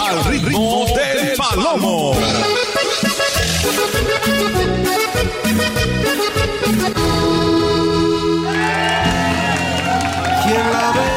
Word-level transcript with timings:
al 0.00 0.24
ritmo 0.24 0.86
del 0.86 1.36
palomo. 1.36 2.12
¿Quién 10.44 10.72
la 10.72 10.92
ve 10.92 11.08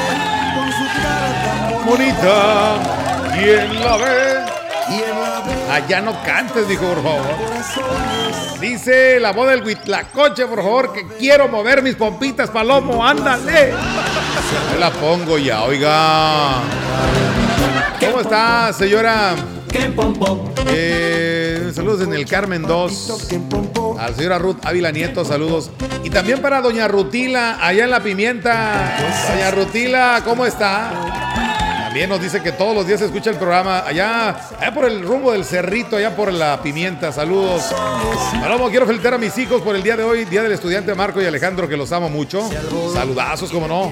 con 0.55 0.71
su 0.71 0.85
cara 1.01 1.29
tan 1.43 1.85
Bonita, 1.85 3.33
¿quién 3.33 3.83
la 3.83 3.97
ve? 3.97 4.45
¿Quién 4.87 5.21
la 5.21 5.41
ve? 5.41 5.71
Allá 5.71 6.01
no 6.01 6.21
cantes, 6.23 6.67
dijo, 6.67 6.85
por 6.85 7.03
favor. 7.03 7.21
Dice 8.59 9.19
la 9.19 9.31
voz 9.31 9.49
del 9.49 9.63
Huitlacoche, 9.63 10.45
por 10.47 10.61
favor, 10.61 10.93
que 10.93 11.07
quiero 11.17 11.47
mover 11.47 11.81
mis 11.81 11.95
pompitas, 11.95 12.49
Palomo, 12.49 13.05
ándale. 13.05 13.73
Me 14.73 14.79
la 14.79 14.91
pongo 14.91 15.37
ya, 15.37 15.63
oiga. 15.63 16.61
¿Cómo 18.01 18.21
está, 18.21 18.73
señora? 18.73 19.35
Eh, 20.67 21.71
saludos 21.73 22.01
en 22.01 22.13
el 22.13 22.25
Carmen 22.25 22.63
2. 22.63 23.07
Toquen 23.07 23.47
pompo. 23.47 23.95
A 23.99 24.09
la 24.09 24.15
señora 24.15 24.39
Ruth 24.39 24.57
Ávila 24.63 24.91
Nieto, 24.91 25.23
saludos. 25.23 25.69
Y 26.03 26.09
también 26.09 26.41
para 26.41 26.61
doña 26.61 26.87
Rutila, 26.87 27.59
allá 27.61 27.83
en 27.83 27.91
La 27.91 28.01
Pimienta. 28.01 28.97
Doña 29.29 29.51
Rutila, 29.51 30.21
¿cómo 30.25 30.47
está? 30.47 30.91
También 31.85 32.09
nos 32.09 32.21
dice 32.21 32.41
que 32.41 32.51
todos 32.51 32.73
los 32.73 32.87
días 32.87 33.01
se 33.01 33.05
escucha 33.05 33.29
el 33.29 33.35
programa 33.35 33.85
allá, 33.85 34.29
allá 34.59 34.73
por 34.73 34.85
el 34.85 35.03
rumbo 35.03 35.33
del 35.33 35.45
cerrito, 35.45 35.97
allá 35.97 36.15
por 36.15 36.33
La 36.33 36.59
Pimienta. 36.63 37.11
Saludos. 37.11 37.65
Palomo, 38.41 38.69
quiero 38.71 38.87
felicitar 38.87 39.13
a 39.13 39.19
mis 39.19 39.37
hijos 39.37 39.61
por 39.61 39.75
el 39.75 39.83
día 39.83 39.95
de 39.95 40.03
hoy, 40.03 40.25
Día 40.25 40.41
del 40.41 40.53
Estudiante 40.53 40.95
Marco 40.95 41.21
y 41.21 41.25
Alejandro, 41.25 41.69
que 41.69 41.77
los 41.77 41.91
amo 41.91 42.09
mucho. 42.09 42.49
Saludazos, 42.93 43.51
como 43.51 43.67
no. 43.67 43.91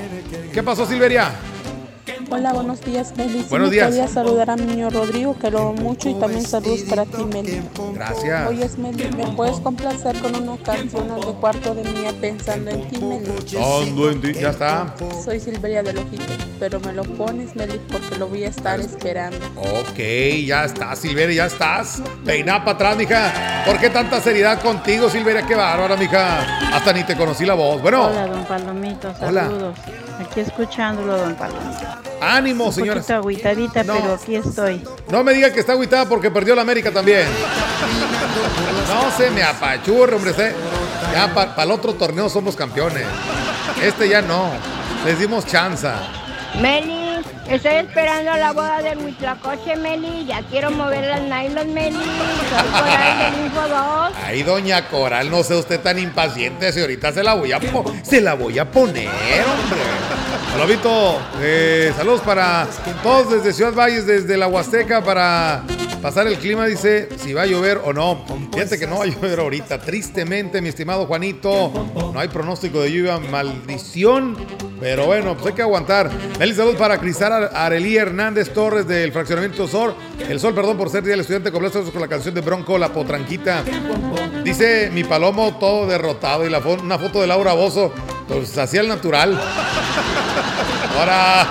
¿Qué 0.52 0.64
pasó, 0.64 0.86
Silveria? 0.88 1.32
Hola, 2.32 2.54
buenos 2.54 2.80
días, 2.82 3.14
Meli. 3.18 3.44
Buenos 3.50 3.72
días. 3.72 3.88
podía 3.90 4.08
saludar 4.08 4.52
a 4.52 4.56
mi 4.56 4.64
niño 4.64 4.90
Rodrigo, 4.92 5.36
que 5.40 5.50
lo 5.50 5.60
amo 5.60 5.74
mucho, 5.74 6.10
y 6.10 6.14
también 6.14 6.44
saludos 6.46 6.82
para 6.82 7.04
ti, 7.06 7.24
Meli. 7.26 7.62
Gracias. 7.96 8.48
Oye, 8.48 8.70
Meli, 8.78 9.10
¿me 9.16 9.28
puedes 9.36 9.60
complacer 9.60 10.16
con 10.20 10.36
una 10.36 10.56
canción 10.62 11.08
de 11.20 11.28
cuarto 11.40 11.74
de 11.74 11.84
mía 11.84 12.12
pensando 12.22 12.70
en 12.70 12.88
ti, 12.88 13.00
Meli? 13.02 13.32
Ando 13.58 14.12
en 14.12 14.22
ti. 14.22 14.34
Ya 14.34 14.50
está. 14.52 14.94
Soy 15.24 15.40
Silveria 15.40 15.82
del 15.82 15.98
Ojito, 15.98 16.24
pero 16.60 16.80
me 16.80 16.94
lo 16.94 17.04
pones, 17.04 17.56
Meli, 17.56 17.80
porque 17.92 18.16
lo 18.18 18.28
voy 18.28 18.44
a 18.44 18.50
estar 18.50 18.80
esperando. 18.80 19.40
Ok, 19.58 19.98
ya 20.46 20.66
estás, 20.66 21.00
Silveria, 21.00 21.36
ya 21.36 21.46
estás. 21.48 22.02
Peiná 22.24 22.60
para 22.64 22.76
atrás, 22.76 22.98
mija. 22.98 23.64
¿Por 23.66 23.80
qué 23.80 23.90
tanta 23.90 24.22
seriedad 24.22 24.62
contigo, 24.62 25.10
Silveria? 25.10 25.42
Qué 25.48 25.56
bárbara, 25.56 25.96
mija. 25.96 26.76
Hasta 26.76 26.94
ni 26.94 27.04
te 27.04 27.18
conocí 27.18 27.46
la 27.46 27.56
voz. 27.56 27.82
Bueno, 27.82 28.06
Hola, 28.06 28.28
don 28.28 28.46
Palomito, 28.46 29.12
Hola. 29.22 29.46
saludos. 29.46 29.80
Aquí 30.20 30.42
escuchándolo, 30.42 31.18
don 31.18 31.36
Palomito. 31.36 31.88
Ánimo, 32.22 32.66
Un 32.66 32.74
señora. 32.74 32.96
poquito 33.02 33.16
agüitadita, 33.16 33.84
No. 33.84 33.94
pero 33.96 34.14
aquí 34.16 34.36
estoy. 34.36 34.84
No 35.10 35.24
me 35.24 35.34
diga 35.34 35.52
que 35.52 35.60
está 35.60 35.74
agüitada 35.74 36.08
porque 36.08 36.30
perdió 36.32 36.56
la 36.56 36.62
América 36.62 36.92
también. 36.92 37.28
No 38.88 39.12
se 39.18 39.30
me 39.32 39.44
apachurre, 39.44 40.16
hombre. 40.16 40.34
Ya 41.14 41.34
para 41.34 41.64
el 41.64 41.72
otro 41.72 41.94
torneo 41.94 42.30
somos 42.30 42.56
campeones. 42.56 43.06
Este 43.82 44.10
ya 44.10 44.22
no. 44.22 44.50
Les 45.06 45.18
dimos 45.20 45.46
chanza. 45.46 45.96
Meli, 46.60 47.22
estoy 47.48 47.76
esperando 47.76 48.34
la 48.36 48.52
boda 48.52 48.82
del 48.82 48.98
Huitlacoche, 48.98 49.76
Meli. 49.76 50.26
Ya 50.26 50.42
quiero 50.50 50.72
mover 50.72 51.06
las 51.06 51.22
nylon, 51.22 51.74
Meli. 51.74 51.96
Soy 51.98 52.82
Coral 52.82 53.32
del 53.36 53.46
Info 53.46 53.62
2. 53.62 54.12
Ay, 54.26 54.44
doña 54.44 54.88
Coral, 54.90 55.30
no 55.30 55.44
sea 55.44 55.58
usted 55.58 55.80
tan 55.80 56.00
impaciente, 56.00 56.72
si 56.74 56.82
ahorita 56.82 57.14
se 57.14 57.24
la 57.24 57.36
voy 57.36 57.52
a 57.54 57.60
po- 57.60 57.86
se 58.04 58.20
la 58.20 58.34
voy 58.34 58.60
a 58.60 58.70
poner, 58.70 59.08
hombre. 59.08 59.80
Eh, 61.42 61.94
saludos 61.96 62.22
para 62.22 62.68
todos 63.02 63.32
desde 63.32 63.54
Ciudad 63.54 63.74
Valles, 63.74 64.06
desde 64.06 64.36
la 64.36 64.48
Huasteca, 64.48 65.04
para 65.04 65.64
pasar 66.02 66.28
el 66.28 66.38
clima, 66.38 66.66
dice 66.66 67.08
si 67.18 67.34
va 67.34 67.44
a 67.44 67.46
llover 67.46 67.82
o 67.84 67.94
no. 67.94 68.26
Fíjate 68.54 68.78
que 68.78 68.86
no 68.86 68.98
va 69.00 69.04
a 69.06 69.08
llover 69.08 69.40
ahorita, 69.40 69.80
tristemente, 69.80 70.62
mi 70.62 70.70
estimado 70.70 71.06
Juanito. 71.06 71.72
No 72.14 72.20
hay 72.20 72.28
pronóstico 72.28 72.82
de 72.82 72.92
lluvia, 72.92 73.20
maldición. 73.20 74.36
Pero 74.80 75.06
bueno, 75.06 75.36
pues 75.36 75.48
hay 75.48 75.54
que 75.54 75.62
aguantar. 75.62 76.10
Feliz 76.38 76.56
salud 76.56 76.76
para 76.76 76.98
Cristal 76.98 77.50
Arelí 77.54 77.98
Hernández 77.98 78.52
Torres 78.54 78.88
del 78.88 79.12
Fraccionamiento 79.12 79.68
Sol. 79.68 79.94
El 80.28 80.40
Sol, 80.40 80.54
perdón 80.54 80.78
por 80.78 80.90
ser 80.90 81.04
día 81.04 81.12
del 81.12 81.22
estudiante, 81.22 81.52
complazos 81.52 81.90
con 81.92 82.02
la 82.02 82.08
canción 82.08 82.34
de 82.34 82.42
Bronco, 82.42 82.78
La 82.78 82.92
Potranquita. 82.92 83.64
Dice 84.44 84.90
mi 84.94 85.04
palomo 85.04 85.58
todo 85.60 85.86
derrotado 85.86 86.46
y 86.46 86.50
la 86.50 86.60
una 86.60 86.98
foto 86.98 87.22
de 87.22 87.28
Laura 87.28 87.54
Bozo, 87.54 87.94
pues 88.30 88.58
así 88.58 88.78
al 88.78 88.88
natural. 88.88 89.38
Ahora, 90.98 91.48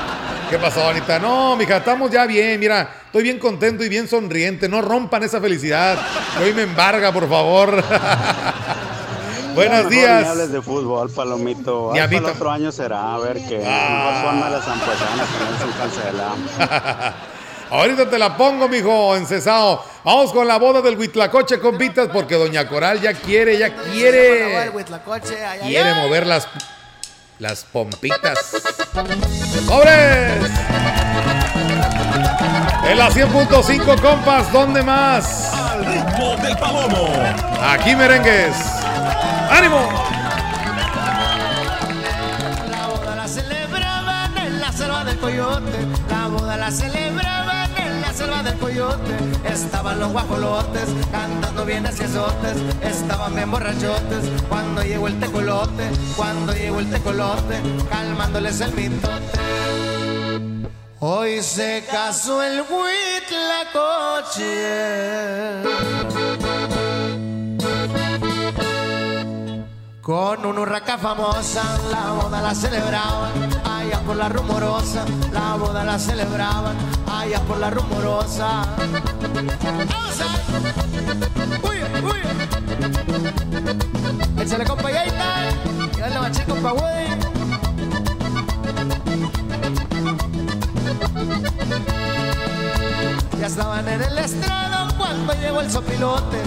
¿qué 0.49 0.59
pasó, 0.59 0.89
Anita? 0.89 1.19
No, 1.19 1.57
mija, 1.57 1.79
estamos 1.79 2.11
ya 2.11 2.25
bien, 2.25 2.59
mira, 2.61 2.89
estoy 3.07 3.25
bien 3.25 3.39
contento 3.39 3.85
y 3.85 3.89
bien 3.89 4.09
sonriente. 4.09 4.69
No 4.69 4.81
rompan 4.81 5.23
esa 5.25 5.41
felicidad. 5.41 5.99
Hoy 6.43 6.55
me 6.55 6.63
embarga, 6.63 7.13
por 7.13 7.29
favor. 7.29 7.83
Buenos 9.55 9.89
días. 9.89 10.27
hables 10.29 10.53
de 10.53 10.63
fútbol, 10.63 11.11
Palomito. 11.11 11.91
Ni 11.93 11.99
a 11.99 12.07
mí 12.07 12.17
otro 12.17 12.51
año 12.51 12.71
será, 12.71 13.15
a 13.15 13.19
ver 13.19 13.39
qué. 13.49 13.61
Ah. 13.67 14.31
Mejor 14.33 14.51
las 14.53 14.69
no 14.69 14.75
cancela. 15.77 16.35
Ahorita 17.71 18.09
te 18.09 18.19
la 18.19 18.37
pongo, 18.37 18.69
mijo, 18.69 19.15
encesado. 19.17 19.85
Vamos 20.05 20.33
con 20.33 20.49
la 20.49 20.59
boda 20.59 20.81
del 20.81 20.97
Huitlacoche, 20.99 21.59
compitas, 21.59 22.09
porque 22.13 22.35
Doña 22.35 22.67
Coral 22.67 23.01
ya 23.01 23.13
quiere, 23.13 23.59
ya 23.59 23.75
quiere. 23.75 24.71
Quiere 25.63 25.95
mover 25.95 26.27
las, 26.27 26.49
las 27.39 27.65
pompitas. 27.65 28.39
¡Sobres! 29.67 30.51
En 32.89 32.97
la 32.97 33.11
100.5, 33.11 34.01
compas, 34.01 34.51
¿dónde 34.51 34.83
más? 34.83 35.53
Al 35.53 35.85
ritmo 35.85 36.37
del 36.37 36.57
palomo. 36.57 37.09
Aquí 37.61 37.95
merengues. 37.95 38.57
¡Ánimo! 39.51 39.91
La 42.71 42.87
boda 42.87 43.15
la 43.15 43.29
celebraban 43.29 44.39
en 44.39 44.61
la 44.61 44.73
selva 44.73 45.05
del 45.05 45.19
coyote. 45.19 45.87
La 46.09 46.29
boda 46.29 46.57
la 46.57 46.71
celebraban 46.71 47.28
selva 48.39 48.43
del 48.43 48.59
coyote. 48.59 49.17
Estaban 49.45 49.99
los 50.01 50.13
guajolotes 50.13 50.89
cantando 51.11 51.65
bien 51.65 51.87
azotes. 51.87 52.57
Estaban 52.83 53.35
bien 53.35 53.51
borrachotes 53.51 54.25
cuando 54.49 54.83
llegó 54.83 55.09
el 55.09 55.19
tecolote. 55.19 55.91
Cuando 56.17 56.53
llegó 56.53 56.81
el 56.81 56.91
tecolote, 56.91 57.61
calmándoles 57.91 58.61
el 58.61 58.73
mitote. 58.75 59.39
Hoy 61.01 61.43
se 61.43 61.85
casó 61.91 62.43
el 62.43 62.63
huitlacoche. 62.63 63.09
Con 70.09 70.47
una 70.47 70.61
urraca 70.63 70.97
famosa, 70.97 71.63
la 71.91 72.13
boda 72.13 72.41
la 72.41 72.55
celebraban, 72.55 73.31
allá 73.63 74.01
por 74.07 74.17
la 74.17 74.31
rumorosa, 74.31 75.05
la 75.35 75.55
boda 75.57 75.85
la 75.85 75.99
celebraban, 75.99 76.75
allá 77.13 77.39
por 77.41 77.59
la 77.59 77.69
rumorosa. 77.69 78.63
¡Vamos 79.87 80.21
a! 80.23 80.29
¡Uy, 81.69 81.85
uy! 82.03 82.21
Échale 84.43 84.65
compa 84.65 84.91
Yaita, 84.91 85.51
y 85.95 86.01
dale 86.01 86.21
machín 86.21 86.45
compa 86.47 86.71
güey. 86.71 87.09
Ya 93.39 93.47
estaban 93.47 93.87
en 93.87 94.01
el 94.01 94.17
estrado 94.17 94.89
cuando 94.97 95.35
llegó 95.35 95.61
el 95.61 95.71
sopilote. 95.71 96.43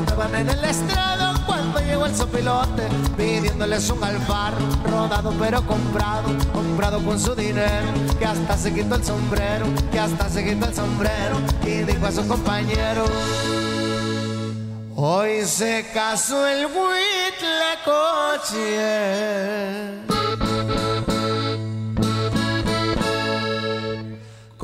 Estaban 0.00 0.34
en 0.34 0.50
el 0.50 0.64
estrado 0.64 1.33
cuando 1.46 1.80
llegó 1.80 2.06
el 2.06 2.14
sopilote. 2.14 2.88
Pidiéndoles 3.16 3.90
un 3.90 4.02
alfar, 4.02 4.54
rodado 4.90 5.32
pero 5.38 5.66
comprado. 5.66 6.28
Comprado 6.52 7.04
con 7.04 7.18
su 7.18 7.34
dinero, 7.34 7.86
que 8.18 8.26
hasta 8.26 8.56
se 8.56 8.72
quitó 8.72 8.94
el 8.96 9.04
sombrero. 9.04 9.66
Que 9.90 9.98
hasta 9.98 10.28
se 10.28 10.44
quitó 10.44 10.66
el 10.66 10.74
sombrero. 10.74 11.36
Y 11.64 11.82
dijo 11.82 12.06
a 12.06 12.12
su 12.12 12.26
compañero. 12.26 13.04
Hoy 14.96 15.44
se 15.44 15.86
casó 15.92 16.46
el 16.46 16.66
Huitlacoche. 16.66 17.34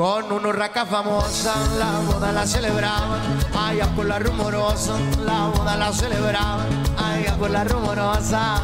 Con 0.01 0.33
una 0.33 0.49
urraca 0.49 0.87
famosa, 0.87 1.53
la 1.79 2.01
boda 2.07 2.33
la 2.33 2.47
celebraban, 2.47 3.21
allá 3.55 3.87
por 3.95 4.07
la 4.07 4.19
rumorosa, 4.19 4.95
la 5.27 5.49
boda 5.49 5.77
la 5.77 5.93
celebraban, 5.93 6.67
allá 6.97 7.37
por 7.37 7.51
la 7.51 7.65
rumorosa. 7.65 8.63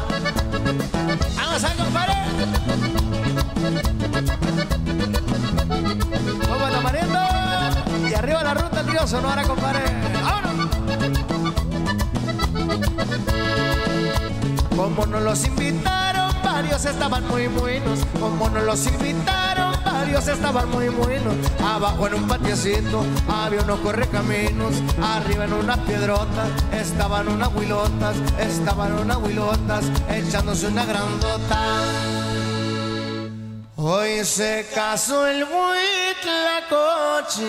¡Vamos 1.35 1.63
a 1.63 1.75
compadre! 1.75 2.15
¡Vamos 6.49 6.75
a 6.75 6.81
mariendo! 6.81 7.19
Y 8.09 8.13
arriba 8.15 8.41
la 8.41 8.55
ruta, 8.55 8.81
tío 8.81 9.05
Sonora, 9.05 9.43
compadre. 9.43 9.83
¡Vámonos! 10.23 10.69
Como 14.75 15.05
nos 15.05 15.21
los 15.21 15.45
invitaron, 15.45 16.31
varios 16.43 16.83
estaban 16.85 17.27
muy 17.27 17.45
buenos. 17.45 17.99
Como 18.19 18.49
nos 18.49 18.63
los 18.63 18.87
invitaron, 18.87 19.46
estaban 20.27 20.69
muy 20.69 20.89
buenos. 20.89 21.35
Abajo 21.63 22.07
en 22.07 22.15
un 22.15 22.27
patiecito 22.27 23.05
había 23.27 23.61
unos 23.61 23.79
correcaminos. 23.79 24.73
Arriba 25.01 25.45
en 25.45 25.53
unas 25.53 25.77
piedrotas 25.79 26.49
estaban 26.71 27.27
unas 27.27 27.53
huilotas. 27.53 28.15
Estaban 28.39 28.93
unas 28.93 29.17
huilotas 29.17 29.85
echándose 30.09 30.67
una 30.67 30.85
grandota. 30.85 31.59
Hoy 33.75 34.25
se 34.25 34.65
casó 34.73 35.27
el 35.27 35.45
coche 36.69 37.47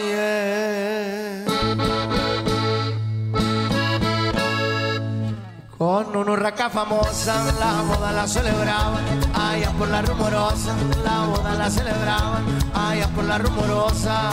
Con 5.78 6.16
una 6.16 6.32
urraca 6.32 6.68
famosa, 6.68 7.52
la 7.60 7.82
boda 7.82 8.10
la 8.10 8.26
celebraban, 8.26 9.04
allá 9.32 9.70
por 9.78 9.86
la 9.88 10.02
rumorosa, 10.02 10.74
la 11.04 11.24
boda 11.26 11.54
la 11.54 11.70
celebraban, 11.70 12.44
allá 12.74 13.06
por 13.14 13.22
la 13.22 13.38
rumorosa. 13.38 14.32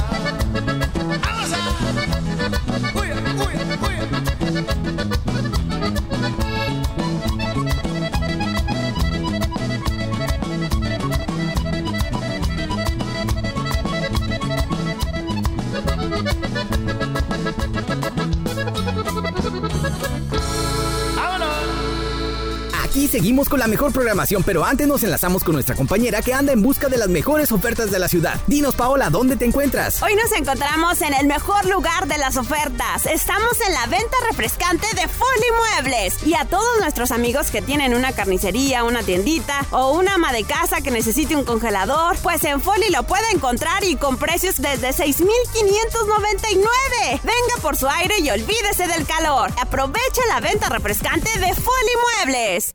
Seguimos 23.07 23.50
con 23.50 23.60
la 23.60 23.68
mejor 23.68 23.94
programación, 23.94 24.44
pero 24.44 24.66
antes 24.66 24.88
nos 24.88 25.04
enlazamos 25.04 25.44
con 25.44 25.54
nuestra 25.54 25.75
compañera 25.75 26.22
que 26.22 26.34
anda 26.34 26.52
en 26.52 26.62
busca 26.62 26.90
de 26.90 26.98
las 26.98 27.07
mejores 27.07 27.52
ofertas 27.52 27.92
de 27.92 28.00
la 28.00 28.07
ciudad. 28.07 28.40
Dinos, 28.48 28.75
Paola, 28.75 29.10
¿dónde 29.10 29.36
te 29.36 29.46
encuentras? 29.46 30.02
Hoy 30.04 30.16
nos 30.16 30.31
encontramos 30.31 31.02
en 31.02 31.13
el 31.13 31.28
mejor 31.28 31.66
lugar 31.66 32.07
de 32.07 32.18
las 32.18 32.38
ofertas. 32.38 33.06
Estamos 33.06 33.60
en 33.66 33.74
la 33.74 33.86
venta 33.88 34.18
refrescante 34.30 34.88
de 34.96 35.07
Folly 35.07 35.81
Muebles. 35.81 36.25
Y 36.25 36.34
a 36.34 36.46
todos 36.46 36.80
nuestros 36.80 37.12
amigos 37.12 37.52
que 37.52 37.62
tienen 37.62 37.94
una 37.94 38.12
carnicería, 38.12 38.84
una 38.84 39.04
tiendita 39.04 39.66
o 39.72 39.94
una 39.94 40.16
ama 40.16 40.34
de 40.34 40.44
casa 40.44 40.81
que 40.81 40.92
necesite 40.92 41.36
un 41.36 41.46
congelador, 41.46 42.18
pues 42.18 42.44
en 42.44 42.62
Folly 42.62 42.90
lo 42.90 43.04
puede 43.04 43.30
encontrar 43.31 43.84
y 43.84 43.96
con 43.96 44.18
precios 44.18 44.62
desde 44.62 44.94
6,599. 44.94 47.22
Venga 47.24 47.62
por 47.62 47.78
su 47.78 47.88
aire 47.88 48.19
y 48.19 48.30
olvídese 48.30 48.88
del 48.88 49.06
calor. 49.06 49.52
Aprovecha 49.62 50.22
la 50.28 50.42
venta 50.42 50.69
refrescante 50.69 51.30
de 51.40 51.54
Folly 51.54 52.25
Muebles. 52.25 52.75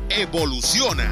evoluciona. 0.19 1.11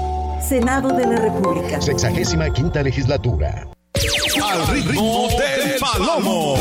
Senado 0.41 0.89
de 0.89 1.07
la 1.07 1.17
República. 1.17 1.81
Sexagésima 1.81 2.51
quinta 2.51 2.83
legislatura. 2.83 3.67
Al 4.43 4.67
ritmo 4.67 5.27
del 5.29 5.79
palomo. 5.79 6.55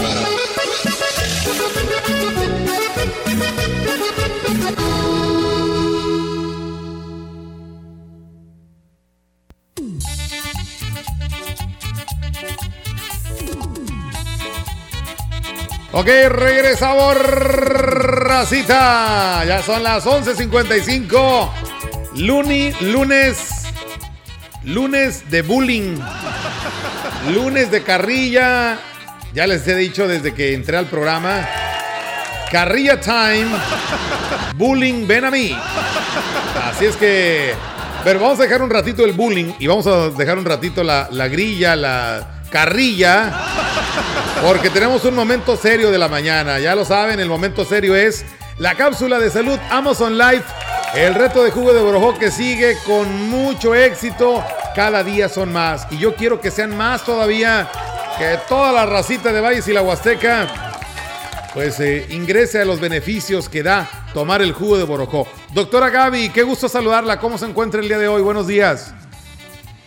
Ok, 15.92 16.06
regresamos, 16.28 17.16
racita. 17.16 19.44
Ya 19.44 19.60
son 19.62 19.82
las 19.82 20.06
11.55. 20.06 21.50
Luni, 22.14 22.72
lunes. 22.80 23.49
Lunes 24.64 25.30
de 25.30 25.40
bullying. 25.42 25.96
Lunes 27.32 27.70
de 27.70 27.82
carrilla. 27.82 28.78
Ya 29.32 29.46
les 29.46 29.66
he 29.66 29.74
dicho 29.74 30.06
desde 30.06 30.34
que 30.34 30.52
entré 30.52 30.76
al 30.76 30.86
programa. 30.86 31.48
Carrilla 32.50 33.00
time. 33.00 33.48
Bullying, 34.56 35.06
ven 35.06 35.24
a 35.24 35.30
mí. 35.30 35.56
Así 36.70 36.84
es 36.84 36.96
que. 36.96 37.54
Pero 38.04 38.20
vamos 38.20 38.38
a 38.40 38.42
dejar 38.42 38.62
un 38.62 38.70
ratito 38.70 39.04
el 39.04 39.12
bullying 39.12 39.52
y 39.58 39.66
vamos 39.66 39.86
a 39.86 40.10
dejar 40.10 40.38
un 40.38 40.44
ratito 40.44 40.82
la, 40.82 41.08
la 41.10 41.28
grilla, 41.28 41.74
la 41.74 42.42
carrilla. 42.50 43.32
Porque 44.42 44.68
tenemos 44.68 45.04
un 45.04 45.14
momento 45.14 45.56
serio 45.56 45.90
de 45.90 45.98
la 45.98 46.08
mañana. 46.08 46.58
Ya 46.58 46.74
lo 46.74 46.84
saben, 46.84 47.18
el 47.20 47.28
momento 47.28 47.64
serio 47.64 47.94
es 47.94 48.24
la 48.58 48.74
cápsula 48.74 49.18
de 49.18 49.30
salud 49.30 49.58
Amazon 49.70 50.18
Life. 50.18 50.44
El 50.94 51.14
reto 51.14 51.44
de 51.44 51.52
jugo 51.52 51.72
de 51.72 51.80
borojó 51.80 52.18
que 52.18 52.32
sigue 52.32 52.76
con 52.84 53.30
mucho 53.30 53.76
éxito. 53.76 54.44
Cada 54.74 55.04
día 55.04 55.28
son 55.28 55.52
más. 55.52 55.86
Y 55.90 55.98
yo 55.98 56.16
quiero 56.16 56.40
que 56.40 56.50
sean 56.50 56.76
más 56.76 57.04
todavía. 57.04 57.70
Que 58.18 58.38
toda 58.48 58.72
la 58.72 58.86
racita 58.86 59.32
de 59.32 59.40
Valles 59.40 59.68
y 59.68 59.72
la 59.72 59.82
Huasteca. 59.82 60.48
Pues 61.54 61.78
eh, 61.78 62.08
ingrese 62.10 62.60
a 62.60 62.64
los 62.64 62.80
beneficios 62.80 63.48
que 63.48 63.62
da 63.62 63.88
tomar 64.12 64.42
el 64.42 64.52
jugo 64.52 64.78
de 64.78 64.84
borojó. 64.84 65.28
Doctora 65.52 65.90
Gaby, 65.90 66.30
qué 66.30 66.42
gusto 66.42 66.68
saludarla. 66.68 67.20
¿Cómo 67.20 67.38
se 67.38 67.46
encuentra 67.46 67.80
el 67.80 67.86
día 67.86 67.98
de 67.98 68.08
hoy? 68.08 68.22
Buenos 68.22 68.48
días. 68.48 68.92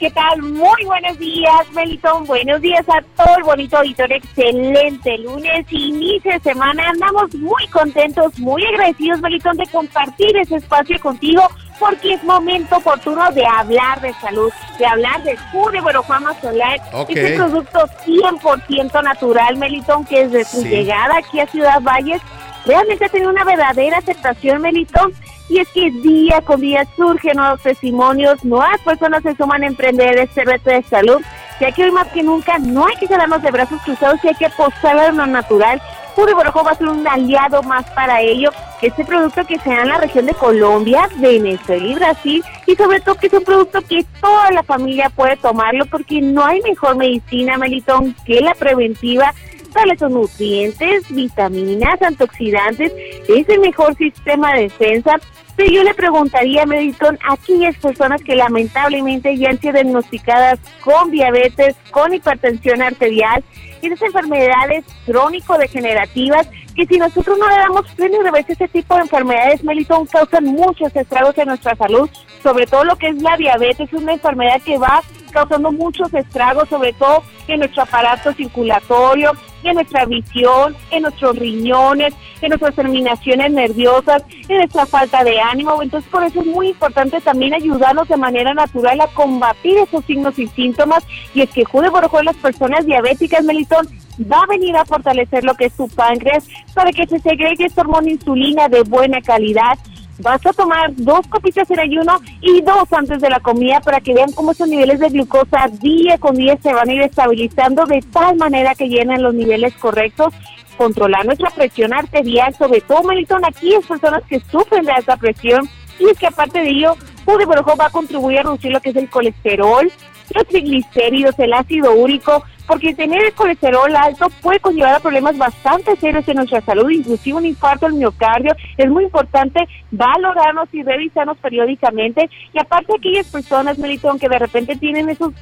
¿Qué 0.03 0.11
tal? 0.11 0.41
Muy 0.41 0.83
buenos 0.83 1.17
días, 1.17 1.71
Melitón. 1.73 2.25
Buenos 2.25 2.59
días 2.59 2.83
a 2.89 3.01
todo 3.15 3.37
el 3.37 3.43
bonito 3.45 3.77
auditorio. 3.77 4.17
Excelente 4.17 5.17
lunes, 5.19 5.65
inicio 5.69 6.29
de 6.33 6.41
semana. 6.41 6.89
Andamos 6.89 7.33
muy 7.35 7.65
contentos, 7.67 8.37
muy 8.37 8.65
agradecidos, 8.65 9.21
Melitón, 9.21 9.55
de 9.55 9.65
compartir 9.67 10.35
ese 10.35 10.57
espacio 10.57 10.99
contigo 10.99 11.47
porque 11.79 12.15
es 12.15 12.23
momento 12.25 12.75
oportuno 12.75 13.31
de 13.31 13.45
hablar 13.45 14.01
de 14.01 14.13
salud, 14.15 14.51
de 14.77 14.85
hablar 14.85 15.23
de 15.23 15.37
Borojama 15.53 16.33
Solar, 16.41 16.81
Ok. 16.91 17.11
ese 17.11 17.35
producto 17.37 17.87
100% 18.03 19.01
natural, 19.03 19.55
Melitón, 19.55 20.03
que 20.03 20.27
desde 20.27 20.43
su 20.43 20.63
Sí. 20.63 20.67
llegada 20.67 21.15
aquí 21.19 21.39
a 21.39 21.47
Ciudad 21.47 21.79
Valles 21.81 22.21
realmente 22.65 23.05
ha 23.05 23.09
tenido 23.09 23.29
una 23.31 23.45
verdadera 23.45 23.99
aceptación, 23.99 24.61
Melitón. 24.61 25.13
Y 25.49 25.59
es 25.59 25.67
que 25.69 25.91
día 25.91 26.41
con 26.41 26.61
día 26.61 26.85
surgen 26.95 27.37
nuevos 27.37 27.61
testimonios, 27.61 28.43
nuevas 28.45 28.79
personas 28.81 29.23
se 29.23 29.35
suman 29.35 29.63
a 29.63 29.67
emprender 29.67 30.17
este 30.17 30.45
reto 30.45 30.69
de 30.69 30.83
salud, 30.83 31.21
ya 31.59 31.71
que 31.71 31.83
hoy 31.83 31.91
más 31.91 32.07
que 32.07 32.23
nunca 32.23 32.57
no 32.59 32.85
hay 32.85 32.95
que 32.95 33.07
quedarnos 33.07 33.41
de 33.41 33.51
brazos 33.51 33.81
cruzados 33.83 34.23
y 34.23 34.29
hay 34.29 34.35
que 34.35 34.45
apostar 34.45 34.97
a 34.97 35.11
lo 35.11 35.25
natural. 35.25 35.81
Puro 36.15 36.35
Borojó 36.35 36.63
va 36.63 36.71
a 36.71 36.75
ser 36.75 36.87
un 36.87 37.07
aliado 37.07 37.63
más 37.63 37.89
para 37.91 38.21
ello, 38.21 38.51
que 38.79 38.87
este 38.87 39.03
producto 39.03 39.45
que 39.45 39.57
se 39.59 39.69
da 39.69 39.81
en 39.81 39.89
la 39.89 39.97
región 39.97 40.25
de 40.27 40.33
Colombia, 40.33 41.09
Venezuela 41.17 41.85
y 41.85 41.95
Brasil, 41.95 42.43
y 42.67 42.75
sobre 42.75 42.99
todo 42.99 43.15
que 43.15 43.27
es 43.27 43.33
un 43.33 43.43
producto 43.43 43.81
que 43.81 44.05
toda 44.21 44.51
la 44.51 44.63
familia 44.63 45.09
puede 45.09 45.37
tomarlo 45.37 45.85
porque 45.87 46.21
no 46.21 46.45
hay 46.45 46.61
mejor 46.61 46.97
medicina, 46.97 47.57
Melitón, 47.57 48.15
que 48.25 48.41
la 48.41 48.53
preventiva 48.53 49.33
tales 49.73 49.99
son 49.99 50.13
nutrientes, 50.13 51.03
vitaminas, 51.09 52.01
antioxidantes, 52.01 52.91
es 53.27 53.49
el 53.49 53.59
mejor 53.59 53.95
sistema 53.95 54.53
de 54.53 54.63
defensa. 54.63 55.19
Pero 55.55 55.71
yo 55.71 55.83
le 55.83 55.93
preguntaría, 55.93 56.65
Melitón, 56.65 57.19
a 57.27 57.33
aquellas 57.33 57.75
personas 57.77 58.23
que 58.23 58.35
lamentablemente 58.35 59.37
ya 59.37 59.49
han 59.49 59.59
sido 59.59 59.73
diagnosticadas 59.73 60.59
con 60.83 61.11
diabetes, 61.11 61.75
con 61.91 62.13
hipertensión 62.13 62.81
arterial 62.81 63.43
esas 63.81 64.01
enfermedades 64.01 64.85
crónico-degenerativas, 65.05 66.47
que 66.75 66.85
si 66.85 66.97
nosotros 66.97 67.37
no 67.37 67.49
le 67.49 67.55
damos 67.55 67.87
freno 67.91 68.23
de 68.23 68.31
vez 68.31 68.49
ese 68.49 68.67
tipo 68.67 68.95
de 68.95 69.01
enfermedades, 69.01 69.63
Melitón, 69.63 70.05
causan 70.05 70.45
muchos 70.45 70.95
estragos 70.95 71.37
en 71.37 71.49
nuestra 71.49 71.75
salud, 71.75 72.09
sobre 72.41 72.65
todo 72.65 72.83
lo 72.83 72.95
que 72.95 73.09
es 73.09 73.21
la 73.21 73.37
diabetes, 73.37 73.91
es 73.91 74.01
una 74.01 74.13
enfermedad 74.13 74.61
que 74.61 74.77
va 74.77 75.01
causando 75.31 75.71
muchos 75.71 76.13
estragos, 76.13 76.69
sobre 76.69 76.93
todo 76.93 77.23
en 77.47 77.59
nuestro 77.59 77.83
aparato 77.83 78.31
circulatorio, 78.33 79.31
en 79.69 79.75
nuestra 79.75 80.05
visión, 80.05 80.75
en 80.91 81.03
nuestros 81.03 81.37
riñones, 81.37 82.13
en 82.41 82.49
nuestras 82.49 82.75
terminaciones 82.75 83.51
nerviosas, 83.51 84.23
en 84.47 84.57
nuestra 84.57 84.85
falta 84.85 85.23
de 85.23 85.39
ánimo. 85.39 85.81
Entonces, 85.81 86.09
por 86.09 86.23
eso 86.23 86.41
es 86.41 86.47
muy 86.47 86.69
importante 86.69 87.21
también 87.21 87.53
ayudarnos 87.53 88.07
de 88.07 88.17
manera 88.17 88.53
natural 88.53 89.01
a 89.01 89.07
combatir 89.07 89.77
esos 89.77 90.03
signos 90.05 90.37
y 90.39 90.47
síntomas. 90.47 91.03
Y 91.33 91.41
es 91.41 91.49
que 91.49 91.65
Jude 91.65 91.89
Borojó 91.89 92.19
en 92.19 92.25
las 92.25 92.37
personas 92.37 92.85
diabéticas, 92.85 93.43
Melitón, 93.43 93.87
va 94.19 94.41
a 94.41 94.47
venir 94.47 94.75
a 94.75 94.85
fortalecer 94.85 95.43
lo 95.43 95.55
que 95.55 95.65
es 95.65 95.73
su 95.73 95.87
páncreas 95.87 96.47
para 96.73 96.91
que 96.91 97.07
se 97.07 97.19
segregue 97.19 97.65
esta 97.65 97.81
hormona 97.81 98.11
insulina 98.11 98.67
de 98.69 98.83
buena 98.83 99.21
calidad. 99.21 99.77
Vas 100.19 100.45
a 100.45 100.53
tomar 100.53 100.91
dos 100.95 101.27
copitas 101.27 101.69
en 101.71 101.79
ayuno 101.79 102.19
y 102.39 102.61
dos 102.61 102.91
antes 102.91 103.19
de 103.19 103.29
la 103.29 103.39
comida 103.39 103.81
para 103.81 103.99
que 103.99 104.13
vean 104.13 104.31
cómo 104.31 104.51
esos 104.51 104.67
niveles 104.67 104.99
de 104.99 105.09
glucosa 105.09 105.67
día 105.81 106.17
con 106.19 106.35
día 106.35 106.57
se 106.61 106.73
van 106.73 106.87
a 106.87 106.93
ir 106.93 107.01
estabilizando 107.01 107.85
de 107.85 108.01
tal 108.11 108.37
manera 108.37 108.75
que 108.75 108.89
llenen 108.89 109.23
los 109.23 109.33
niveles 109.33 109.73
correctos. 109.75 110.33
Controlar 110.77 111.25
nuestra 111.25 111.49
presión 111.49 111.93
arterial, 111.93 112.53
sobre 112.55 112.81
todo, 112.81 113.03
Melitón, 113.03 113.43
aquí 113.45 113.73
es 113.73 113.85
personas 113.85 114.23
que 114.27 114.39
sufren 114.39 114.85
de 114.85 114.91
alta 114.91 115.17
presión 115.17 115.67
y 115.99 116.09
es 116.09 116.17
que 116.17 116.27
aparte 116.27 116.59
de 116.59 116.69
ello, 116.69 116.95
Jude 117.25 117.45
va 117.45 117.85
a 117.85 117.89
contribuir 117.89 118.39
a 118.39 118.43
reducir 118.43 118.71
lo 118.71 118.81
que 118.81 118.89
es 118.89 118.95
el 118.95 119.09
colesterol, 119.09 119.91
los 120.33 120.47
triglicéridos, 120.47 121.37
el 121.39 121.53
ácido 121.53 121.93
úrico, 121.93 122.43
porque 122.73 122.95
tener 122.95 123.23
el 123.23 123.33
colesterol 123.33 123.95
alto 123.95 124.29
puede 124.41 124.59
conllevar 124.59 124.95
a 124.95 124.99
problemas 124.99 125.37
bastante 125.37 125.95
serios 125.95 126.27
en 126.27 126.37
nuestra 126.37 126.59
salud, 126.61 126.89
inclusive 126.89 127.37
un 127.37 127.45
infarto 127.45 127.85
al 127.85 127.93
miocardio. 127.93 128.51
Es 128.77 128.89
muy 128.89 129.03
importante 129.03 129.59
valorarnos 129.91 130.67
y 130.73 130.81
revisarnos 130.81 131.37
periódicamente. 131.37 132.27
Y 132.51 132.59
aparte 132.59 132.95
aquellas 132.97 133.27
personas, 133.27 133.77
Melitón, 133.77 134.17
que 134.17 134.27
de 134.27 134.39
repente 134.39 134.75
tienen 134.75 135.07
esos 135.07 135.33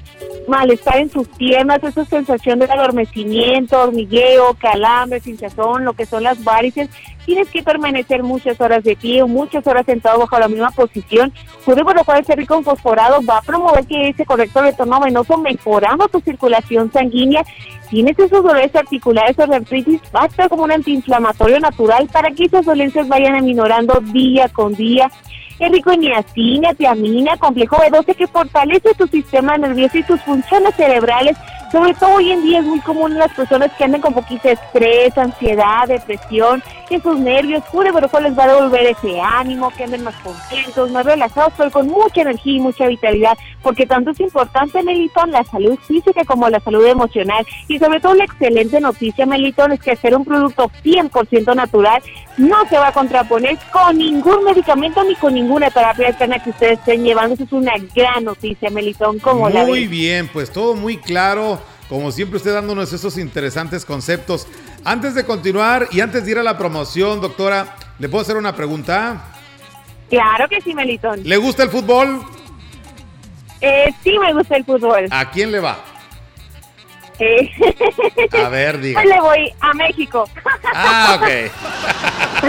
malestar 0.49 0.97
en 0.97 1.09
sus 1.09 1.25
piernas, 1.29 1.81
esa 1.81 2.03
sensación 2.03 2.59
de 2.59 2.65
adormecimiento, 2.65 3.81
hormigueo, 3.81 4.53
calambre, 4.55 5.21
hinchazón, 5.23 5.85
lo 5.85 5.93
que 5.93 6.05
son 6.05 6.23
las 6.23 6.43
varices, 6.43 6.89
tienes 7.25 7.49
que 7.49 7.63
permanecer 7.63 8.23
muchas 8.23 8.59
horas 8.59 8.83
de 8.83 8.95
pie 8.95 9.21
o 9.21 9.27
muchas 9.27 9.65
horas 9.67 9.85
sentado 9.85 10.19
bajo 10.19 10.39
la 10.39 10.47
misma 10.47 10.71
posición. 10.71 11.31
Puede, 11.63 11.83
por 11.83 11.95
lo 11.95 12.03
cual, 12.03 12.25
ser 12.25 12.37
rico 12.37 12.55
en 12.55 12.63
fosforado 12.63 13.19
va 13.23 13.37
a 13.37 13.41
promover 13.41 13.85
que 13.85 14.09
ese 14.09 14.25
correcto 14.25 14.61
retorno 14.61 14.99
venoso 14.99 15.37
mejorando 15.37 16.07
tu 16.07 16.19
circulación 16.19 16.91
sanguínea. 16.91 17.20
Tienes 17.89 18.17
esos 18.17 18.43
dolores 18.43 18.73
articulares 18.75 19.37
o 19.37 19.43
artritis, 19.53 20.01
va 20.15 20.23
a 20.23 20.27
estar 20.27 20.47
como 20.47 20.63
un 20.63 20.71
antiinflamatorio 20.71 21.59
natural 21.59 22.07
para 22.11 22.31
que 22.31 22.45
esas 22.45 22.65
dolencias 22.65 23.07
vayan 23.07 23.35
aminorando 23.35 23.99
día 23.99 24.47
con 24.47 24.73
día. 24.73 25.11
Es 25.59 25.71
rico 25.71 25.91
en 25.91 25.99
niacina, 25.99 26.73
tiamina, 26.73 27.37
complejo 27.37 27.75
B12 27.77 28.15
que 28.15 28.27
fortalece 28.27 28.93
tu 28.97 29.07
sistema 29.07 29.57
nervioso 29.57 29.97
y 29.97 30.03
tus 30.03 30.21
funciones 30.21 30.73
cerebrales 30.75 31.37
sobre 31.71 31.93
todo 31.93 32.15
hoy 32.15 32.31
en 32.31 32.43
día 32.43 32.59
es 32.59 32.65
muy 32.65 32.79
común 32.81 33.17
las 33.17 33.31
personas 33.33 33.71
que 33.77 33.85
andan 33.85 34.01
con 34.01 34.13
poquito 34.13 34.49
estrés, 34.49 35.17
ansiedad, 35.17 35.87
depresión, 35.87 36.61
que 36.89 36.99
sus 36.99 37.17
nervios, 37.17 37.63
pure 37.71 37.91
pero 37.93 38.19
les 38.19 38.37
va 38.37 38.43
a 38.43 38.47
devolver 38.47 38.87
ese 38.87 39.21
ánimo, 39.21 39.71
que 39.71 39.85
anden 39.85 40.03
más 40.03 40.15
contentos, 40.15 40.91
más 40.91 41.05
relajados, 41.05 41.53
pero 41.57 41.71
con 41.71 41.87
mucha 41.87 42.21
energía 42.21 42.57
y 42.57 42.59
mucha 42.59 42.87
vitalidad, 42.87 43.37
porque 43.61 43.85
tanto 43.85 44.11
es 44.11 44.19
importante, 44.19 44.83
Melitón, 44.83 45.31
la 45.31 45.43
salud 45.45 45.77
física 45.87 46.25
como 46.25 46.49
la 46.49 46.59
salud 46.59 46.85
emocional. 46.85 47.45
Y 47.69 47.79
sobre 47.79 48.01
todo 48.01 48.15
la 48.15 48.25
excelente 48.25 48.81
noticia, 48.81 49.25
Melitón, 49.25 49.71
es 49.71 49.79
que 49.79 49.91
hacer 49.91 50.15
un 50.15 50.25
producto 50.25 50.69
100% 50.83 51.55
natural 51.55 52.01
no 52.37 52.67
se 52.67 52.77
va 52.77 52.87
a 52.87 52.93
contraponer 52.93 53.57
con 53.71 53.97
ningún 53.97 54.43
medicamento 54.43 55.03
ni 55.03 55.15
con 55.15 55.33
ninguna 55.33 55.69
terapia 55.69 56.09
externa 56.09 56.41
que 56.43 56.51
ustedes 56.51 56.79
estén 56.79 57.03
llevando. 57.03 57.35
Eso 57.35 57.43
es 57.43 57.51
una 57.51 57.73
gran 57.93 58.23
noticia, 58.23 58.69
Melitón, 58.69 59.19
como 59.19 59.45
muy 59.45 59.53
la 59.53 59.63
Muy 59.65 59.87
bien, 59.87 60.29
pues 60.31 60.51
todo 60.51 60.75
muy 60.75 60.97
claro 60.97 61.59
como 61.91 62.09
siempre 62.13 62.37
usted 62.37 62.53
dándonos 62.53 62.93
esos 62.93 63.17
interesantes 63.17 63.83
conceptos. 63.83 64.47
Antes 64.85 65.13
de 65.13 65.25
continuar 65.25 65.89
y 65.91 65.99
antes 65.99 66.23
de 66.23 66.31
ir 66.31 66.39
a 66.39 66.43
la 66.43 66.57
promoción, 66.57 67.19
doctora, 67.19 67.75
¿le 67.99 68.07
puedo 68.07 68.21
hacer 68.21 68.37
una 68.37 68.55
pregunta? 68.55 69.25
Claro 70.09 70.47
que 70.47 70.61
sí, 70.61 70.73
Melitón. 70.73 71.19
¿Le 71.25 71.35
gusta 71.35 71.63
el 71.63 71.69
fútbol? 71.69 72.21
Eh, 73.59 73.93
sí, 74.05 74.17
me 74.17 74.33
gusta 74.33 74.55
el 74.55 74.63
fútbol. 74.63 75.07
¿A 75.11 75.31
quién 75.31 75.51
le 75.51 75.59
va? 75.59 75.83
A 78.33 78.49
ver, 78.49 78.79
diga. 78.79 79.03
Le 79.03 79.19
voy 79.21 79.53
a 79.59 79.73
México. 79.73 80.29
Ah, 80.73 81.19
ok. 81.19 81.51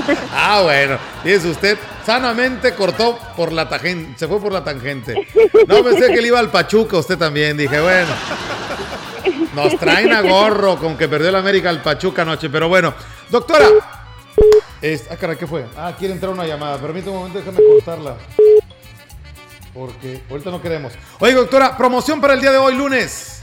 ah, 0.33 0.61
bueno. 0.63 0.99
Dice 1.25 1.49
usted, 1.49 1.79
sanamente 2.05 2.75
cortó 2.75 3.19
por 3.37 3.53
la 3.53 3.69
tangente, 3.69 4.19
se 4.19 4.27
fue 4.27 4.41
por 4.41 4.53
la 4.53 4.65
tangente. 4.65 5.27
No 5.67 5.83
pensé 5.85 6.13
que 6.13 6.21
le 6.21 6.29
iba 6.29 6.39
al 6.39 6.51
Pachuca 6.51 6.99
usted 6.99 7.19
también. 7.19 7.57
Dije, 7.57 7.81
bueno. 7.81 8.13
Nos 9.55 9.77
traen 9.79 10.13
a 10.13 10.23
gorro 10.23 10.79
con 10.79 10.97
que 10.97 11.09
perdió 11.09 11.29
el 11.29 11.37
América 11.37 11.69
al 11.69 11.83
Pachuca 11.83 12.23
anoche. 12.23 12.49
Pero 12.49 12.69
bueno, 12.69 12.95
doctora. 13.31 13.67
Es, 14.81 15.07
ah, 15.11 15.17
caray, 15.17 15.37
¿qué 15.37 15.47
fue? 15.47 15.67
Ah, 15.77 15.95
quiere 15.99 16.15
entrar 16.15 16.33
una 16.33 16.47
llamada. 16.47 16.79
Permítame 16.79 17.13
un 17.13 17.19
momento, 17.19 17.39
déjame 17.39 17.59
cortarla. 17.75 18.17
Porque 19.75 20.23
ahorita 20.31 20.51
no 20.51 20.61
queremos. 20.61 20.93
Oye, 21.21 21.35
doctora, 21.35 21.77
promoción 21.77 22.21
para 22.21 22.35
el 22.35 22.41
día 22.41 22.53
de 22.53 22.59
hoy, 22.59 22.75
lunes. 22.75 23.42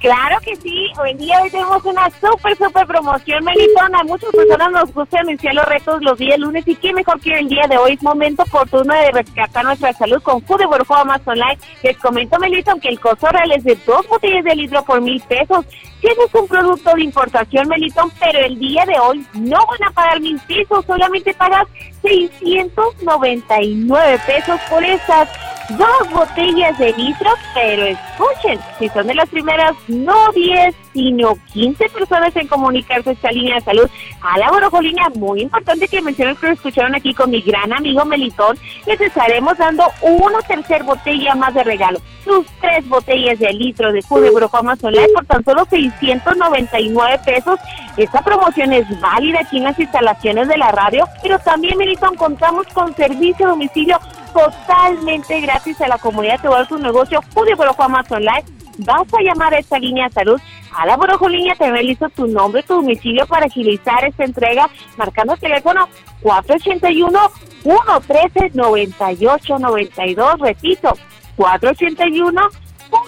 Claro 0.00 0.38
que 0.44 0.54
sí, 0.54 0.86
hoy 1.00 1.12
día 1.14 1.40
hoy 1.42 1.50
tenemos 1.50 1.84
una 1.84 2.08
súper, 2.20 2.56
súper 2.56 2.86
promoción, 2.86 3.42
Melitón. 3.42 3.96
A 3.96 4.04
muchas 4.04 4.30
personas 4.30 4.70
nos 4.70 4.94
gusta 4.94 5.22
iniciar 5.22 5.54
los 5.54 5.64
retos 5.64 6.00
los 6.02 6.16
días 6.16 6.38
lunes 6.38 6.62
y 6.68 6.76
qué 6.76 6.92
mejor 6.92 7.20
que 7.20 7.36
el 7.36 7.48
día 7.48 7.66
de 7.68 7.78
hoy 7.78 7.94
es 7.94 8.02
momento 8.02 8.44
oportuno 8.44 8.94
de 8.94 9.10
rescatar 9.10 9.64
nuestra 9.64 9.92
salud 9.94 10.22
con 10.22 10.40
Food 10.42 10.60
de 10.60 10.66
más 11.04 11.20
online. 11.26 11.58
Les 11.82 11.96
comento, 11.98 12.38
Melitón, 12.38 12.78
que 12.78 12.90
el 12.90 13.00
costo 13.00 13.26
real 13.26 13.50
es 13.50 13.64
de 13.64 13.76
dos 13.84 14.06
botellas 14.06 14.44
de 14.44 14.54
litro 14.54 14.84
por 14.84 15.00
mil 15.00 15.20
pesos. 15.22 15.66
Tienes 16.00 16.32
un 16.32 16.46
producto 16.46 16.94
de 16.94 17.02
importación, 17.02 17.66
Melitón, 17.66 18.12
pero 18.20 18.38
el 18.38 18.56
día 18.56 18.84
de 18.86 19.00
hoy 19.00 19.26
no 19.34 19.58
van 19.66 19.88
a 19.88 19.90
pagar 19.90 20.20
mil 20.20 20.38
pesos, 20.46 20.84
solamente 20.86 21.34
pagas 21.34 21.66
699 22.08 24.18
pesos 24.26 24.58
por 24.70 24.82
esas 24.82 25.28
dos 25.70 26.10
botellas 26.10 26.78
de 26.78 26.92
litro, 26.94 27.30
pero 27.54 27.84
escuchen, 27.84 28.58
si 28.78 28.88
son 28.88 29.06
de 29.06 29.14
las 29.14 29.28
primeras, 29.28 29.76
no 29.88 30.32
10, 30.32 30.74
sino 30.98 31.38
15 31.52 31.90
personas 31.90 32.34
en 32.34 32.48
comunicarse 32.48 33.12
esta 33.12 33.30
línea 33.30 33.54
de 33.54 33.60
salud 33.60 33.88
a 34.20 34.36
la 34.36 34.50
Borojolina, 34.50 35.08
muy 35.14 35.42
importante 35.42 35.86
que 35.86 36.02
mencionen 36.02 36.34
que 36.34 36.48
lo 36.48 36.52
escucharon 36.54 36.92
aquí 36.96 37.14
con 37.14 37.30
mi 37.30 37.40
gran 37.40 37.72
amigo 37.72 38.04
Melitón, 38.04 38.58
les 38.84 39.00
estaremos 39.00 39.56
dando 39.56 39.84
una 40.02 40.40
tercera 40.40 40.82
botella 40.82 41.36
más 41.36 41.54
de 41.54 41.62
regalo, 41.62 42.00
sus 42.24 42.44
tres 42.60 42.88
botellas 42.88 43.38
de 43.38 43.52
litro 43.52 43.92
de 43.92 44.02
jugo 44.02 44.22
de 44.22 44.30
Borojoma 44.30 44.74
Solar 44.74 45.06
por 45.14 45.24
tan 45.26 45.44
solo 45.44 45.64
699 45.70 47.20
pesos. 47.24 47.60
Esta 47.96 48.20
promoción 48.22 48.72
es 48.72 49.00
válida 49.00 49.38
aquí 49.42 49.58
en 49.58 49.64
las 49.64 49.78
instalaciones 49.78 50.48
de 50.48 50.58
la 50.58 50.72
radio, 50.72 51.06
pero 51.22 51.38
también 51.38 51.78
Melitón 51.78 52.16
contamos 52.16 52.66
con 52.74 52.92
servicio 52.96 53.46
a 53.46 53.50
domicilio 53.50 54.00
totalmente 54.32 55.40
gratis 55.40 55.80
a 55.80 55.86
la 55.86 55.98
comunidad 55.98 56.40
de 56.40 56.66
tu 56.66 56.78
negocio 56.78 57.20
Julio 57.34 57.56
más 57.88 58.10
Online. 58.10 58.57
Vas 58.78 59.12
a 59.12 59.22
llamar 59.22 59.54
a 59.54 59.58
esta 59.58 59.78
línea 59.78 60.08
de 60.08 60.14
salud 60.14 60.40
a 60.78 60.86
la 60.86 60.96
Línea 61.28 61.54
te 61.56 61.70
listo 61.82 62.08
tu 62.10 62.26
nombre, 62.26 62.62
tu 62.62 62.74
domicilio 62.74 63.26
para 63.26 63.46
agilizar 63.46 64.04
esta 64.04 64.24
entrega, 64.24 64.68
marcando 64.96 65.34
el 65.34 65.40
teléfono 65.40 65.88
481 66.22 67.18
113 67.62 68.50
9892 68.54 70.38
repito, 70.40 70.94
481 71.36 72.42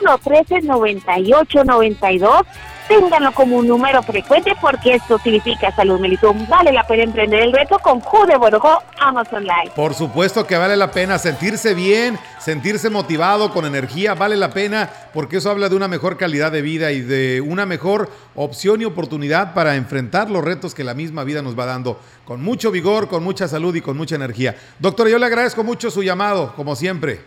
113 0.00 0.62
9892 0.62 2.46
ténganlo 2.90 3.30
como 3.32 3.56
un 3.56 3.68
número 3.68 4.02
frecuente 4.02 4.52
porque 4.60 4.94
esto 4.94 5.16
significa 5.18 5.70
salud, 5.70 6.00
Melitón. 6.00 6.48
Vale 6.48 6.72
la 6.72 6.84
pena 6.84 7.04
emprender 7.04 7.40
el 7.40 7.52
reto 7.52 7.78
con 7.78 8.00
Jude 8.00 8.36
Borojó 8.36 8.82
Amazon 8.98 9.44
Live. 9.44 9.72
Por 9.76 9.94
supuesto 9.94 10.44
que 10.44 10.56
vale 10.56 10.76
la 10.76 10.90
pena 10.90 11.16
sentirse 11.16 11.74
bien, 11.74 12.18
sentirse 12.40 12.90
motivado, 12.90 13.52
con 13.52 13.64
energía, 13.64 14.14
vale 14.14 14.36
la 14.36 14.50
pena 14.50 14.90
porque 15.14 15.36
eso 15.36 15.50
habla 15.52 15.68
de 15.68 15.76
una 15.76 15.86
mejor 15.86 16.16
calidad 16.16 16.50
de 16.50 16.62
vida 16.62 16.90
y 16.90 17.00
de 17.00 17.40
una 17.40 17.64
mejor 17.64 18.10
opción 18.34 18.82
y 18.82 18.86
oportunidad 18.86 19.54
para 19.54 19.76
enfrentar 19.76 20.28
los 20.28 20.42
retos 20.42 20.74
que 20.74 20.82
la 20.82 20.94
misma 20.94 21.22
vida 21.22 21.42
nos 21.42 21.56
va 21.56 21.66
dando 21.66 22.00
con 22.24 22.42
mucho 22.42 22.72
vigor, 22.72 23.06
con 23.06 23.22
mucha 23.22 23.46
salud 23.46 23.72
y 23.76 23.82
con 23.82 23.96
mucha 23.96 24.16
energía. 24.16 24.56
Doctor, 24.80 25.06
yo 25.06 25.18
le 25.18 25.26
agradezco 25.26 25.62
mucho 25.62 25.92
su 25.92 26.02
llamado, 26.02 26.54
como 26.56 26.74
siempre. 26.74 27.20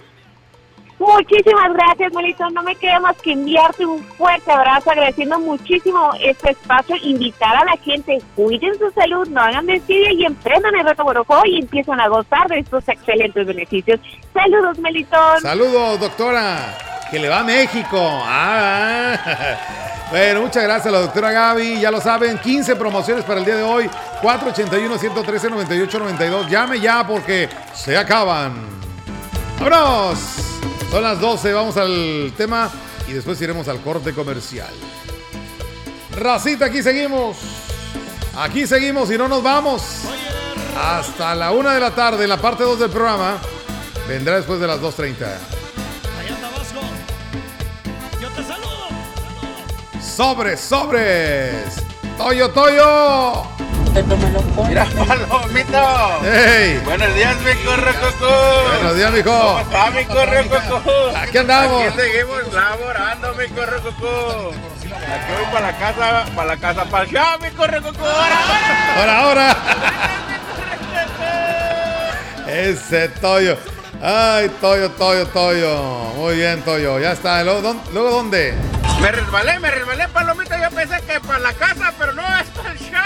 Muchísimas 1.05 1.73
gracias, 1.73 2.13
Melissa. 2.13 2.49
No 2.51 2.63
me 2.63 2.73
queda 2.75 3.01
más 3.01 3.17
que 3.21 3.33
enviarte 3.33 3.85
un 3.85 4.01
fuerte 4.03 4.49
abrazo, 4.51 4.91
agradeciendo 4.91 5.37
muchísimo 5.37 6.13
este 6.21 6.51
espacio, 6.51 6.95
invitar 7.03 7.57
a 7.57 7.65
la 7.65 7.75
gente, 7.77 8.21
cuiden 8.35 8.79
su 8.79 8.89
salud, 8.91 9.27
no 9.27 9.41
hagan 9.41 9.65
desidia 9.65 10.13
y 10.13 10.23
emprendan 10.23 10.73
el 10.75 10.85
reto 10.85 11.03
Borojó 11.03 11.45
y 11.45 11.59
empiezan 11.59 11.99
a 11.99 12.07
gozar 12.07 12.47
de 12.47 12.59
estos 12.59 12.87
excelentes 12.87 13.45
beneficios. 13.45 13.99
Saludos, 14.33 14.79
Melitón. 14.79 15.41
Saludos, 15.41 15.99
doctora. 15.99 16.77
Que 17.11 17.19
le 17.19 17.27
va 17.27 17.41
a 17.41 17.43
México. 17.43 17.99
Ah, 17.99 19.17
bueno, 20.09 20.39
muchas 20.41 20.63
gracias 20.63 20.87
a 20.87 20.91
la 20.91 21.01
doctora 21.01 21.31
Gaby. 21.31 21.81
Ya 21.81 21.91
lo 21.91 21.99
saben, 21.99 22.37
15 22.37 22.77
promociones 22.77 23.25
para 23.25 23.41
el 23.41 23.45
día 23.45 23.57
de 23.57 23.63
hoy. 23.63 23.89
481-113-9892. 24.21 26.47
Llame 26.47 26.79
ya 26.79 27.05
porque 27.05 27.49
se 27.73 27.97
acaban. 27.97 28.53
¡Vámonos! 29.59 30.52
Son 30.93 31.01
las 31.01 31.19
12, 31.19 31.53
vamos 31.53 31.75
al 31.75 32.33
tema 32.37 32.69
y 33.07 33.13
después 33.13 33.41
iremos 33.41 33.67
al 33.67 33.81
corte 33.81 34.13
comercial. 34.13 34.69
Racita, 36.15 36.65
aquí 36.65 36.83
seguimos. 36.83 37.35
Aquí 38.37 38.67
seguimos 38.67 39.09
y 39.09 39.17
no 39.17 39.27
nos 39.27 39.41
vamos. 39.41 39.81
Hasta 40.79 41.33
la 41.33 41.51
una 41.51 41.73
de 41.73 41.79
la 41.79 41.95
tarde, 41.95 42.25
en 42.25 42.29
la 42.29 42.37
parte 42.37 42.63
2 42.63 42.77
del 42.77 42.91
programa. 42.91 43.39
Vendrá 44.07 44.35
después 44.35 44.59
de 44.59 44.67
las 44.67 44.79
2.30. 44.79 45.15
Yo 48.21 48.29
te 48.29 48.43
saludo. 48.43 48.87
Sobres, 49.99 50.59
sobres. 50.61 51.83
Toyo, 52.19 52.51
Toyo. 52.51 53.72
Mira, 53.93 54.85
Palomito. 54.85 56.25
¡Ey! 56.25 56.79
Buenos 56.83 57.13
días, 57.13 57.37
mi 57.41 57.53
corre 57.63 57.93
coco. 57.93 58.27
Buenos 58.71 58.95
días, 58.95 59.11
mijo. 59.11 59.29
¿Cómo 59.31 59.59
está, 59.59 59.91
mi 59.91 60.05
corre 60.05 60.47
coco? 60.47 60.81
Aquí 61.15 61.37
andamos. 61.37 61.83
Aquí 61.83 62.01
seguimos 62.01 62.53
laborando, 62.53 63.33
mi 63.35 63.47
corre 63.49 63.77
coco. 63.81 64.51
Aquí 64.81 65.33
voy 65.35 65.45
para 65.53 65.71
la 65.71 65.77
casa, 65.77 66.25
para 66.35 66.47
la 66.47 66.57
casa, 66.57 66.85
para 66.85 67.03
allá, 67.03 67.37
mi 67.39 67.51
corre 67.51 67.81
coco. 67.81 68.03
¡Ahora, 68.03 68.39
Ahora, 68.97 69.19
ahora. 69.19 69.55
Ese 72.47 73.09
Toyo. 73.09 73.57
Ay, 74.05 74.49
Toyo, 74.59 74.91
Toyo, 74.91 75.25
Toyo. 75.27 75.77
Muy 76.17 76.35
bien, 76.35 76.61
Toyo. 76.63 76.99
Ya 76.99 77.13
está. 77.13 77.41
¿Luego, 77.43 77.61
dónde- 77.61 77.91
luego 77.93 78.11
dónde? 78.11 78.53
Me 79.01 79.11
resbalé, 79.11 79.59
me 79.59 79.71
resbalé, 79.71 80.07
Palomito. 80.09 80.55
Yo 80.61 80.69
pensé 80.71 81.01
que 81.05 81.19
para 81.21 81.39
la 81.39 81.53
casa, 81.53 81.93
pero 81.97 82.11
no, 82.13 82.21
es 82.39 82.47
para 82.49 82.71
allá. 82.71 83.03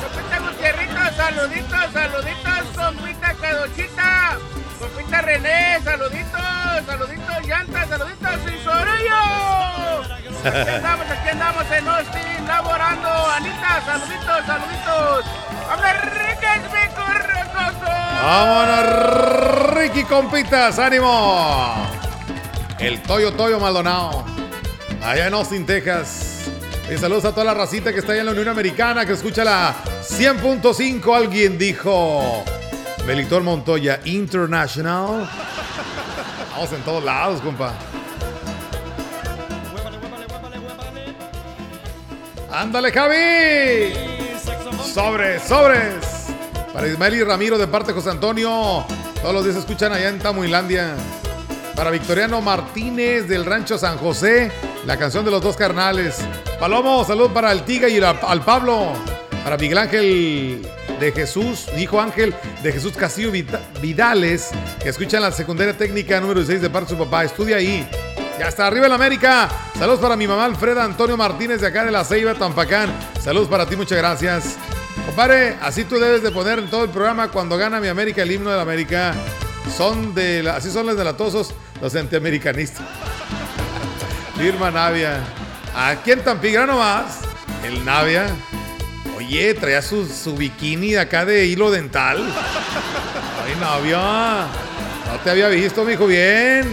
Compita 0.00 0.38
Gutierrito, 0.40 1.16
saluditos, 1.16 1.92
saluditos, 1.92 2.60
compita 2.76 3.34
Cadochita, 3.34 4.36
compita 4.80 5.20
René, 5.22 5.80
saluditos, 5.84 6.40
saluditos, 6.86 7.46
llanta, 7.46 7.86
saluditos, 7.86 8.40
y 8.46 8.64
Sorello. 8.64 9.14
Aquí 10.44 10.68
andamos, 10.68 11.06
aquí 11.10 11.28
andamos 11.30 11.64
en 11.70 11.88
Austin, 11.88 12.46
laborando, 12.46 13.08
Anita, 13.08 13.82
saluditos, 13.84 14.46
saluditos. 14.46 15.24
¡América 15.70 16.56
es 16.56 16.62
mi 16.62 16.94
correcoso! 16.94 17.90
Vámonos, 18.22 19.74
Ricky 19.74 20.04
Compitas, 20.04 20.78
ánimo. 20.78 21.86
El 22.78 23.00
Toyo 23.02 23.32
Toyo 23.32 23.58
Maldonado. 23.58 24.24
Allá 25.02 25.26
en 25.26 25.34
Austin, 25.34 25.64
Texas. 25.66 26.50
Y 26.92 26.98
saludos 26.98 27.24
a 27.24 27.32
toda 27.32 27.44
la 27.44 27.54
racita 27.54 27.92
que 27.92 28.00
está 28.00 28.12
allá 28.12 28.20
en 28.20 28.26
la 28.26 28.32
Unión 28.32 28.48
Americana, 28.48 29.06
que 29.06 29.12
escucha 29.12 29.42
la 29.44 29.74
100.5. 30.02 31.16
Alguien 31.16 31.56
dijo. 31.56 32.44
Melitor 33.06 33.42
Montoya 33.42 34.00
International. 34.04 35.28
Vamos 36.54 36.72
en 36.72 36.82
todos 36.82 37.02
lados, 37.02 37.40
compa. 37.40 37.74
Ándale, 42.52 42.92
Javi. 42.92 43.92
Sobres, 44.94 45.42
sobres. 45.42 46.28
Para 46.72 46.86
Ismael 46.86 47.14
y 47.14 47.24
Ramiro 47.24 47.58
de 47.58 47.66
parte 47.66 47.88
de 47.88 47.94
José 47.94 48.10
Antonio. 48.10 48.84
Todos 49.20 49.34
los 49.34 49.44
días 49.44 49.56
escuchan 49.56 49.92
allá 49.92 50.08
en 50.08 50.20
Tamuilandia. 50.20 50.94
Para 51.74 51.90
Victoriano 51.90 52.40
Martínez 52.40 53.26
del 53.26 53.44
Rancho 53.44 53.76
San 53.76 53.98
José. 53.98 54.52
La 54.86 54.96
canción 54.96 55.24
de 55.24 55.32
los 55.32 55.42
dos 55.42 55.56
carnales. 55.56 56.20
Palomo, 56.60 57.04
salud 57.04 57.30
para 57.30 57.50
el 57.50 57.64
Tiga 57.64 57.88
y 57.88 58.00
al 58.00 58.44
Pablo. 58.44 58.92
Para 59.42 59.56
Miguel 59.56 59.78
Ángel 59.78 60.68
de 61.00 61.12
Jesús, 61.12 61.66
hijo 61.76 62.00
Ángel 62.00 62.34
de 62.62 62.72
Jesús 62.72 62.92
Castillo 62.96 63.30
Vidales, 63.80 64.50
que 64.82 64.88
escuchan 64.88 65.22
la 65.22 65.32
secundaria 65.32 65.76
técnica 65.76 66.20
número 66.20 66.40
16 66.40 66.62
de 66.62 66.70
parte 66.70 66.92
de 66.92 66.98
su 66.98 67.04
papá. 67.04 67.24
Estudia 67.24 67.56
ahí. 67.56 67.86
Ya 68.38 68.48
está, 68.48 68.66
arriba 68.66 68.86
el 68.86 68.92
América. 68.92 69.48
Saludos 69.78 70.00
para 70.00 70.16
mi 70.16 70.26
mamá 70.26 70.44
Alfreda 70.46 70.84
Antonio 70.84 71.16
Martínez 71.16 71.60
de 71.60 71.68
acá 71.68 71.84
de 71.84 71.90
la 71.92 72.04
Ceiba, 72.04 72.34
Tampacán. 72.34 72.92
Saludos 73.22 73.48
para 73.48 73.66
ti, 73.66 73.76
muchas 73.76 73.98
gracias. 73.98 74.56
Compadre, 75.06 75.56
así 75.62 75.84
tú 75.84 75.96
debes 75.98 76.22
de 76.22 76.30
poner 76.30 76.58
en 76.58 76.68
todo 76.70 76.84
el 76.84 76.90
programa 76.90 77.28
cuando 77.28 77.56
gana 77.56 77.80
mi 77.80 77.88
América 77.88 78.22
el 78.22 78.32
himno 78.32 78.50
de 78.50 78.56
la 78.56 78.62
América. 78.62 79.14
Son 79.76 80.14
de 80.14 80.42
la- 80.42 80.56
así 80.56 80.70
son 80.70 80.86
los 80.86 80.96
delatosos, 80.96 81.54
los 81.80 81.94
antiamericanistas. 81.94 82.82
Irma 84.42 84.70
Navia. 84.70 85.20
Aquí 85.76 86.12
en 86.12 86.22
Tampigrano 86.22 86.72
nomás, 86.74 87.20
el 87.64 87.84
Navia. 87.84 88.26
Oye, 89.16 89.54
traía 89.54 89.80
su, 89.80 90.06
su 90.06 90.34
bikini 90.34 90.92
de 90.92 91.00
acá 91.00 91.24
de 91.24 91.46
hilo 91.46 91.70
dental. 91.70 92.18
Ay, 93.44 93.54
Navia. 93.60 94.46
No 95.06 95.18
te 95.22 95.30
había 95.30 95.48
visto, 95.48 95.84
mijo, 95.84 96.06
bien. 96.06 96.68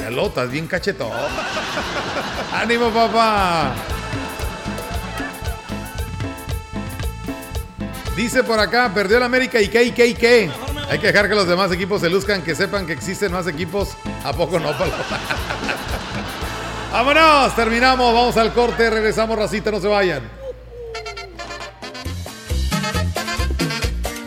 Ya 0.00 0.10
lo, 0.10 0.26
estás 0.26 0.50
bien 0.50 0.66
cachetón. 0.66 1.10
¡Ánimo, 2.52 2.90
papá! 2.90 3.72
Dice 8.16 8.44
por 8.44 8.60
acá, 8.60 8.92
perdió 8.92 9.16
el 9.16 9.22
América 9.22 9.60
y 9.60 9.68
qué, 9.68 9.84
y 9.84 9.92
qué, 9.92 10.06
y 10.08 10.14
qué. 10.14 10.50
Hay 10.90 10.98
que 10.98 11.06
dejar 11.06 11.28
que 11.28 11.34
los 11.34 11.48
demás 11.48 11.72
equipos 11.72 12.02
se 12.02 12.10
luzcan, 12.10 12.42
que 12.42 12.54
sepan 12.54 12.86
que 12.86 12.92
existen 12.92 13.32
más 13.32 13.46
equipos. 13.46 13.96
¿A 14.24 14.34
poco 14.34 14.60
no, 14.60 14.76
Palo? 14.76 14.92
Vámonos, 16.92 17.56
terminamos, 17.56 18.12
vamos 18.12 18.36
al 18.36 18.52
corte, 18.52 18.90
regresamos, 18.90 19.38
racita, 19.38 19.70
no 19.70 19.80
se 19.80 19.88
vayan. 19.88 20.41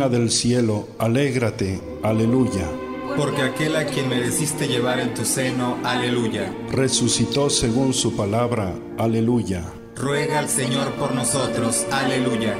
Reina 0.00 0.18
del 0.18 0.30
cielo, 0.30 0.88
alégrate, 0.98 1.78
aleluya. 2.02 2.66
Porque 3.18 3.42
aquel 3.42 3.76
a 3.76 3.84
quien 3.84 4.08
mereciste 4.08 4.66
llevar 4.66 4.98
en 4.98 5.12
tu 5.12 5.26
seno, 5.26 5.76
aleluya. 5.84 6.50
Resucitó 6.70 7.50
según 7.50 7.92
su 7.92 8.16
palabra, 8.16 8.72
aleluya. 8.96 9.62
Ruega 9.96 10.38
al 10.38 10.48
Señor 10.48 10.92
por 10.92 11.14
nosotros, 11.14 11.84
aleluya. 11.92 12.56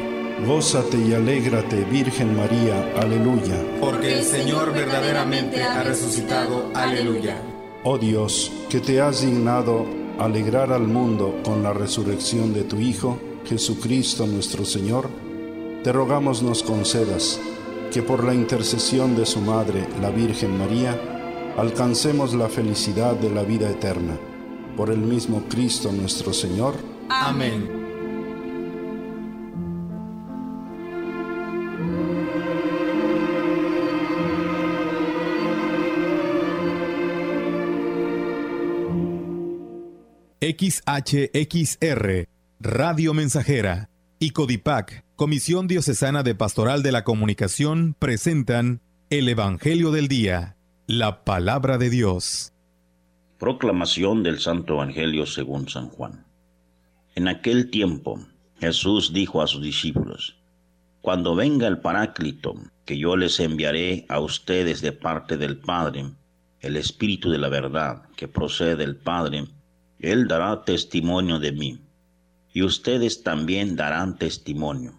Gózate 0.47 0.99
y 0.99 1.15
alégrate, 1.15 1.83
Virgen 1.85 2.37
María, 2.37 2.93
aleluya. 3.01 3.57
Porque 3.81 4.19
el 4.19 4.25
Señor 4.25 4.75
verdaderamente 4.75 5.63
ha 5.63 5.83
resucitado, 5.83 6.71
aleluya. 6.75 7.41
Oh 7.85 7.97
Dios, 7.97 8.53
que 8.69 8.81
te 8.81 9.01
has 9.01 9.23
dignado 9.23 9.87
alegrar 10.19 10.75
al 10.75 10.87
mundo 10.87 11.41
con 11.43 11.63
la 11.63 11.73
resurrección 11.73 12.53
de 12.53 12.65
tu 12.65 12.79
Hijo, 12.81 13.19
Jesucristo 13.47 14.27
nuestro 14.27 14.67
Señor, 14.67 15.09
te 15.83 15.93
rogamos 15.93 16.43
nos 16.43 16.63
concedas 16.63 17.41
que 17.93 18.03
por 18.03 18.25
la 18.25 18.35
intercesión 18.35 19.17
de 19.17 19.27
su 19.27 19.41
Madre, 19.41 19.87
la 20.01 20.11
Virgen 20.11 20.57
María, 20.57 20.99
alcancemos 21.57 22.35
la 22.35 22.49
felicidad 22.49 23.15
de 23.17 23.31
la 23.31 23.43
vida 23.43 23.69
eterna. 23.69 24.19
Por 24.77 24.91
el 24.91 24.99
mismo 24.99 25.43
Cristo 25.49 25.91
nuestro 25.91 26.33
Señor. 26.33 26.75
Amén. 27.09 27.81
XHXR, 40.41 42.27
Radio 42.61 43.13
Mensajera, 43.13 43.90
y 44.23 44.33
Codipac, 44.33 45.03
Comisión 45.17 45.67
Diocesana 45.67 46.23
de 46.23 46.35
Pastoral 46.35 46.83
de 46.83 46.93
la 46.93 47.05
Comunicación, 47.05 47.97
presentan 47.99 48.83
el 49.09 49.31
Evangelio 49.31 49.93
del 49.93 50.09
Día, 50.09 50.59
la 50.87 51.25
palabra 51.25 51.79
de 51.79 51.89
Dios. 51.89 52.53
Proclamación 53.39 54.23
del 54.23 54.39
Santo 54.39 54.75
Evangelio 54.75 55.25
según 55.25 55.71
San 55.71 55.89
Juan. 55.89 56.27
En 57.15 57.29
aquel 57.29 57.71
tiempo 57.71 58.21
Jesús 58.61 59.15
dijo 59.15 59.41
a 59.41 59.47
sus 59.47 59.63
discípulos, 59.63 60.37
Cuando 61.01 61.35
venga 61.35 61.67
el 61.67 61.79
Paráclito, 61.79 62.57
que 62.85 62.99
yo 62.99 63.17
les 63.17 63.41
enviaré 63.41 64.05
a 64.11 64.21
ustedes 64.21 64.83
de 64.83 64.93
parte 64.93 65.39
del 65.39 65.57
Padre, 65.57 66.11
el 66.61 66.77
Espíritu 66.77 67.31
de 67.31 67.39
la 67.39 67.49
verdad 67.49 68.03
que 68.17 68.29
procede 68.29 68.77
del 68.77 68.97
Padre, 68.97 69.47
Él 69.99 70.29
dará 70.29 70.63
testimonio 70.63 71.39
de 71.39 71.53
mí 71.53 71.81
y 72.53 72.63
ustedes 72.63 73.23
también 73.23 73.77
darán 73.77 74.17
testimonio, 74.17 74.99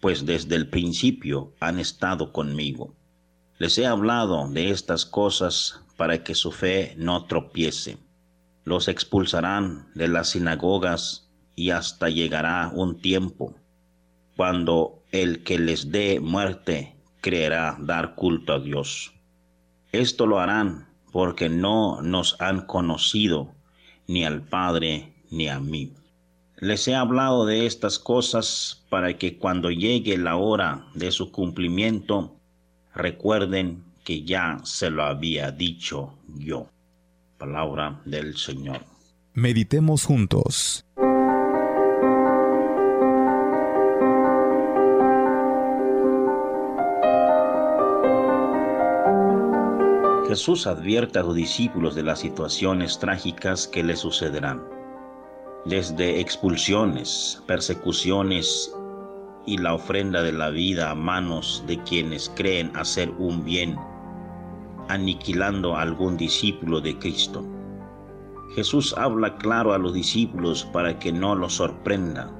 pues 0.00 0.24
desde 0.26 0.56
el 0.56 0.68
principio 0.68 1.52
han 1.60 1.78
estado 1.78 2.32
conmigo. 2.32 2.94
Les 3.58 3.78
he 3.78 3.86
hablado 3.86 4.48
de 4.48 4.70
estas 4.70 5.04
cosas 5.06 5.80
para 5.96 6.22
que 6.24 6.34
su 6.34 6.52
fe 6.52 6.94
no 6.96 7.26
tropiece. 7.26 7.98
Los 8.64 8.88
expulsarán 8.88 9.88
de 9.94 10.08
las 10.08 10.30
sinagogas 10.30 11.28
y 11.54 11.70
hasta 11.70 12.08
llegará 12.08 12.70
un 12.74 13.00
tiempo 13.00 13.54
cuando 14.36 15.02
el 15.10 15.42
que 15.42 15.58
les 15.58 15.90
dé 15.90 16.18
muerte 16.20 16.96
creerá 17.20 17.76
dar 17.80 18.14
culto 18.14 18.54
a 18.54 18.60
Dios. 18.60 19.12
Esto 19.92 20.26
lo 20.26 20.40
harán 20.40 20.88
porque 21.12 21.48
no 21.48 22.00
nos 22.00 22.40
han 22.40 22.62
conocido 22.62 23.52
ni 24.06 24.24
al 24.24 24.42
Padre 24.42 25.12
ni 25.30 25.48
a 25.48 25.60
mí. 25.60 25.92
Les 26.62 26.86
he 26.86 26.94
hablado 26.94 27.44
de 27.44 27.66
estas 27.66 27.98
cosas 27.98 28.84
para 28.88 29.18
que 29.18 29.36
cuando 29.36 29.72
llegue 29.72 30.16
la 30.16 30.36
hora 30.36 30.86
de 30.94 31.10
su 31.10 31.32
cumplimiento, 31.32 32.36
recuerden 32.94 33.82
que 34.04 34.22
ya 34.22 34.60
se 34.62 34.88
lo 34.88 35.02
había 35.02 35.50
dicho 35.50 36.14
yo. 36.36 36.68
Palabra 37.36 38.00
del 38.04 38.36
Señor. 38.36 38.78
Meditemos 39.34 40.04
juntos. 40.04 40.84
Jesús 50.28 50.68
advierte 50.68 51.18
a 51.18 51.24
sus 51.24 51.34
discípulos 51.34 51.96
de 51.96 52.04
las 52.04 52.20
situaciones 52.20 53.00
trágicas 53.00 53.66
que 53.66 53.82
le 53.82 53.96
sucederán 53.96 54.81
desde 55.64 56.18
expulsiones, 56.18 57.40
persecuciones 57.46 58.74
y 59.46 59.58
la 59.58 59.74
ofrenda 59.74 60.22
de 60.22 60.32
la 60.32 60.50
vida 60.50 60.90
a 60.90 60.94
manos 60.94 61.62
de 61.68 61.78
quienes 61.84 62.30
creen 62.34 62.72
hacer 62.76 63.10
un 63.18 63.44
bien, 63.44 63.76
aniquilando 64.88 65.76
a 65.76 65.82
algún 65.82 66.16
discípulo 66.16 66.80
de 66.80 66.98
Cristo. 66.98 67.44
Jesús 68.56 68.92
habla 68.98 69.36
claro 69.36 69.72
a 69.72 69.78
los 69.78 69.94
discípulos 69.94 70.64
para 70.72 70.98
que 70.98 71.12
no 71.12 71.36
los 71.36 71.54
sorprenda 71.54 72.30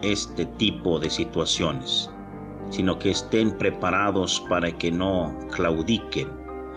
este 0.00 0.46
tipo 0.46 0.98
de 0.98 1.10
situaciones, 1.10 2.10
sino 2.70 2.98
que 2.98 3.10
estén 3.10 3.56
preparados 3.58 4.40
para 4.48 4.72
que 4.72 4.90
no 4.90 5.36
claudiquen 5.52 6.28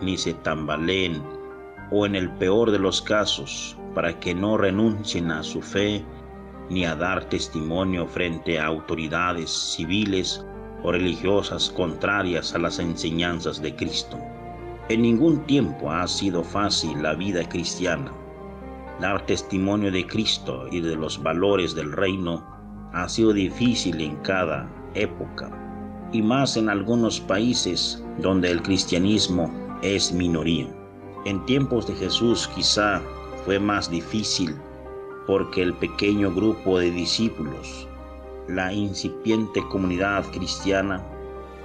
ni 0.02 0.18
se 0.18 0.34
tambaleen 0.34 1.22
o 1.90 2.04
en 2.04 2.14
el 2.14 2.30
peor 2.32 2.70
de 2.70 2.78
los 2.78 3.00
casos 3.00 3.77
para 3.98 4.20
que 4.20 4.32
no 4.32 4.56
renuncien 4.56 5.32
a 5.32 5.42
su 5.42 5.60
fe 5.60 6.04
ni 6.70 6.84
a 6.84 6.94
dar 6.94 7.24
testimonio 7.24 8.06
frente 8.06 8.56
a 8.56 8.66
autoridades 8.66 9.50
civiles 9.50 10.46
o 10.84 10.92
religiosas 10.92 11.68
contrarias 11.70 12.54
a 12.54 12.60
las 12.60 12.78
enseñanzas 12.78 13.60
de 13.60 13.74
Cristo. 13.74 14.16
En 14.88 15.02
ningún 15.02 15.44
tiempo 15.46 15.90
ha 15.90 16.06
sido 16.06 16.44
fácil 16.44 17.02
la 17.02 17.14
vida 17.14 17.42
cristiana. 17.48 18.12
Dar 19.00 19.26
testimonio 19.26 19.90
de 19.90 20.06
Cristo 20.06 20.68
y 20.70 20.80
de 20.80 20.94
los 20.94 21.20
valores 21.20 21.74
del 21.74 21.90
reino 21.90 22.46
ha 22.92 23.08
sido 23.08 23.32
difícil 23.32 24.00
en 24.00 24.14
cada 24.18 24.70
época, 24.94 25.50
y 26.12 26.22
más 26.22 26.56
en 26.56 26.68
algunos 26.68 27.18
países 27.18 28.00
donde 28.18 28.48
el 28.52 28.62
cristianismo 28.62 29.52
es 29.82 30.12
minoría. 30.12 30.68
En 31.24 31.44
tiempos 31.46 31.88
de 31.88 31.96
Jesús 31.96 32.46
quizá 32.54 33.02
fue 33.48 33.58
más 33.58 33.90
difícil 33.90 34.54
porque 35.26 35.62
el 35.62 35.72
pequeño 35.72 36.30
grupo 36.30 36.78
de 36.78 36.90
discípulos, 36.90 37.88
la 38.46 38.74
incipiente 38.74 39.62
comunidad 39.70 40.22
cristiana, 40.32 41.02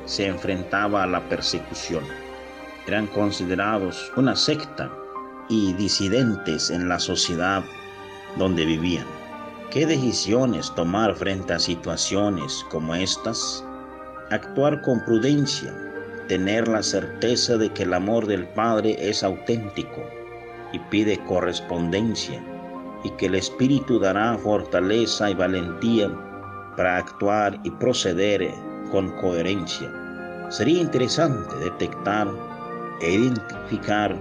se 0.06 0.28
enfrentaba 0.28 1.04
a 1.04 1.08
la 1.08 1.19
persecución. 1.28 2.06
Eran 2.88 3.08
considerados 3.08 4.13
una 4.15 4.34
secta 4.34 4.89
y 5.50 5.74
disidentes 5.74 6.69
en 6.69 6.88
la 6.88 7.00
sociedad 7.00 7.65
donde 8.38 8.63
vivían. 8.63 9.06
¿Qué 9.69 9.86
decisiones 9.86 10.74
tomar 10.76 11.13
frente 11.13 11.52
a 11.52 11.60
situaciones 11.60 12.65
como 12.72 12.96
estas? 12.96 13.62
Actuar 14.32 14.82
con 14.84 15.04
prudencia, 15.04 15.76
tener 16.30 16.65
la 16.65 16.82
certeza 16.82 17.58
de 17.58 17.69
que 17.74 17.84
el 17.84 17.93
amor 17.93 18.26
del 18.26 18.48
Padre 18.48 18.96
es 19.02 19.22
auténtico 19.22 20.02
y 20.73 20.79
pide 20.79 21.17
correspondencia 21.25 22.43
y 23.03 23.09
que 23.12 23.27
el 23.27 23.36
Espíritu 23.36 23.99
dará 23.99 24.38
fortaleza 24.38 25.29
y 25.29 25.33
valentía 25.33 26.09
para 26.75 26.97
actuar 26.97 27.59
y 27.63 27.71
proceder 27.71 28.53
con 28.91 29.09
coherencia. 29.21 29.91
Sería 30.49 30.81
interesante 30.81 31.55
detectar 31.57 32.27
e 33.01 33.12
identificar 33.12 34.15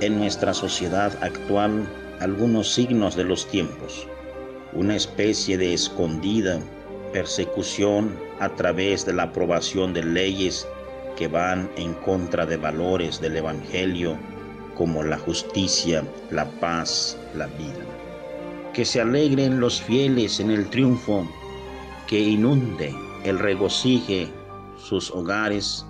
en 0.00 0.18
nuestra 0.18 0.54
sociedad 0.54 1.12
actual 1.22 1.88
algunos 2.20 2.72
signos 2.72 3.16
de 3.16 3.24
los 3.24 3.46
tiempos, 3.48 4.06
una 4.72 4.96
especie 4.96 5.56
de 5.56 5.74
escondida 5.74 6.60
persecución 7.12 8.14
a 8.40 8.48
través 8.50 9.06
de 9.06 9.14
la 9.14 9.24
aprobación 9.24 9.94
de 9.94 10.04
leyes 10.04 10.66
que 11.16 11.28
van 11.28 11.70
en 11.76 11.94
contra 11.94 12.46
de 12.46 12.56
valores 12.56 13.20
del 13.20 13.36
Evangelio 13.36 14.18
como 14.78 15.02
la 15.02 15.18
justicia, 15.18 16.04
la 16.30 16.46
paz, 16.60 17.18
la 17.34 17.46
vida. 17.46 17.84
Que 18.72 18.84
se 18.84 19.00
alegren 19.00 19.58
los 19.58 19.82
fieles 19.82 20.38
en 20.38 20.52
el 20.52 20.70
triunfo, 20.70 21.28
que 22.06 22.20
inunde 22.20 22.94
el 23.24 23.40
regocije 23.40 24.28
sus 24.78 25.10
hogares, 25.10 25.84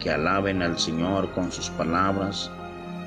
que 0.00 0.10
alaben 0.10 0.60
al 0.60 0.78
Señor 0.78 1.30
con 1.32 1.52
sus 1.52 1.70
palabras, 1.70 2.50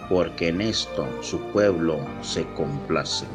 porque 0.10 0.48
en 0.48 0.62
esto 0.62 1.06
su 1.22 1.40
pueblo 1.52 2.00
se 2.22 2.46
complace. 2.54 3.26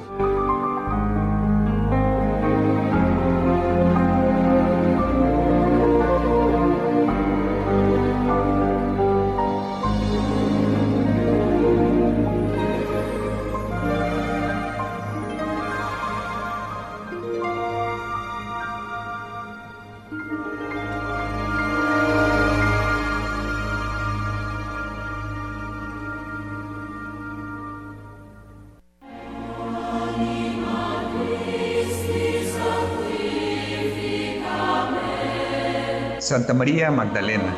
Santa 36.23 36.55
María 36.55 36.89
Magdalena, 36.93 37.53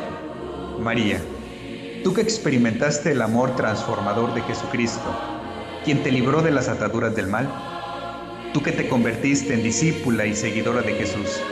María, 0.79 1.21
tú 2.03 2.15
que 2.15 2.21
experimentaste 2.21 3.11
el 3.11 3.21
amor 3.21 3.55
transformador 3.55 4.33
de 4.33 4.41
Jesucristo, 4.41 5.05
quien 5.83 6.01
te 6.01 6.11
libró 6.11 6.41
de 6.41 6.49
las 6.49 6.67
ataduras 6.67 7.15
del 7.15 7.27
mal, 7.27 7.47
tú 8.55 8.63
que 8.63 8.71
te 8.71 8.89
convertiste 8.89 9.53
en 9.53 9.61
discípula 9.61 10.25
y 10.25 10.35
seguidora 10.35 10.81
de 10.81 10.95
Jesús, 10.95 11.43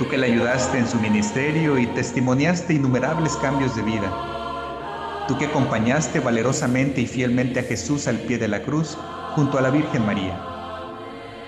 tú 0.00 0.08
que 0.08 0.18
le 0.18 0.26
ayudaste 0.26 0.78
en 0.78 0.88
su 0.88 0.98
ministerio 0.98 1.78
y 1.78 1.86
testimoniaste 1.86 2.74
innumerables 2.74 3.36
cambios 3.36 3.76
de 3.76 3.82
vida, 3.82 5.24
tú 5.28 5.38
que 5.38 5.46
acompañaste 5.46 6.18
valerosamente 6.18 7.02
y 7.02 7.06
fielmente 7.06 7.60
a 7.60 7.62
Jesús 7.62 8.08
al 8.08 8.18
pie 8.18 8.38
de 8.38 8.48
la 8.48 8.64
cruz 8.64 8.98
junto 9.36 9.58
a 9.58 9.62
la 9.62 9.70
Virgen 9.70 10.04
María, 10.04 10.36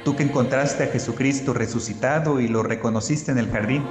tú 0.05 0.15
que 0.15 0.23
encontraste 0.23 0.85
a 0.85 0.87
Jesucristo 0.87 1.53
resucitado 1.53 2.39
y 2.39 2.47
lo 2.47 2.63
reconociste 2.63 3.33
en 3.33 3.39
el 3.39 3.51
jardín, 3.51 3.85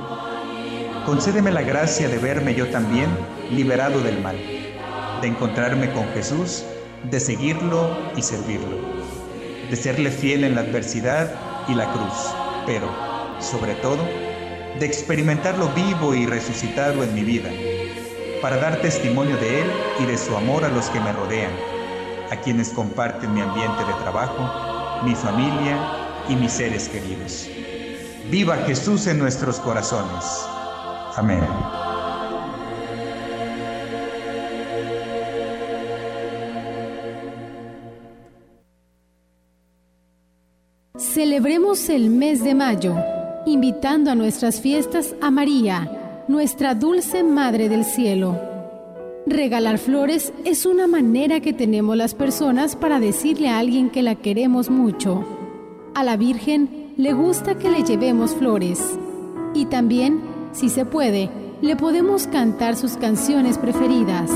concédeme 1.07 1.51
la 1.51 1.61
gracia 1.61 2.09
de 2.09 2.17
verme 2.17 2.53
yo 2.53 2.67
también 2.67 3.07
liberado 3.49 4.01
del 4.01 4.21
mal, 4.21 4.35
de 5.21 5.27
encontrarme 5.27 5.89
con 5.93 6.05
Jesús, 6.09 6.65
de 7.09 7.21
seguirlo 7.21 7.97
y 8.17 8.21
servirlo, 8.21 8.77
de 9.69 9.75
serle 9.77 10.11
fiel 10.11 10.43
en 10.43 10.55
la 10.55 10.61
adversidad 10.61 11.31
y 11.69 11.75
la 11.75 11.89
cruz, 11.93 12.35
pero 12.65 12.89
sobre 13.39 13.75
todo, 13.75 14.03
de 14.81 14.85
experimentarlo 14.85 15.69
vivo 15.69 16.13
y 16.13 16.25
resucitado 16.25 17.01
en 17.05 17.13
mi 17.15 17.23
vida, 17.23 17.51
para 18.41 18.57
dar 18.57 18.81
testimonio 18.81 19.37
de 19.37 19.61
Él 19.61 19.71
y 20.01 20.05
de 20.07 20.17
su 20.17 20.35
amor 20.35 20.65
a 20.65 20.69
los 20.69 20.87
que 20.87 20.99
me 20.99 21.13
rodean, 21.13 21.53
a 22.31 22.35
quienes 22.35 22.67
comparten 22.71 23.33
mi 23.33 23.39
ambiente 23.39 23.81
de 23.85 23.93
trabajo, 24.01 25.05
mi 25.05 25.15
familia 25.15 25.77
y 26.27 26.35
mis 26.35 26.51
seres 26.51 26.89
queridos. 26.89 27.47
Viva 28.29 28.57
Jesús 28.65 29.07
en 29.07 29.19
nuestros 29.19 29.57
corazones. 29.61 30.56
Amén. 31.17 31.39
Celebremos 40.95 41.89
el 41.89 42.11
mes 42.11 42.43
de 42.43 42.53
mayo, 42.53 42.95
invitando 43.47 44.11
a 44.11 44.15
nuestras 44.15 44.61
fiestas 44.61 45.15
a 45.19 45.31
María, 45.31 46.23
nuestra 46.27 46.75
dulce 46.75 47.23
Madre 47.23 47.67
del 47.67 47.83
Cielo. 47.83 48.39
Regalar 49.25 49.79
flores 49.79 50.31
es 50.45 50.67
una 50.67 50.85
manera 50.85 51.39
que 51.39 51.51
tenemos 51.51 51.97
las 51.97 52.13
personas 52.13 52.75
para 52.75 52.99
decirle 52.99 53.49
a 53.49 53.57
alguien 53.57 53.89
que 53.89 54.03
la 54.03 54.13
queremos 54.13 54.69
mucho. 54.69 55.25
A 55.95 56.03
la 56.03 56.15
Virgen 56.15 56.93
le 56.95 57.13
gusta 57.13 57.57
que 57.57 57.71
le 57.71 57.83
llevemos 57.83 58.35
flores. 58.35 58.79
Y 59.55 59.65
también, 59.65 60.36
si 60.51 60.69
se 60.69 60.85
puede, 60.85 61.29
le 61.61 61.75
podemos 61.75 62.27
cantar 62.27 62.75
sus 62.75 62.97
canciones 62.97 63.57
preferidas. 63.57 64.31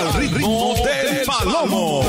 Al 0.00 0.14
ritmo 0.14 0.74
del 0.82 1.26
palomo. 1.26 2.00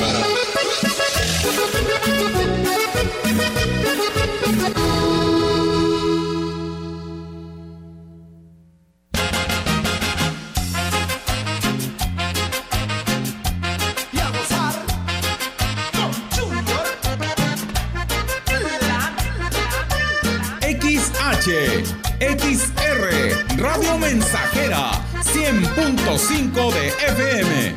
XR, 22.21 23.58
Radio 23.58 23.97
Mensajera, 23.97 24.91
100.5 25.23 26.73
de 26.73 26.88
FM. 26.88 27.75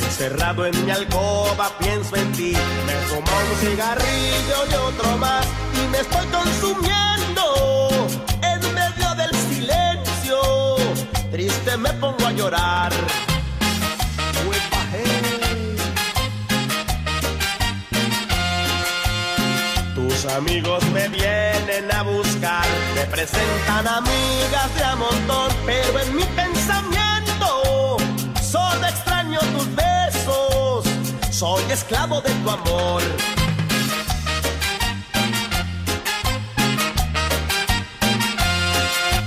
Encerrado 0.00 0.66
en 0.66 0.84
mi 0.84 0.90
alcoba 0.90 1.70
pienso 1.78 2.16
en 2.16 2.32
ti. 2.32 2.52
Me 2.86 2.94
fumo 3.08 3.20
un 3.20 3.56
cigarrillo 3.60 4.58
y 4.70 4.74
otro 4.74 5.16
más. 5.18 5.46
Y 5.74 5.88
me 5.88 5.98
estoy 5.98 6.26
consumiendo 6.26 7.88
En 8.42 8.60
medio 8.74 9.14
del 9.16 9.34
silencio. 9.34 10.76
Triste 11.30 11.76
me 11.76 11.92
pongo 11.94 12.26
a 12.26 12.32
llorar 12.32 12.92
amigos 20.36 20.84
me 20.92 21.08
vienen 21.08 21.92
a 21.92 22.02
buscar 22.02 22.66
Me 22.94 23.04
presentan 23.06 23.86
amigas 23.86 24.74
de 24.76 24.84
a 24.84 24.96
Pero 25.66 26.00
en 26.00 26.16
mi 26.16 26.24
pensamiento 26.24 27.96
Solo 28.50 28.86
extraño 28.86 29.38
tus 29.40 29.74
besos, 29.74 30.84
soy 31.30 31.62
esclavo 31.70 32.22
de 32.22 32.30
tu 32.30 32.50
amor. 32.50 33.02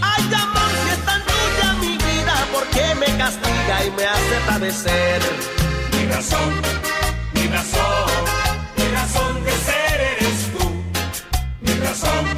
Ay, 0.01 0.23
amor, 0.33 0.71
si 0.83 0.89
es 0.89 1.05
tan 1.05 1.21
tuya 1.21 1.73
mi 1.81 1.97
vida, 1.97 2.33
¿por 2.51 2.65
qué 2.69 2.95
me 2.95 3.17
castiga 3.17 3.85
y 3.85 3.91
me 3.91 4.05
hace 4.05 4.35
padecer? 4.47 5.21
Mi 5.91 6.05
razón, 6.07 6.61
mi 7.35 7.47
razón, 7.47 7.90
Mi 11.91 11.97
razón, 11.97 12.30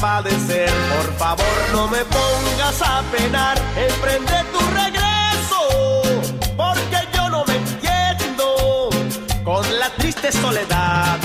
padecer. 0.00 0.70
Por 0.96 1.14
favor, 1.16 1.56
no 1.72 1.88
me 1.88 2.04
pongas 2.04 2.82
a 2.82 3.02
penar. 3.12 3.56
Emprende 3.76 4.44
tu 4.52 4.60
regreso. 4.82 6.02
Porque 6.56 6.98
yo 7.14 7.28
no 7.30 7.44
me 7.44 7.56
entiendo 7.56 8.90
con 9.44 9.78
la 9.78 9.90
triste 9.90 10.32
soledad. 10.32 11.18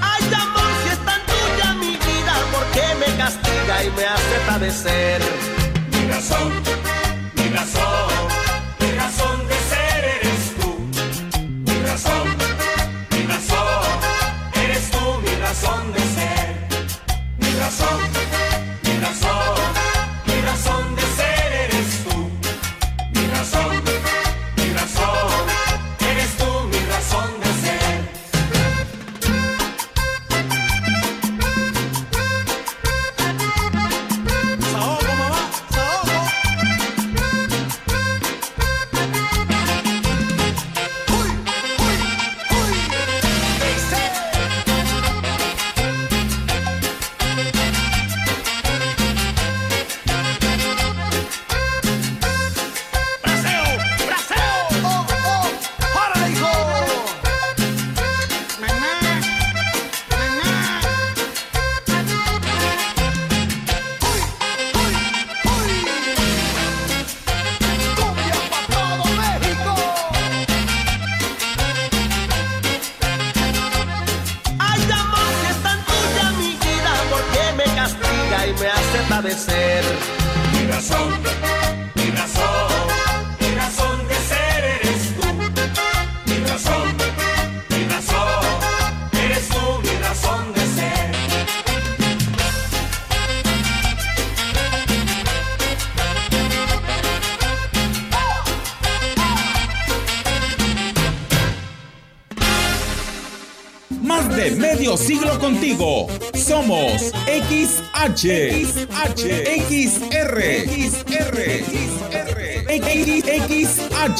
Ay, 0.00 0.22
amor, 0.34 0.70
si 0.82 0.88
es 0.90 0.98
tan 1.04 1.20
tuya 1.26 1.74
mi 1.74 1.96
vida, 1.96 2.34
¿por 2.52 2.64
qué 2.74 2.94
me 3.02 3.16
castiga 3.16 3.84
y 3.84 3.90
me 3.90 4.04
hace 4.04 4.36
padecer? 4.46 5.37
Contigo. 105.48 106.06
Somos 106.34 107.10
XH, 107.24 108.24
XH, 108.66 109.22
XR, 109.66 110.36
XR, 110.68 111.36
XR, 113.48 114.10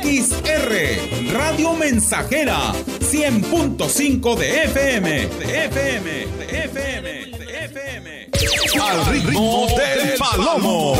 XR, 0.00 1.32
Radio 1.34 1.74
Mensajera, 1.74 2.72
100.5 3.00 4.36
de 4.36 4.64
FM, 4.64 5.10
de 5.26 5.64
FM, 5.66 6.10
de 6.38 6.64
FM, 6.64 7.08
de 7.26 7.64
FM. 7.66 8.30
Al 8.80 9.06
ritmo 9.12 9.66
del 9.76 10.16
palomo. 10.16 10.96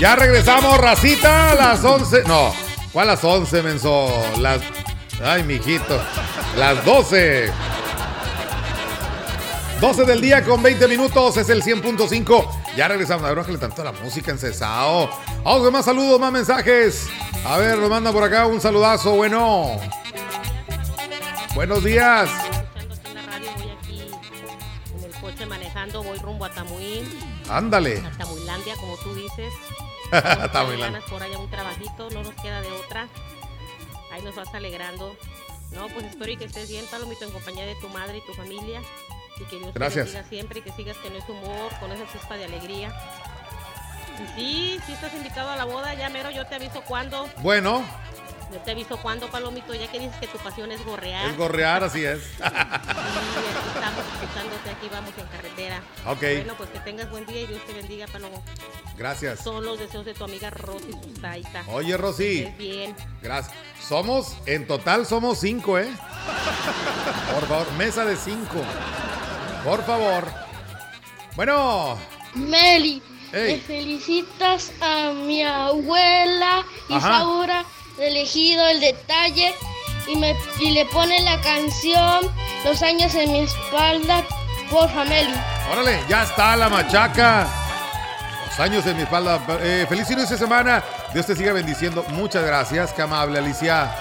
Ya 0.00 0.14
regresamos, 0.14 0.78
racita, 0.78 1.50
a 1.50 1.54
las 1.56 1.82
11. 1.82 2.22
No, 2.24 2.54
¿cuál 2.92 3.08
las 3.08 3.24
11, 3.24 3.62
menso? 3.64 4.08
Las. 4.38 4.60
Ay, 5.20 5.42
mijito. 5.42 6.00
Las 6.56 6.84
12. 6.84 7.50
12 9.80 10.04
del 10.04 10.20
día 10.20 10.44
con 10.44 10.62
20 10.62 10.86
minutos, 10.86 11.36
es 11.36 11.48
el 11.48 11.64
100.5. 11.64 12.48
Ya 12.76 12.86
regresamos. 12.86 13.24
A 13.24 13.28
ver, 13.30 13.38
bájale 13.38 13.58
tanto 13.58 13.82
la 13.82 13.90
música 13.90 14.30
en 14.30 14.38
cesado. 14.38 15.10
Vamos 15.42 15.62
con 15.62 15.72
más 15.72 15.84
saludos, 15.84 16.20
más 16.20 16.30
mensajes. 16.30 17.08
A 17.44 17.58
ver, 17.58 17.76
nos 17.76 17.90
manda 17.90 18.12
por 18.12 18.22
acá 18.22 18.46
un 18.46 18.60
saludazo. 18.60 19.16
Bueno. 19.16 19.80
Buenos 21.56 21.82
días. 21.82 22.30
En 24.96 25.04
el 25.04 25.12
coche 25.20 25.44
manejando 25.44 26.04
voy 26.04 26.18
rumbo 26.18 26.44
a 26.44 26.50
Tamuín. 26.50 27.04
Ándale. 27.50 27.98
A 28.06 28.10
Tamuilandia, 28.16 28.76
como 28.76 28.96
tú 28.98 29.12
dices. 29.16 29.52
Tamuilandia. 30.10 30.86
Ganas 30.90 31.04
por 31.10 31.22
allá 31.22 31.38
un 31.38 31.50
trabajito, 31.50 32.10
no 32.10 32.22
nos 32.22 32.34
queda 32.34 32.60
de 32.60 32.70
otra. 32.72 33.08
Ahí 34.12 34.22
nos 34.22 34.34
vas 34.34 34.52
alegrando. 34.54 35.16
No, 35.72 35.86
pues 35.88 36.06
espero 36.06 36.32
y 36.32 36.36
que 36.36 36.44
estés 36.46 36.68
bien, 36.68 36.86
Palomito, 36.90 37.24
en 37.24 37.30
compañía 37.30 37.66
de 37.66 37.74
tu 37.76 37.88
madre 37.90 38.18
y 38.18 38.26
tu 38.26 38.32
familia. 38.34 38.80
Y 39.38 39.44
que 39.44 39.58
Dios 39.58 39.74
Gracias. 39.74 40.06
te 40.06 40.12
bendiga 40.12 40.28
siempre 40.28 40.58
y 40.60 40.62
que 40.62 40.72
sigas 40.72 40.96
con 40.98 41.14
ese 41.14 41.30
humor, 41.30 41.70
con 41.78 41.92
esa 41.92 42.10
chispa 42.12 42.36
de 42.36 42.44
alegría. 42.44 42.92
Y 44.36 44.78
sí, 44.78 44.80
sí 44.86 44.92
estás 44.92 45.14
invitado 45.14 45.50
a 45.50 45.56
la 45.56 45.64
boda, 45.64 45.94
ya 45.94 46.08
mero, 46.08 46.30
yo 46.30 46.46
te 46.46 46.56
aviso 46.56 46.82
cuándo. 46.82 47.28
Bueno, 47.38 47.84
Yo 48.50 48.58
te 48.60 48.70
aviso 48.70 48.96
cuándo, 48.96 49.28
Palomito, 49.30 49.74
ya 49.74 49.90
que 49.90 49.98
dices 50.00 50.16
que 50.16 50.26
tu 50.26 50.38
pasión 50.38 50.72
es 50.72 50.82
gorrear. 50.84 51.28
es 51.30 51.36
gorrear, 51.36 51.84
así 51.84 52.04
es. 52.04 52.22
Sí, 52.22 52.42
aquí 52.42 53.68
estamos 53.74 54.04
escuchándote, 54.14 54.70
aquí 54.70 54.88
vamos 54.90 55.12
en 55.18 55.26
carretera. 55.26 55.82
Ok. 56.06 56.20
Bueno, 56.20 56.54
pues 56.56 56.70
que 56.70 56.78
tengas 56.80 57.10
buen 57.10 57.26
día 57.26 57.42
y 57.42 57.46
Dios 57.46 57.60
te 57.66 57.74
bendiga, 57.74 58.06
Palomo. 58.06 58.42
Gracias. 58.96 59.40
Son 59.40 59.64
los 59.64 59.78
deseos 59.78 60.04
de 60.06 60.14
tu 60.14 60.24
amiga 60.24 60.48
Rosy 60.50 60.92
Sustaita. 60.92 61.64
Oye, 61.68 61.96
Rosy. 61.96 62.44
Que 62.44 62.54
bien. 62.58 62.96
Gracias. 63.22 63.54
Somos, 63.86 64.36
en 64.46 64.66
total 64.66 65.04
somos 65.06 65.38
cinco, 65.40 65.78
¿eh? 65.78 65.88
Por 67.34 67.46
favor, 67.46 67.70
mesa 67.72 68.04
de 68.06 68.16
cinco. 68.16 68.62
Por 69.62 69.84
favor. 69.84 70.24
Bueno, 71.36 71.98
Meli, 72.34 73.02
Ey. 73.32 73.56
me 73.56 73.60
felicitas 73.60 74.72
a 74.80 75.12
mi 75.12 75.42
abuela. 75.44 76.64
Isaura 76.88 77.64
elegido 78.00 78.66
el 78.68 78.80
detalle 78.80 79.54
y, 80.06 80.16
me, 80.16 80.34
y 80.60 80.70
le 80.70 80.86
pone 80.86 81.20
la 81.22 81.40
canción 81.40 82.30
Los 82.64 82.82
años 82.82 83.14
en 83.14 83.32
mi 83.32 83.40
espalda, 83.40 84.24
porfa 84.70 85.04
Meli. 85.04 85.34
órale, 85.72 86.00
ya 86.08 86.22
está 86.22 86.56
la 86.56 86.68
machaca. 86.68 87.46
Los 88.46 88.60
años 88.60 88.86
en 88.86 88.96
mi 88.96 89.02
espalda. 89.02 89.40
Eh, 89.60 89.86
feliz 89.88 90.10
inicio 90.10 90.30
de 90.30 90.38
semana. 90.38 90.82
Dios 91.12 91.26
te 91.26 91.36
siga 91.36 91.52
bendiciendo. 91.52 92.04
Muchas 92.10 92.44
gracias. 92.44 92.92
Qué 92.92 93.02
amable, 93.02 93.38
Alicia. 93.38 93.94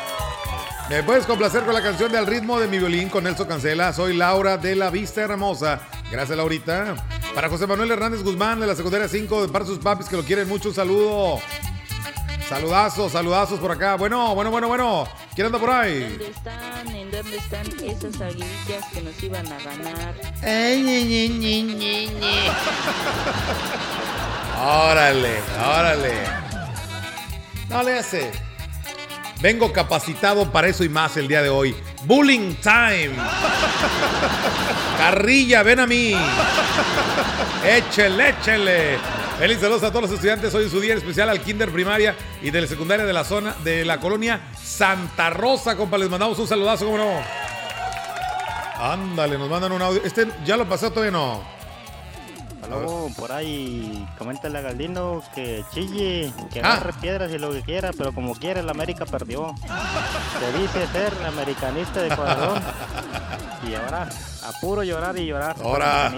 ¿Me 0.89 1.03
puedes 1.03 1.25
complacer 1.25 1.63
con 1.63 1.73
la 1.73 1.81
canción 1.81 2.11
de 2.11 2.17
Al 2.17 2.25
ritmo 2.25 2.59
de 2.59 2.67
mi 2.67 2.79
violín 2.79 3.09
con 3.09 3.25
Nelson 3.25 3.47
Cancela? 3.47 3.91
Soy 3.91 4.15
Laura 4.15 4.57
de 4.57 4.75
la 4.75 4.89
Vista 4.89 5.21
Hermosa. 5.21 5.81
Gracias, 6.09 6.37
Laurita. 6.37 6.95
Para 7.35 7.49
José 7.49 7.67
Manuel 7.67 7.91
Hernández 7.91 8.23
Guzmán 8.23 8.59
de 8.59 8.67
la 8.67 8.75
secundaria 8.75 9.07
5 9.07 9.47
de 9.47 9.59
de 9.59 9.65
sus 9.65 9.79
papis 9.79 10.07
que 10.07 10.15
lo 10.15 10.23
quieren 10.23 10.47
mucho. 10.47 10.69
Un 10.69 10.75
saludo. 10.75 11.39
Saludazos, 12.49 13.11
saludazos 13.11 13.59
por 13.59 13.71
acá. 13.71 13.95
Bueno, 13.95 14.33
bueno, 14.33 14.49
bueno, 14.51 14.69
bueno. 14.69 15.07
¿Quién 15.35 15.47
anda 15.47 15.59
por 15.59 15.69
ahí? 15.69 15.99
¿Dónde 15.99 16.29
están? 16.29 16.87
¿En 16.95 17.11
dónde 17.11 17.37
están 17.37 17.65
esas 17.83 18.21
aguilillas 18.21 18.85
que 18.93 19.01
nos 19.01 19.21
iban 19.21 19.45
a 19.47 19.57
ganar? 19.59 20.15
Órale, 24.65 25.41
órale. 25.61 26.13
No 27.69 27.83
le 27.83 27.99
hace. 27.99 28.31
Vengo 29.41 29.73
capacitado 29.73 30.49
para 30.49 30.69
eso 30.69 30.85
y 30.85 30.89
más 30.89 31.17
el 31.17 31.27
día 31.27 31.41
de 31.41 31.49
hoy. 31.49 31.75
Bullying 32.05 32.55
time. 32.55 33.11
Carrilla, 34.97 35.63
ven 35.63 35.81
a 35.81 35.85
mí. 35.85 36.15
Échele, 37.65 38.29
échele. 38.29 38.97
Feliz 39.39 39.59
saludos 39.59 39.83
a 39.83 39.89
todos 39.89 40.03
los 40.03 40.11
estudiantes. 40.11 40.53
Hoy 40.55 40.65
es 40.65 40.71
su 40.71 40.79
día 40.81 40.93
en 40.93 40.97
especial 40.97 41.29
al 41.29 41.39
kinder 41.41 41.71
primaria 41.71 42.15
y 42.41 42.49
de 42.49 42.61
la 42.61 42.67
secundaria 42.67 43.05
de 43.05 43.13
la 43.13 43.23
zona 43.23 43.55
de 43.63 43.85
la 43.85 43.99
colonia 43.99 44.41
Santa 44.59 45.29
Rosa, 45.29 45.75
compa. 45.75 45.97
Les 45.97 46.09
mandamos 46.09 46.39
un 46.39 46.47
saludazo, 46.47 46.85
¿cómo 46.85 46.97
no? 46.97 47.11
Ándale, 48.79 49.37
nos 49.37 49.49
mandan 49.49 49.71
un 49.73 49.81
audio. 49.81 50.01
Este 50.03 50.27
ya 50.43 50.57
lo 50.57 50.67
pasó, 50.67 50.89
todavía 50.89 51.11
no. 51.11 51.41
Luego 52.67 53.09
por 53.15 53.31
ahí 53.31 54.05
coméntale 54.17 54.57
a 54.57 54.61
Galdino 54.61 55.23
que 55.35 55.63
chille, 55.73 56.33
que 56.51 56.59
Ah. 56.61 56.73
agarre 56.73 56.93
piedras 56.99 57.31
y 57.31 57.37
lo 57.37 57.51
que 57.51 57.61
quiera, 57.61 57.91
pero 57.95 58.11
como 58.13 58.35
quiera 58.35 58.61
la 58.63 58.71
América 58.71 59.05
perdió. 59.05 59.53
Se 60.39 60.57
dice 60.59 60.87
ser 60.91 61.13
americanista 61.25 62.01
de 62.01 62.15
corazón. 62.15 62.61
Y 63.67 63.73
ahora, 63.73 64.07
a 64.43 64.51
puro 64.61 64.83
llorar 64.83 65.17
y 65.17 65.25
llorar. 65.25 65.55
Ahora. 65.61 66.13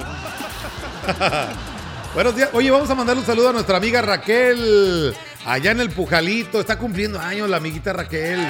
Buenos 2.13 2.35
días. 2.35 2.49
Oye, 2.53 2.71
vamos 2.71 2.89
a 2.89 2.95
mandarle 2.95 3.21
un 3.21 3.25
saludo 3.25 3.49
a 3.49 3.53
nuestra 3.53 3.77
amiga 3.77 4.01
Raquel. 4.01 5.15
Allá 5.45 5.71
en 5.71 5.79
el 5.79 5.91
Pujalito. 5.91 6.59
Está 6.59 6.77
cumpliendo 6.77 7.19
años 7.19 7.47
la 7.47 7.57
amiguita 7.57 7.93
Raquel. 7.93 8.45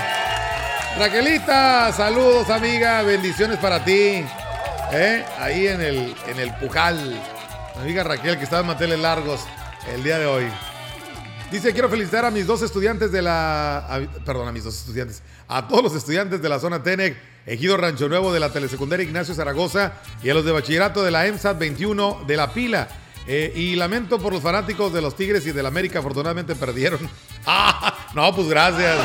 Raquelita, 0.97 1.91
saludos 1.91 2.49
amiga. 2.49 3.03
Bendiciones 3.03 3.57
para 3.57 3.83
ti. 3.83 4.23
¿Eh? 4.93 5.25
Ahí 5.39 5.67
en 5.67 5.81
el, 5.81 6.15
en 6.27 6.39
el 6.39 6.53
Pujal. 6.55 7.21
Mi 7.75 7.81
amiga 7.81 8.03
Raquel 8.03 8.37
que 8.37 8.45
está 8.45 8.61
en 8.61 8.67
manteles 8.67 8.97
largos 8.97 9.41
el 9.93 10.03
día 10.03 10.17
de 10.17 10.25
hoy. 10.25 10.45
Dice, 11.51 11.73
quiero 11.73 11.89
felicitar 11.89 12.23
a 12.25 12.31
mis 12.31 12.47
dos 12.47 12.61
estudiantes 12.61 13.11
de 13.11 13.21
la... 13.21 14.07
perdón, 14.25 14.47
a 14.47 14.51
mis 14.53 14.63
dos 14.63 14.77
estudiantes. 14.77 15.21
A 15.47 15.67
todos 15.67 15.83
los 15.83 15.95
estudiantes 15.95 16.41
de 16.41 16.47
la 16.47 16.59
zona 16.59 16.81
TENEC, 16.81 17.17
Ejido 17.45 17.75
Rancho 17.75 18.07
Nuevo 18.07 18.31
de 18.31 18.39
la 18.39 18.51
Telesecundaria 18.51 19.03
Ignacio 19.03 19.33
Zaragoza 19.33 19.93
y 20.23 20.29
a 20.29 20.33
los 20.33 20.45
de 20.45 20.51
bachillerato 20.51 21.03
de 21.03 21.11
la 21.11 21.27
EMSAT 21.27 21.57
21 21.57 22.23
de 22.25 22.37
La 22.37 22.53
Pila. 22.53 22.87
Eh, 23.27 23.53
y 23.55 23.75
lamento 23.75 24.19
por 24.19 24.33
los 24.33 24.41
fanáticos 24.41 24.91
de 24.91 25.01
los 25.01 25.15
Tigres 25.15 25.45
y 25.45 25.51
del 25.51 25.65
América, 25.65 25.99
afortunadamente 25.99 26.55
perdieron. 26.55 26.99
Ah, 27.51 27.95
no, 28.13 28.35
pues 28.35 28.47
gracias. 28.47 28.95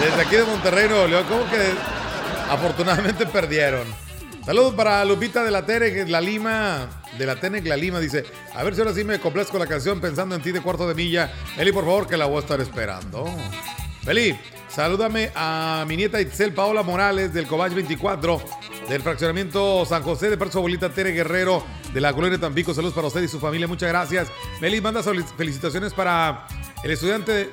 Desde 0.00 0.22
aquí 0.22 0.36
de 0.36 0.44
Monterrey, 0.44 0.88
Nuevo 0.88 1.06
León, 1.06 1.24
¿cómo 1.28 1.48
que 1.48 1.70
afortunadamente 2.50 3.26
perdieron? 3.26 3.86
Saludos 4.44 4.74
para 4.74 5.04
Lupita 5.04 5.44
de 5.44 5.52
la 5.52 5.64
Tenec, 5.64 6.08
la 6.08 6.20
Lima, 6.20 6.88
de 7.16 7.26
la 7.26 7.36
Tenec, 7.36 7.64
la 7.64 7.76
Lima, 7.76 8.00
dice, 8.00 8.24
a 8.52 8.64
ver 8.64 8.74
si 8.74 8.80
ahora 8.80 8.92
sí 8.92 9.04
me 9.04 9.20
complazco 9.20 9.56
la 9.58 9.68
canción 9.68 10.00
pensando 10.00 10.34
en 10.34 10.42
ti 10.42 10.50
de 10.50 10.60
cuarto 10.60 10.88
de 10.88 10.94
milla. 10.94 11.32
Eli, 11.56 11.70
por 11.70 11.84
favor, 11.84 12.08
que 12.08 12.16
la 12.16 12.26
voy 12.26 12.38
a 12.38 12.40
estar 12.40 12.60
esperando. 12.60 13.24
Eli, 14.06 14.36
salúdame 14.68 15.30
a 15.36 15.84
mi 15.86 15.96
nieta 15.96 16.20
Itzel 16.20 16.52
Paola 16.52 16.82
Morales 16.82 17.32
del 17.32 17.46
Cobach 17.46 17.72
24, 17.72 18.42
del 18.88 19.00
fraccionamiento 19.00 19.86
San 19.86 20.02
José, 20.02 20.28
de 20.28 20.50
su 20.50 20.58
abuelita 20.58 20.88
Tere 20.88 21.12
Guerrero, 21.12 21.64
de 21.94 22.00
la 22.00 22.12
colonia 22.12 22.38
Tampico. 22.38 22.74
Saludos 22.74 22.94
para 22.94 23.06
usted 23.06 23.22
y 23.22 23.28
su 23.28 23.38
familia, 23.38 23.68
muchas 23.68 23.88
gracias. 23.88 24.28
Meli, 24.60 24.80
manda 24.80 25.02
felicitaciones 25.02 25.94
para 25.94 26.48
el 26.82 26.90
estudiante 26.90 27.50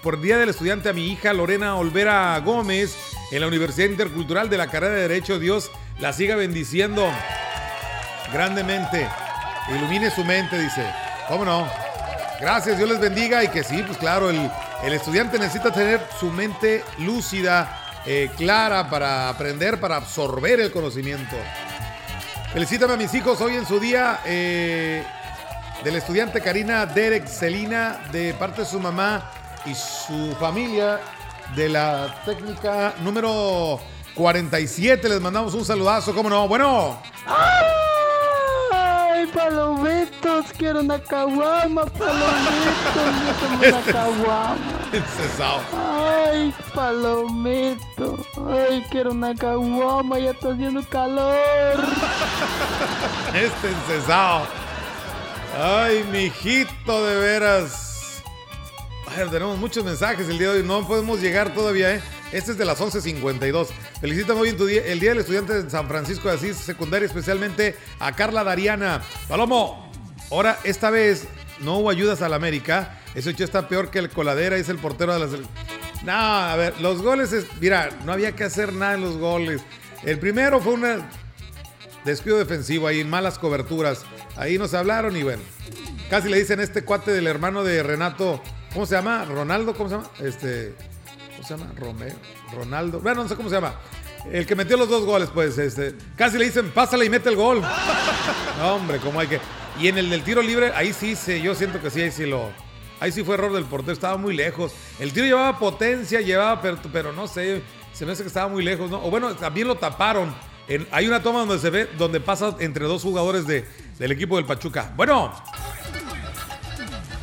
por 0.00 0.20
Día 0.20 0.38
del 0.38 0.50
Estudiante 0.50 0.90
a 0.90 0.92
mi 0.92 1.08
hija 1.08 1.32
Lorena 1.32 1.74
Olvera 1.76 2.38
Gómez 2.38 2.96
en 3.32 3.40
la 3.40 3.48
Universidad 3.48 3.88
Intercultural 3.88 4.48
de 4.48 4.58
la 4.58 4.68
carrera 4.68 4.94
de 4.94 5.08
Derecho. 5.08 5.40
Dios 5.40 5.72
la 5.98 6.12
siga 6.12 6.36
bendiciendo 6.36 7.10
grandemente. 8.32 9.08
ilumine 9.74 10.10
su 10.12 10.24
mente, 10.24 10.56
dice. 10.56 10.86
¿Cómo 11.26 11.44
no? 11.44 11.66
Gracias, 12.40 12.76
Dios 12.76 12.88
les 12.88 13.00
bendiga 13.00 13.42
y 13.42 13.48
que 13.48 13.64
sí, 13.64 13.82
pues 13.86 13.96
claro, 13.96 14.28
el, 14.28 14.50
el 14.84 14.92
estudiante 14.92 15.38
necesita 15.38 15.72
tener 15.72 16.06
su 16.20 16.30
mente 16.30 16.84
lúcida, 16.98 18.02
eh, 18.04 18.30
clara 18.36 18.90
para 18.90 19.30
aprender, 19.30 19.80
para 19.80 19.96
absorber 19.96 20.60
el 20.60 20.70
conocimiento. 20.70 21.36
Felicítame 22.52 22.92
a 22.92 22.96
mis 22.96 23.12
hijos 23.14 23.40
hoy 23.40 23.56
en 23.56 23.66
su 23.66 23.80
día 23.80 24.20
eh, 24.26 25.02
del 25.82 25.96
estudiante 25.96 26.40
Karina 26.40 26.84
Derek 26.84 27.26
Celina 27.26 28.00
de 28.12 28.34
parte 28.34 28.60
de 28.60 28.66
su 28.66 28.78
mamá 28.78 29.30
y 29.64 29.74
su 29.74 30.36
familia 30.38 31.00
de 31.56 31.68
la 31.70 32.22
técnica 32.26 32.94
número 33.00 33.80
47. 34.14 35.08
Les 35.08 35.20
mandamos 35.20 35.54
un 35.54 35.64
saludazo, 35.64 36.14
¿cómo 36.14 36.28
no? 36.28 36.46
Bueno. 36.46 37.00
¡Ay, 37.26 37.83
palomitos! 39.34 40.46
Quiero 40.56 40.80
una 40.80 40.98
caguama, 40.98 41.84
palomitos. 41.86 43.58
Quiero 43.60 43.76
una 43.76 43.82
caguama. 43.92 44.56
Ay, 46.32 46.54
palomito. 46.74 48.18
Ay, 48.50 48.84
quiero 48.90 49.10
una 49.10 49.34
caguama. 49.34 50.18
Ya 50.18 50.30
está 50.30 50.52
haciendo 50.52 50.82
calor. 50.88 51.34
Este 53.34 53.68
encesado. 53.68 54.46
Ay, 55.60 56.04
mijito, 56.10 57.04
de 57.04 57.16
veras. 57.16 58.22
Ay, 59.08 59.28
tenemos 59.30 59.58
muchos 59.58 59.84
mensajes 59.84 60.28
el 60.28 60.38
día 60.38 60.52
de 60.52 60.60
hoy. 60.60 60.66
No 60.66 60.86
podemos 60.86 61.20
llegar 61.20 61.52
todavía, 61.52 61.96
¿eh? 61.96 62.02
Este 62.34 62.50
es 62.52 62.58
de 62.58 62.64
las 62.64 62.80
11.52. 62.80 63.68
Felicítame 64.00 64.40
hoy 64.40 64.48
en 64.48 64.56
tu 64.56 64.66
día, 64.66 64.82
el 64.86 64.98
Día 64.98 65.10
del 65.10 65.20
Estudiante 65.20 65.62
de 65.62 65.70
San 65.70 65.86
Francisco 65.86 66.28
de 66.28 66.34
Asís, 66.34 66.56
secundaria, 66.56 67.06
especialmente 67.06 67.76
a 68.00 68.10
Carla 68.16 68.42
Dariana. 68.42 69.02
Palomo, 69.28 69.90
ahora, 70.32 70.58
esta 70.64 70.90
vez 70.90 71.28
no 71.60 71.78
hubo 71.78 71.90
ayudas 71.90 72.22
al 72.22 72.34
América. 72.34 72.98
Eso 73.14 73.30
hecho 73.30 73.44
está 73.44 73.68
peor 73.68 73.88
que 73.90 74.00
el 74.00 74.10
coladera, 74.10 74.56
es 74.56 74.68
el 74.68 74.78
portero 74.78 75.12
de 75.14 75.20
la 75.20 75.26
sele- 75.28 75.46
No, 76.02 76.12
a 76.12 76.56
ver, 76.56 76.80
los 76.80 77.02
goles, 77.02 77.32
es, 77.32 77.46
mira, 77.60 77.90
no 78.04 78.12
había 78.12 78.32
que 78.32 78.42
hacer 78.42 78.72
nada 78.72 78.94
en 78.94 79.02
los 79.02 79.16
goles. 79.16 79.60
El 80.02 80.18
primero 80.18 80.60
fue 80.60 80.72
un 80.74 80.84
descuido 82.04 82.36
defensivo 82.38 82.88
ahí, 82.88 83.04
malas 83.04 83.38
coberturas. 83.38 84.04
Ahí 84.36 84.58
nos 84.58 84.74
hablaron 84.74 85.16
y 85.16 85.22
bueno, 85.22 85.42
casi 86.10 86.28
le 86.28 86.38
dicen 86.40 86.58
este 86.58 86.82
cuate 86.82 87.12
del 87.12 87.28
hermano 87.28 87.62
de 87.62 87.80
Renato, 87.84 88.42
¿cómo 88.72 88.86
se 88.86 88.96
llama? 88.96 89.24
Ronaldo, 89.24 89.72
¿cómo 89.74 89.88
se 89.88 89.94
llama? 89.94 90.10
Este, 90.18 90.74
¿cómo 91.46 91.58
se 91.58 91.64
llama? 91.64 91.72
Romeo, 91.78 92.14
Ronaldo, 92.52 93.00
bueno, 93.00 93.22
no 93.22 93.28
sé 93.28 93.36
cómo 93.36 93.48
se 93.48 93.54
llama. 93.56 93.74
El 94.30 94.46
que 94.46 94.54
metió 94.56 94.76
los 94.78 94.88
dos 94.88 95.04
goles, 95.04 95.28
pues, 95.32 95.58
este, 95.58 95.94
casi 96.16 96.38
le 96.38 96.46
dicen, 96.46 96.70
pásale 96.70 97.04
y 97.04 97.10
mete 97.10 97.28
el 97.28 97.36
gol. 97.36 97.62
No, 98.58 98.76
hombre, 98.76 98.98
cómo 98.98 99.18
hay 99.18 99.26
que. 99.26 99.40
Y 99.80 99.88
en 99.88 99.98
el 99.98 100.08
del 100.08 100.22
tiro 100.22 100.40
libre, 100.40 100.72
ahí 100.76 100.92
sí, 100.92 101.16
se, 101.16 101.40
yo 101.42 101.54
siento 101.56 101.80
que 101.82 101.90
sí, 101.90 102.00
ahí 102.00 102.10
sí 102.12 102.24
lo. 102.24 102.50
Ahí 103.00 103.10
sí 103.10 103.24
fue 103.24 103.34
error 103.34 103.52
del 103.52 103.64
portero, 103.64 103.92
estaba 103.92 104.16
muy 104.16 104.34
lejos. 104.34 104.72
El 105.00 105.12
tiro 105.12 105.26
llevaba 105.26 105.58
potencia, 105.58 106.20
llevaba, 106.20 106.62
pero, 106.62 106.78
pero 106.92 107.12
no 107.12 107.26
sé, 107.26 107.62
se 107.92 108.06
me 108.06 108.12
hace 108.12 108.22
que 108.22 108.28
estaba 108.28 108.48
muy 108.48 108.62
lejos, 108.62 108.90
¿no? 108.90 109.04
O 109.04 109.10
bueno, 109.10 109.34
también 109.34 109.66
lo 109.66 109.74
taparon. 109.74 110.32
En- 110.68 110.86
hay 110.92 111.08
una 111.08 111.20
toma 111.22 111.40
donde 111.40 111.58
se 111.58 111.68
ve, 111.68 111.90
donde 111.98 112.20
pasa 112.20 112.54
entre 112.60 112.86
dos 112.86 113.02
jugadores 113.02 113.46
de, 113.46 113.66
del 113.98 114.12
equipo 114.12 114.36
del 114.36 114.46
Pachuca. 114.46 114.92
Bueno. 114.96 115.34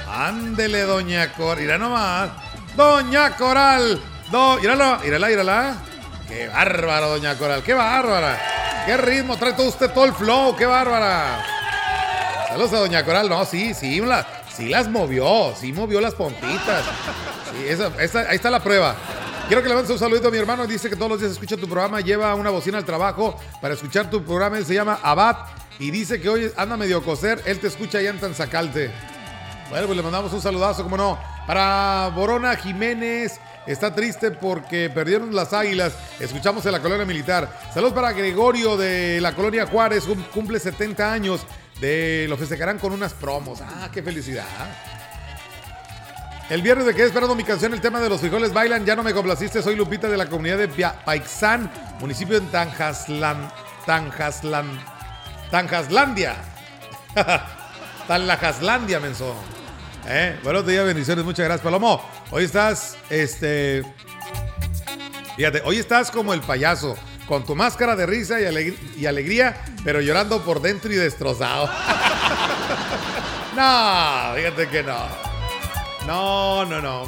Ándele, 0.07 0.81
doña. 0.81 1.33
Mira 1.57 1.77
nomás. 1.77 2.50
Doña 2.75 3.35
Coral. 3.35 4.01
Do, 4.31 4.57
mírala, 4.59 4.99
mírala, 5.03 5.27
mírala. 5.27 5.75
Qué 6.27 6.47
bárbara, 6.47 7.07
doña 7.07 7.37
Coral. 7.37 7.61
Qué 7.63 7.73
bárbara. 7.73 8.39
Qué 8.85 8.97
ritmo. 8.97 9.37
Trae 9.37 9.53
todo 9.53 9.67
usted 9.67 9.91
todo 9.91 10.05
el 10.05 10.13
flow. 10.13 10.55
Qué 10.55 10.65
bárbara. 10.65 11.45
Saludos 12.49 12.73
a 12.73 12.77
doña 12.77 13.03
Coral. 13.03 13.29
No, 13.29 13.43
sí, 13.45 13.73
sí, 13.73 14.01
sí 14.55 14.69
las 14.69 14.87
movió. 14.89 15.53
Sí 15.59 15.73
movió 15.73 15.99
las 16.01 16.13
pompitas. 16.15 16.83
Sí, 17.51 17.65
esa- 17.67 17.91
esa- 18.01 18.29
ahí 18.29 18.35
está 18.35 18.49
la 18.49 18.61
prueba. 18.61 18.95
Quiero 19.47 19.61
que 19.61 19.67
le 19.67 19.75
mandes 19.75 19.91
un 19.91 19.99
saludito 19.99 20.29
a 20.29 20.31
mi 20.31 20.37
hermano. 20.37 20.65
Dice 20.65 20.89
que 20.89 20.95
todos 20.95 21.11
los 21.11 21.19
días 21.19 21.33
escucha 21.33 21.57
tu 21.57 21.67
programa. 21.67 21.99
Lleva 21.99 22.33
una 22.35 22.49
bocina 22.49 22.77
al 22.77 22.85
trabajo 22.85 23.37
para 23.59 23.73
escuchar 23.73 24.09
tu 24.09 24.23
programa. 24.23 24.57
Él 24.57 24.65
se 24.65 24.73
llama 24.73 24.99
Abad. 25.03 25.35
Y 25.79 25.91
dice 25.91 26.21
que 26.21 26.29
hoy 26.29 26.51
anda 26.55 26.77
medio 26.77 27.03
coser. 27.03 27.41
Él 27.45 27.59
te 27.59 27.67
escucha 27.67 27.97
allá 27.97 28.11
en 28.11 28.19
Tanzacalte. 28.19 28.91
Bueno, 29.69 29.87
pues 29.87 29.97
le 29.97 30.03
mandamos 30.03 30.31
un 30.31 30.41
saludazo, 30.41 30.83
como 30.83 30.95
no. 30.95 31.17
Para 31.47 32.09
Borona 32.15 32.55
Jiménez, 32.55 33.39
está 33.65 33.93
triste 33.93 34.31
porque 34.31 34.89
perdieron 34.89 35.35
las 35.35 35.53
águilas. 35.53 35.93
Escuchamos 36.19 36.65
en 36.65 36.71
la 36.71 36.79
colonia 36.79 37.05
militar. 37.05 37.49
Saludos 37.73 37.93
para 37.93 38.11
Gregorio 38.13 38.77
de 38.77 39.19
la 39.21 39.33
colonia 39.33 39.65
Juárez, 39.65 40.05
cum- 40.05 40.23
cumple 40.33 40.59
70 40.59 41.11
años. 41.11 41.41
De, 41.79 42.27
lo 42.29 42.37
festejarán 42.37 42.77
con 42.77 42.93
unas 42.93 43.13
promos. 43.13 43.59
Ah, 43.61 43.89
qué 43.91 44.03
felicidad. 44.03 44.45
El 46.49 46.61
viernes 46.61 46.85
de 46.85 46.93
quedé 46.93 47.07
esperando 47.07 47.33
mi 47.33 47.43
canción, 47.43 47.73
el 47.73 47.81
tema 47.81 47.99
de 48.01 48.09
los 48.09 48.19
frijoles 48.21 48.53
bailan. 48.53 48.85
Ya 48.85 48.95
no 48.95 49.03
me 49.03 49.13
complaciste, 49.13 49.63
soy 49.63 49.75
Lupita 49.75 50.07
de 50.09 50.17
la 50.17 50.27
comunidad 50.27 50.57
de 50.57 50.67
Paixán, 50.67 51.71
municipio 51.99 52.39
de 52.39 52.45
Tanjaslan, 52.47 53.49
Tanjaslan, 53.85 54.79
Tanjaslandia. 55.49 56.35
Tanlajaslandia, 58.07 58.99
menso. 58.99 59.33
¿Eh? 60.07 60.37
Buenos 60.43 60.65
días, 60.65 60.85
bendiciones, 60.85 61.23
muchas 61.23 61.45
gracias, 61.45 61.63
Palomo. 61.63 62.01
Hoy 62.31 62.43
estás, 62.45 62.97
este. 63.09 63.83
Fíjate, 65.35 65.61
hoy 65.65 65.77
estás 65.77 66.11
como 66.11 66.33
el 66.33 66.41
payaso, 66.41 66.97
con 67.27 67.45
tu 67.45 67.55
máscara 67.55 67.95
de 67.95 68.05
risa 68.05 68.39
y, 68.41 68.43
alegr- 68.45 68.77
y 68.97 69.05
alegría, 69.05 69.63
pero 69.83 70.01
llorando 70.01 70.41
por 70.43 70.61
dentro 70.61 70.91
y 70.91 70.95
destrozado. 70.95 71.67
no, 73.55 74.33
fíjate 74.35 74.67
que 74.69 74.83
no. 74.83 74.97
No, 76.07 76.65
no, 76.65 76.81
no. 76.81 77.03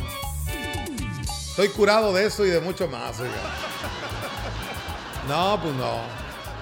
Estoy 1.49 1.67
curado 1.69 2.13
de 2.13 2.25
eso 2.27 2.45
y 2.45 2.49
de 2.49 2.59
mucho 2.61 2.87
más. 2.87 3.15
No, 5.27 5.59
pues 5.61 5.73
no. 5.75 5.97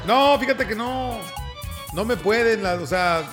No, 0.07 0.39
fíjate 0.39 0.65
que 0.67 0.75
no. 0.75 1.19
No 1.93 2.05
me 2.05 2.15
pueden, 2.17 2.65
o 2.65 2.88
sea, 2.88 3.23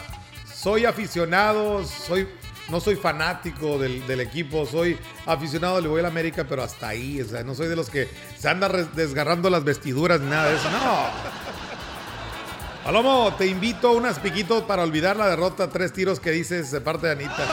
soy 0.53 0.85
aficionado, 0.85 1.85
soy, 1.85 2.29
no 2.69 2.81
soy 2.81 2.97
fanático 2.97 3.79
del, 3.79 4.21
equipo, 4.21 4.67
soy 4.67 4.99
aficionado, 5.27 5.81
le 5.81 5.89
voy 5.89 6.01
a 6.01 6.03
la 6.03 6.09
América, 6.09 6.45
pero 6.49 6.63
hasta 6.63 6.89
ahí, 6.89 7.21
o 7.21 7.27
sea, 7.27 7.43
no 7.43 7.55
soy 7.55 7.69
de 7.69 7.77
los 7.77 7.89
que 7.89 8.09
se 8.39 8.49
anda 8.49 8.69
desgarrando 8.69 9.49
las 9.49 9.65
vestiduras 9.65 10.21
ni 10.21 10.29
nada 10.31 10.51
de 10.51 10.57
eso, 10.57 10.71
no. 10.71 11.39
Palomo, 12.85 13.35
te 13.37 13.47
invito 13.47 13.93
unas 13.93 14.19
piquitos 14.19 14.63
para 14.65 14.83
olvidar 14.83 15.17
la 15.17 15.29
derrota, 15.29 15.69
tres 15.69 15.93
tiros 15.93 16.21
que 16.21 16.31
dices 16.31 16.71
de 16.71 16.81
parte 16.81 17.07
de 17.07 17.13
Anita. 17.13 17.47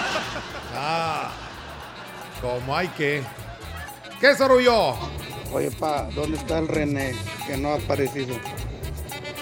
Ah, 0.73 1.31
como 2.41 2.75
hay 2.75 2.87
que. 2.89 3.23
¿Qué 4.19 4.35
sorullo? 4.35 4.95
Oye, 5.51 5.71
pa, 5.71 6.07
¿dónde 6.15 6.37
está 6.37 6.59
el 6.59 6.67
René? 6.67 7.15
Que 7.47 7.57
no 7.57 7.69
ha 7.69 7.75
aparecido. 7.75 8.35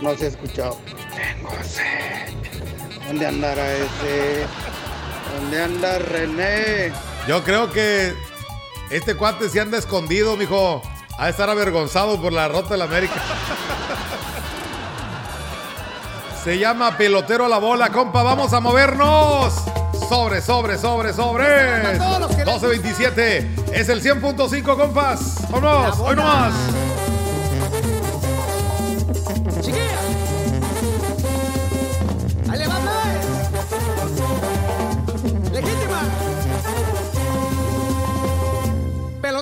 No 0.01 0.15
se 0.15 0.25
ha 0.25 0.27
escuchado. 0.29 0.77
Tengo 1.15 1.51
sed. 1.63 2.33
¿Dónde 3.07 3.27
andará 3.27 3.73
ese? 3.73 4.47
¿Dónde 5.33 5.63
anda 5.63 5.99
René? 5.99 6.91
Yo 7.27 7.43
creo 7.43 7.71
que 7.71 8.13
este 8.89 9.15
cuate 9.15 9.49
se 9.49 9.59
anda 9.59 9.77
escondido, 9.77 10.37
mijo. 10.37 10.81
Ha 11.17 11.25
de 11.25 11.31
estar 11.31 11.49
avergonzado 11.49 12.21
por 12.21 12.33
la 12.33 12.43
derrota 12.43 12.69
de 12.69 12.77
la 12.77 12.85
América. 12.85 13.15
Se 16.43 16.57
llama 16.59 16.97
pelotero 16.97 17.45
a 17.45 17.49
la 17.49 17.57
bola, 17.57 17.89
compa. 17.89 18.21
Vamos 18.21 18.51
a 18.53 18.59
movernos. 18.59 19.53
Sobre, 20.09 20.41
sobre, 20.41 20.77
sobre, 20.77 21.13
sobre. 21.13 21.97
12.27. 21.97 23.71
Es 23.73 23.89
el 23.89 24.03
100.5, 24.03 24.77
compas. 24.77 25.49
Vámonos. 25.49 25.99
Hoy 25.99 26.15
nomás. 26.15 26.53
¡Ale, 29.63 30.02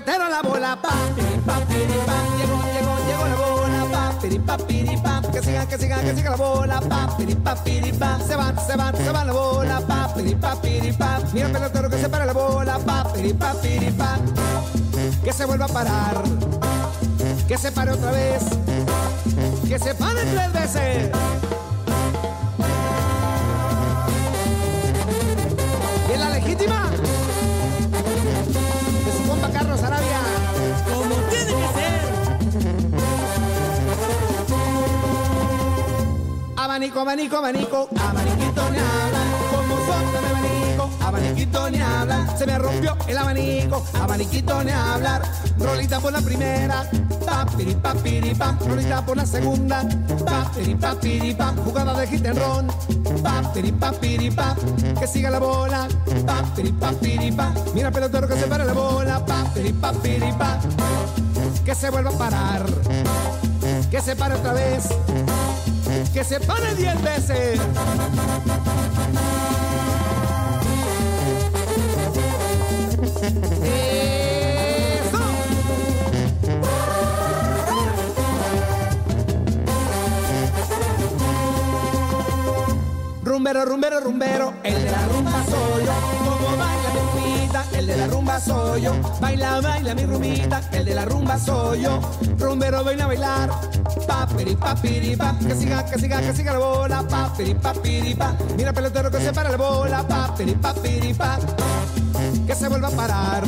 Pelotero 0.03 0.29
la 0.29 0.41
bola, 0.41 0.75
pa, 0.81 0.89
piri, 1.15 1.41
pa, 1.45 1.59
piri, 1.67 1.93
pa. 2.05 2.13
Llegó, 2.37 2.57
llegó, 2.73 2.97
llegó 3.05 3.27
la 3.27 3.35
bola, 3.35 3.91
pa, 3.91 4.19
piri, 4.19 4.39
pa, 4.39 4.57
piri, 4.57 4.97
pa. 4.97 5.21
Que 5.31 5.41
siga, 5.43 5.65
que 5.67 5.77
siga, 5.77 6.01
que 6.01 6.15
siga 6.15 6.29
la 6.31 6.37
bola, 6.37 6.81
pa, 6.81 7.15
piri, 7.17 7.35
pa, 7.35 7.55
piri, 7.55 7.91
pa. 7.93 8.19
Se 8.19 8.35
van, 8.35 8.55
se 8.65 8.75
van, 8.75 8.95
se 8.97 9.11
van 9.11 9.27
la 9.27 9.33
bola, 9.33 9.79
pa, 9.81 10.11
piri, 10.15 10.33
pa, 10.33 10.55
piri, 10.55 10.91
pa. 10.93 11.19
Mira 11.33 11.47
el 11.47 11.53
pelotero 11.53 11.89
que 11.89 11.97
se 11.99 12.09
para 12.09 12.25
la 12.25 12.33
bola, 12.33 12.79
pa, 12.79 13.03
piri, 13.13 13.33
pa, 13.33 13.53
piri, 13.61 13.91
pa. 13.91 14.17
Que 15.23 15.33
se 15.33 15.45
vuelva 15.45 15.65
a 15.65 15.67
parar, 15.67 16.23
que 17.47 17.57
se 17.57 17.71
pare 17.71 17.91
otra 17.91 18.11
vez, 18.11 18.43
que 19.67 19.77
se 19.77 19.93
pare 19.93 20.21
tres 20.25 20.53
veces. 20.53 21.11
Y 26.13 26.17
la 26.17 26.29
legítima 26.29 26.89
Abanico, 36.71 37.01
abanico, 37.01 37.35
abanico, 37.35 37.89
abaniquito, 37.99 38.69
na. 38.69 38.81
abaniquito 41.05 41.69
ni 41.69 41.81
hablar. 41.81 42.37
Se 42.37 42.45
me 42.45 42.57
rompió 42.57 42.95
el 43.09 43.17
abanico, 43.17 43.85
abaniquito 44.01 44.63
ni 44.63 44.71
hablar. 44.71 45.21
Rolita 45.59 45.99
por 45.99 46.13
la 46.13 46.21
primera, 46.21 46.89
papiri 47.25 47.75
papiri 47.75 48.33
pam. 48.35 48.57
Rolita 48.65 49.05
por 49.05 49.17
la 49.17 49.25
segunda, 49.25 49.83
papiri 50.25 50.75
papiri 50.75 51.33
pam. 51.33 51.57
Jugada 51.57 51.93
de 51.99 52.07
hit 52.07 52.25
and 52.25 52.39
run, 52.39 52.67
papiri 53.21 53.73
papiri. 53.73 54.33
Que 54.97 55.07
siga 55.07 55.29
la 55.29 55.39
bola, 55.39 55.89
papiri 56.25 56.71
papiri 56.71 57.33
pam. 57.33 57.53
Mira 57.73 57.91
pelotero 57.91 58.29
que 58.29 58.39
se 58.39 58.47
para 58.47 58.63
la 58.63 58.71
bola, 58.71 59.25
papiri 59.25 59.73
papiri 59.73 60.31
pam. 60.39 60.57
Que 61.65 61.75
se 61.75 61.89
vuelva 61.89 62.11
a 62.11 62.17
parar, 62.17 62.65
que 63.91 64.01
se 64.01 64.15
pare 64.15 64.35
otra 64.35 64.53
vez, 64.53 64.87
que 66.13 66.23
se 66.25 66.39
pare 66.41 66.75
diez 66.75 67.01
veces. 67.01 67.59
Rumbero, 83.23 83.65
rumbero, 83.65 83.99
rumbero, 84.01 84.53
el 84.63 84.73
de 84.83 84.91
la 84.91 85.07
rumba 85.07 85.43
soy 85.45 85.85
yo. 85.85 85.93
Como 86.25 86.57
baila 86.57 86.90
el 87.73 87.87
de 87.87 87.97
la 87.97 88.07
rumba 88.07 88.39
soy 88.39 88.81
yo. 88.81 88.93
Baila, 89.19 89.61
baila 89.61 89.95
mi 89.95 90.05
rumbita, 90.05 90.61
el 90.71 90.85
de 90.85 90.95
la 90.95 91.05
rumba 91.05 91.37
soy 91.37 91.81
yo. 91.81 91.99
Rumbero, 92.37 92.83
baila 92.83 93.03
a 93.03 93.07
bailar. 93.07 93.49
Papiri, 94.07 94.55
papiri, 94.55 95.15
pa. 95.15 95.35
Que 95.39 95.55
siga, 95.55 95.85
que 95.85 95.99
siga, 95.99 96.21
que 96.21 96.33
siga 96.33 96.53
la 96.53 96.59
bola. 96.59 97.03
Papiri, 97.03 97.53
papiri, 97.55 98.15
pa. 98.15 98.35
Mira 98.55 98.73
pelotero 98.73 99.11
que 99.11 99.19
se 99.19 99.33
para 99.33 99.49
la 99.49 99.57
bola. 99.57 100.07
Papiri, 100.07 100.53
papiri, 100.55 101.13
pa. 101.13 101.37
Que 102.47 102.55
se 102.55 102.69
vuelva 102.69 102.87
a 102.87 102.91
parar. 102.91 103.43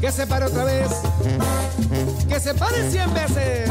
Que 0.00 0.12
se 0.12 0.26
pare 0.26 0.46
otra 0.46 0.64
vez. 0.64 0.90
Que 2.28 2.40
se 2.40 2.54
pare 2.54 2.90
cien 2.90 3.12
veces. 3.12 3.70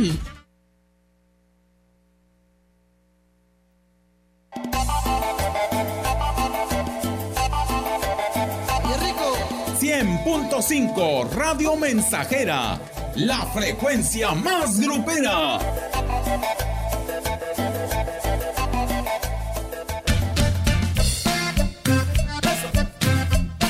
100.5 9.79 11.29
Radio 11.33 11.75
Mensajera, 11.75 12.79
la 13.15 13.45
frecuencia 13.47 14.31
más 14.31 14.79
grupera. 14.79 15.59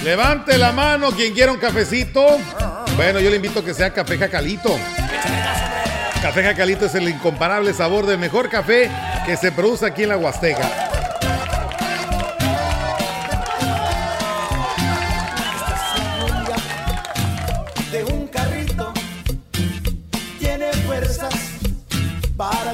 Levante 0.04 0.58
la 0.58 0.72
mano 0.72 1.12
quien 1.12 1.34
quiera 1.34 1.52
un 1.52 1.60
cafecito. 1.60 2.40
Bueno, 2.96 3.20
yo 3.20 3.30
le 3.30 3.36
invito 3.36 3.60
a 3.60 3.66
que 3.66 3.74
sea 3.74 3.94
café 3.94 4.18
jacalito. 4.18 4.78
Café 6.22 6.44
jacalito 6.44 6.86
es 6.86 6.94
el 6.94 7.10
incomparable 7.10 7.74
sabor 7.74 8.06
del 8.06 8.20
mejor 8.20 8.48
café 8.48 8.92
que 9.26 9.36
se 9.36 9.52
produce 9.52 9.86
aquí 9.88 10.04
en 10.04 10.10
la 10.10 10.18
Huasteca. 10.18 10.70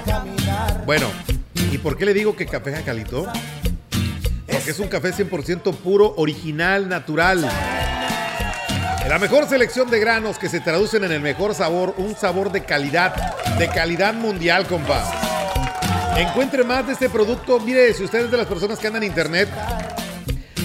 caminar. 0.06 0.86
Bueno, 0.86 1.08
¿y 1.72 1.78
por 1.78 1.98
qué 1.98 2.06
le 2.06 2.14
digo 2.14 2.36
que 2.36 2.46
café 2.46 2.72
jacalito? 2.74 3.28
Porque 4.46 4.72
es 4.72 4.80
un 4.80 4.88
café 4.88 5.14
100% 5.14 5.76
puro, 5.76 6.14
original, 6.18 6.88
natural. 6.88 7.50
La 9.08 9.20
mejor 9.20 9.48
selección 9.48 9.90
de 9.90 10.02
granos 10.02 10.38
que 10.38 10.50
se 10.50 10.60
traducen 10.60 11.06
en 11.06 11.14
el 11.14 11.22
mejor 11.22 11.56
sabor, 11.56 11.94
un 11.98 12.18
sabor 12.18 12.52
de 12.52 12.66
calidad, 12.66 13.16
de 13.58 13.70
calidad 13.70 14.14
mundial, 14.14 14.68
compa. 14.68 15.10
Encuentre 16.18 16.66
más 16.66 16.86
de 16.86 16.92
este 16.94 17.10
producto. 17.10 17.58
Mire, 17.62 17.94
si 17.94 18.04
usted 18.04 18.26
es 18.26 18.32
de 18.32 18.36
las 18.36 18.48
personas 18.48 18.80
que 18.80 18.88
andan 18.88 19.04
en 19.04 19.10
internet, 19.10 19.48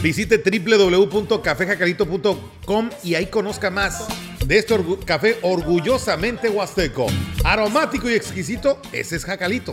visite 0.03 0.38
www.cafejacalito.com 0.38 2.90
y 3.05 3.14
ahí 3.14 3.26
conozca 3.26 3.70
más 3.70 4.09
de 4.45 4.59
este 4.59 4.74
café 5.05 5.38
orgullosamente 5.43 6.49
huasteco. 6.49 7.07
Aromático 7.45 8.11
y 8.11 8.14
exquisito, 8.14 8.82
ese 8.90 9.14
es 9.16 9.24
jacalito. 9.24 9.72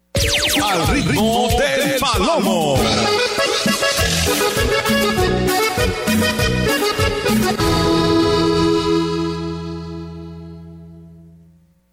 Al 0.13 0.87
ritmo 0.87 1.47
del 1.57 1.99
palomo. 1.99 2.77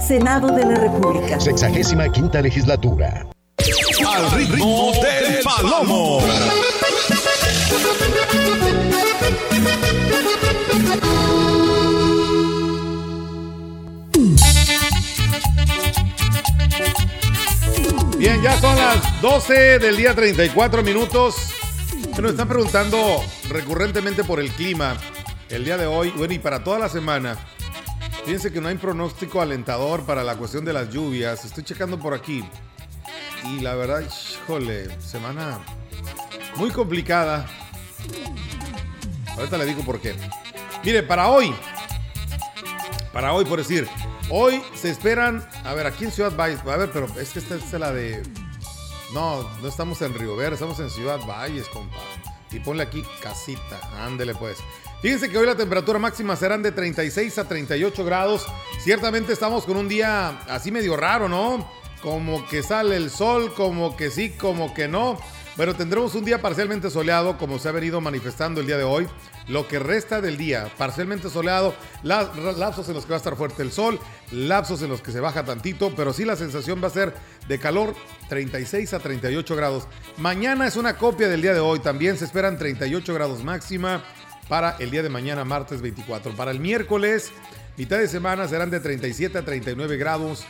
Senado 0.00 0.48
de 0.48 0.64
la 0.64 0.74
República. 0.76 1.38
Sexagésima 1.38 2.10
quinta 2.10 2.40
legislatura. 2.40 3.26
Al 4.06 4.30
ritmo 4.32 4.92
del 4.92 5.42
palomo. 5.44 6.20
Bien, 18.18 18.42
ya 18.42 18.58
son 18.60 18.76
las 18.76 19.20
12 19.20 19.78
del 19.78 19.96
día 19.96 20.14
34 20.14 20.82
minutos. 20.82 21.36
Nos 22.20 22.32
están 22.32 22.48
preguntando 22.48 23.22
recurrentemente 23.48 24.24
por 24.24 24.40
el 24.40 24.50
clima 24.50 24.96
el 25.48 25.64
día 25.64 25.76
de 25.76 25.86
hoy, 25.86 26.10
bueno, 26.16 26.32
y 26.32 26.38
para 26.38 26.62
toda 26.62 26.78
la 26.78 26.88
semana. 26.88 27.36
Fíjense 28.24 28.52
que 28.52 28.60
no 28.60 28.68
hay 28.68 28.76
pronóstico 28.76 29.40
alentador 29.40 30.04
para 30.04 30.22
la 30.22 30.36
cuestión 30.36 30.64
de 30.64 30.72
las 30.72 30.90
lluvias. 30.90 31.44
Estoy 31.44 31.64
checando 31.64 31.98
por 31.98 32.14
aquí. 32.14 32.44
Y 33.44 33.60
la 33.60 33.74
verdad, 33.74 34.02
híjole, 34.02 35.00
semana 35.00 35.58
muy 36.56 36.70
complicada. 36.70 37.46
Ahorita 39.36 39.56
le 39.56 39.64
digo 39.64 39.82
por 39.82 40.00
qué. 40.00 40.14
Mire, 40.84 41.02
para 41.02 41.28
hoy, 41.28 41.54
para 43.12 43.32
hoy, 43.32 43.44
por 43.44 43.58
decir, 43.58 43.88
hoy 44.28 44.62
se 44.74 44.90
esperan, 44.90 45.46
a 45.64 45.74
ver, 45.74 45.86
aquí 45.86 46.04
en 46.04 46.12
Ciudad 46.12 46.34
Valles, 46.36 46.60
a 46.60 46.76
ver, 46.76 46.90
pero 46.92 47.06
es 47.18 47.30
que 47.30 47.38
esta 47.38 47.54
es 47.54 47.72
la 47.72 47.92
de, 47.92 48.22
no, 49.12 49.42
no 49.60 49.68
estamos 49.68 50.00
en 50.02 50.14
Río 50.14 50.36
Verde, 50.36 50.54
estamos 50.54 50.78
en 50.80 50.90
Ciudad 50.90 51.18
Valles, 51.26 51.68
compa. 51.68 51.96
Y 52.50 52.60
ponle 52.60 52.82
aquí 52.82 53.04
casita, 53.22 53.80
ándele 54.04 54.34
pues. 54.34 54.58
Fíjense 55.02 55.30
que 55.30 55.38
hoy 55.38 55.46
la 55.46 55.56
temperatura 55.56 55.98
máxima 55.98 56.36
serán 56.36 56.62
de 56.62 56.72
36 56.72 57.38
a 57.38 57.48
38 57.48 58.04
grados. 58.04 58.46
Ciertamente 58.80 59.32
estamos 59.32 59.64
con 59.64 59.76
un 59.78 59.88
día 59.88 60.40
así 60.48 60.70
medio 60.70 60.94
raro, 60.96 61.26
¿no? 61.28 61.70
Como 62.02 62.46
que 62.48 62.62
sale 62.62 62.96
el 62.96 63.10
sol, 63.10 63.52
como 63.54 63.96
que 63.96 64.10
sí, 64.10 64.30
como 64.30 64.74
que 64.74 64.88
no. 64.88 65.18
Pero 65.56 65.74
tendremos 65.74 66.14
un 66.14 66.24
día 66.24 66.40
parcialmente 66.40 66.90
soleado, 66.90 67.36
como 67.36 67.58
se 67.58 67.68
ha 67.68 67.72
venido 67.72 68.00
manifestando 68.00 68.60
el 68.60 68.66
día 68.66 68.76
de 68.78 68.84
hoy. 68.84 69.06
Lo 69.48 69.66
que 69.66 69.78
resta 69.78 70.20
del 70.20 70.36
día, 70.36 70.70
parcialmente 70.78 71.28
soleado, 71.28 71.74
la- 72.02 72.30
lapsos 72.56 72.88
en 72.88 72.94
los 72.94 73.04
que 73.04 73.10
va 73.10 73.16
a 73.16 73.18
estar 73.18 73.36
fuerte 73.36 73.62
el 73.62 73.72
sol, 73.72 73.98
lapsos 74.30 74.80
en 74.82 74.88
los 74.90 75.00
que 75.00 75.12
se 75.12 75.20
baja 75.20 75.44
tantito, 75.44 75.92
pero 75.96 76.12
sí 76.12 76.24
la 76.24 76.36
sensación 76.36 76.80
va 76.82 76.86
a 76.86 76.90
ser 76.90 77.14
de 77.48 77.58
calor 77.58 77.94
36 78.28 78.94
a 78.94 79.00
38 79.00 79.56
grados. 79.56 79.88
Mañana 80.18 80.66
es 80.66 80.76
una 80.76 80.96
copia 80.96 81.28
del 81.28 81.42
día 81.42 81.52
de 81.52 81.60
hoy, 81.60 81.80
también 81.80 82.16
se 82.16 82.26
esperan 82.26 82.56
38 82.56 83.12
grados 83.12 83.42
máxima 83.42 84.04
para 84.50 84.74
el 84.80 84.90
día 84.90 85.04
de 85.04 85.08
mañana, 85.08 85.44
martes 85.44 85.80
24. 85.80 86.32
Para 86.32 86.50
el 86.50 86.58
miércoles, 86.58 87.30
mitad 87.76 87.98
de 87.98 88.08
semana 88.08 88.48
serán 88.48 88.68
de 88.68 88.80
37 88.80 89.38
a 89.38 89.44
39 89.44 89.96
grados, 89.96 90.44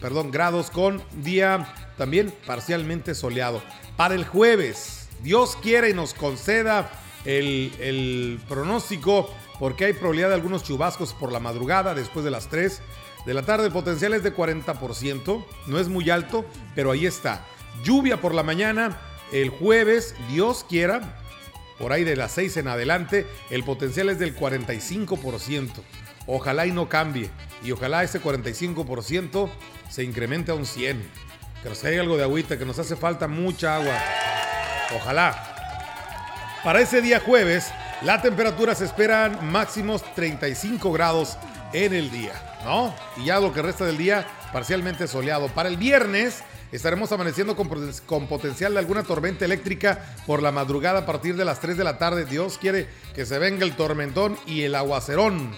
perdón, 0.00 0.30
grados 0.30 0.70
con 0.70 1.02
día 1.24 1.74
también 1.98 2.32
parcialmente 2.46 3.12
soleado. 3.12 3.60
Para 3.96 4.14
el 4.14 4.24
jueves, 4.24 5.08
Dios 5.24 5.58
quiere 5.60 5.90
y 5.90 5.94
nos 5.94 6.14
conceda 6.14 6.92
el, 7.24 7.72
el 7.80 8.40
pronóstico 8.48 9.28
porque 9.58 9.86
hay 9.86 9.94
probabilidad 9.94 10.28
de 10.28 10.36
algunos 10.36 10.62
chubascos 10.62 11.12
por 11.12 11.32
la 11.32 11.40
madrugada 11.40 11.92
después 11.92 12.24
de 12.24 12.30
las 12.30 12.46
3 12.46 12.80
de 13.26 13.34
la 13.34 13.42
tarde. 13.42 13.66
El 13.66 13.72
potencial 13.72 14.14
es 14.14 14.22
de 14.22 14.32
40%, 14.32 15.44
no 15.66 15.78
es 15.80 15.88
muy 15.88 16.08
alto, 16.08 16.46
pero 16.76 16.92
ahí 16.92 17.04
está. 17.04 17.44
Lluvia 17.82 18.20
por 18.20 18.32
la 18.32 18.44
mañana, 18.44 19.00
el 19.32 19.48
jueves, 19.50 20.14
Dios 20.30 20.64
quiera, 20.68 21.19
por 21.80 21.94
ahí 21.94 22.04
de 22.04 22.14
las 22.14 22.32
6 22.32 22.58
en 22.58 22.68
adelante, 22.68 23.26
el 23.48 23.64
potencial 23.64 24.10
es 24.10 24.18
del 24.18 24.36
45%. 24.36 25.70
Ojalá 26.26 26.66
y 26.66 26.72
no 26.72 26.90
cambie. 26.90 27.30
Y 27.64 27.72
ojalá 27.72 28.04
ese 28.04 28.22
45% 28.22 29.50
se 29.88 30.04
incremente 30.04 30.52
a 30.52 30.54
un 30.54 30.66
100. 30.66 31.02
Que 31.62 31.68
nos 31.70 31.78
caiga 31.78 32.02
algo 32.02 32.18
de 32.18 32.24
agüita, 32.24 32.58
que 32.58 32.66
nos 32.66 32.78
hace 32.78 32.96
falta 32.96 33.28
mucha 33.28 33.76
agua. 33.76 33.94
Ojalá. 34.94 36.60
Para 36.62 36.80
ese 36.82 37.00
día 37.00 37.18
jueves, 37.20 37.72
la 38.02 38.20
temperatura 38.20 38.74
se 38.74 38.84
esperan 38.84 39.50
máximos 39.50 40.02
35 40.14 40.92
grados 40.92 41.38
en 41.72 41.94
el 41.94 42.10
día, 42.10 42.34
¿no? 42.62 42.94
Y 43.16 43.24
ya 43.26 43.40
lo 43.40 43.54
que 43.54 43.62
resta 43.62 43.86
del 43.86 43.96
día, 43.96 44.26
parcialmente 44.52 45.08
soleado. 45.08 45.48
Para 45.48 45.70
el 45.70 45.78
viernes, 45.78 46.42
estaremos 46.72 47.10
amaneciendo 47.12 47.56
con, 47.56 47.68
con 48.06 48.26
potencial 48.26 48.72
de 48.72 48.78
alguna 48.78 49.02
tormenta 49.02 49.44
eléctrica 49.44 50.14
por 50.26 50.42
la 50.42 50.52
madrugada 50.52 51.00
a 51.00 51.06
partir 51.06 51.36
de 51.36 51.44
las 51.44 51.60
3 51.60 51.76
de 51.76 51.84
la 51.84 51.98
tarde. 51.98 52.24
Dios 52.24 52.58
quiere 52.58 52.88
que 53.14 53.26
se 53.26 53.38
venga 53.38 53.64
el 53.64 53.76
tormentón 53.76 54.38
y 54.46 54.62
el 54.62 54.74
aguacerón. 54.74 55.50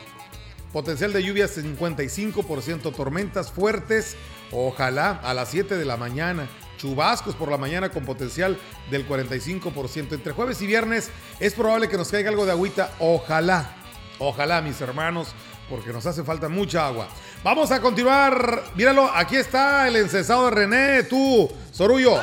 Potencial 0.72 1.12
de 1.12 1.22
lluvias 1.22 1.56
55%, 1.58 2.94
tormentas 2.94 3.52
fuertes, 3.52 4.16
ojalá 4.52 5.20
a 5.22 5.34
las 5.34 5.50
7 5.50 5.76
de 5.76 5.84
la 5.84 5.98
mañana. 5.98 6.48
Chubascos 6.78 7.36
por 7.36 7.50
la 7.50 7.58
mañana 7.58 7.90
con 7.90 8.04
potencial 8.04 8.58
del 8.90 9.06
45%. 9.06 10.14
Entre 10.14 10.32
jueves 10.32 10.62
y 10.62 10.66
viernes 10.66 11.10
es 11.38 11.52
probable 11.52 11.88
que 11.88 11.98
nos 11.98 12.08
caiga 12.08 12.30
algo 12.30 12.46
de 12.46 12.52
agüita, 12.52 12.90
ojalá. 12.98 13.76
Ojalá, 14.18 14.62
mis 14.62 14.80
hermanos, 14.80 15.28
porque 15.72 15.90
nos 15.90 16.04
hace 16.04 16.22
falta 16.22 16.50
mucha 16.50 16.86
agua. 16.86 17.08
Vamos 17.42 17.70
a 17.70 17.80
continuar. 17.80 18.62
Míralo, 18.74 19.10
aquí 19.10 19.36
está 19.36 19.88
el 19.88 19.96
encesado 19.96 20.44
de 20.44 20.50
René, 20.50 21.04
tú, 21.04 21.50
Sorullo. 21.72 22.20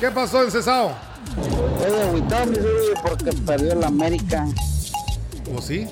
¿Qué 0.00 0.10
pasó, 0.10 0.42
encesado? 0.42 0.96
Mi 2.14 2.20
Zuli, 2.20 2.94
porque 3.02 3.30
perdió 3.44 3.74
el 3.74 3.84
América. 3.84 4.46
¿O 5.54 5.60
sí? 5.60 5.86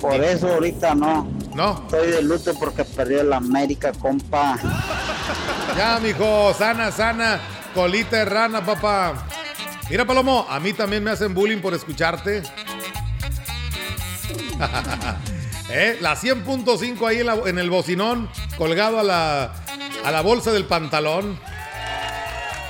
Por 0.00 0.14
eso 0.22 0.52
ahorita 0.52 0.94
no. 0.94 1.28
No. 1.56 1.82
Estoy 1.86 2.12
de 2.12 2.22
luto 2.22 2.54
porque 2.54 2.84
perdió 2.84 3.22
el 3.22 3.32
América, 3.32 3.90
compa. 3.98 4.56
Ya, 5.76 5.98
mijo, 6.00 6.54
sana, 6.54 6.92
sana, 6.92 7.40
colita 7.74 8.18
de 8.18 8.26
rana, 8.26 8.64
papá. 8.64 9.26
Mira, 9.90 10.06
Palomo, 10.06 10.46
a 10.48 10.60
mí 10.60 10.72
también 10.72 11.02
me 11.02 11.10
hacen 11.10 11.34
bullying 11.34 11.58
por 11.58 11.74
escucharte. 11.74 12.44
¿Eh? 15.72 15.98
La 16.00 16.16
100.5 16.16 17.06
ahí 17.06 17.20
en, 17.20 17.48
en 17.48 17.58
el 17.58 17.70
bocinón, 17.70 18.28
colgado 18.58 18.98
a 18.98 19.02
la, 19.02 19.52
a 20.04 20.10
la 20.10 20.20
bolsa 20.20 20.52
del 20.52 20.64
pantalón. 20.64 21.38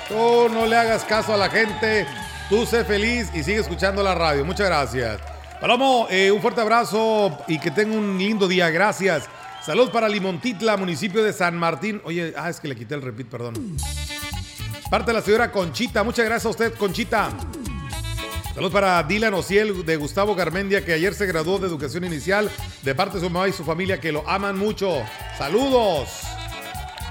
Tú 0.08 0.48
no 0.50 0.66
le 0.66 0.76
hagas 0.76 1.04
caso 1.04 1.32
a 1.32 1.36
la 1.36 1.48
gente, 1.48 2.06
tú 2.48 2.66
sé 2.66 2.84
feliz 2.84 3.28
y 3.32 3.42
sigue 3.42 3.60
escuchando 3.60 4.02
la 4.02 4.14
radio. 4.14 4.44
Muchas 4.44 4.66
gracias. 4.66 5.20
Palomo, 5.60 6.08
eh, 6.10 6.30
un 6.30 6.40
fuerte 6.42 6.60
abrazo 6.60 7.38
y 7.46 7.58
que 7.58 7.70
tenga 7.70 7.96
un 7.96 8.18
lindo 8.18 8.48
día. 8.48 8.70
Gracias. 8.70 9.28
Saludos 9.64 9.90
para 9.90 10.08
Limontitla, 10.08 10.76
municipio 10.76 11.22
de 11.22 11.32
San 11.32 11.56
Martín. 11.56 12.00
Oye, 12.04 12.34
ah, 12.36 12.48
es 12.50 12.60
que 12.60 12.68
le 12.68 12.76
quité 12.76 12.94
el 12.94 13.02
repeat, 13.02 13.28
perdón. 13.28 13.76
Parte 14.90 15.10
de 15.12 15.12
la 15.12 15.22
señora 15.22 15.52
Conchita. 15.52 16.02
Muchas 16.02 16.24
gracias 16.24 16.46
a 16.46 16.48
usted, 16.48 16.74
Conchita. 16.74 17.30
Saludos 18.54 18.72
para 18.72 19.02
Dylan 19.04 19.32
Ociel 19.34 19.86
de 19.86 19.96
Gustavo 19.96 20.34
Garmendia, 20.34 20.84
que 20.84 20.92
ayer 20.92 21.14
se 21.14 21.26
graduó 21.26 21.58
de 21.58 21.68
educación 21.68 22.04
inicial, 22.04 22.50
de 22.82 22.94
parte 22.94 23.14
de 23.14 23.24
su 23.24 23.30
mamá 23.30 23.48
y 23.48 23.52
su 23.52 23.64
familia, 23.64 24.00
que 24.00 24.10
lo 24.10 24.28
aman 24.28 24.58
mucho. 24.58 25.02
Saludos. 25.38 26.08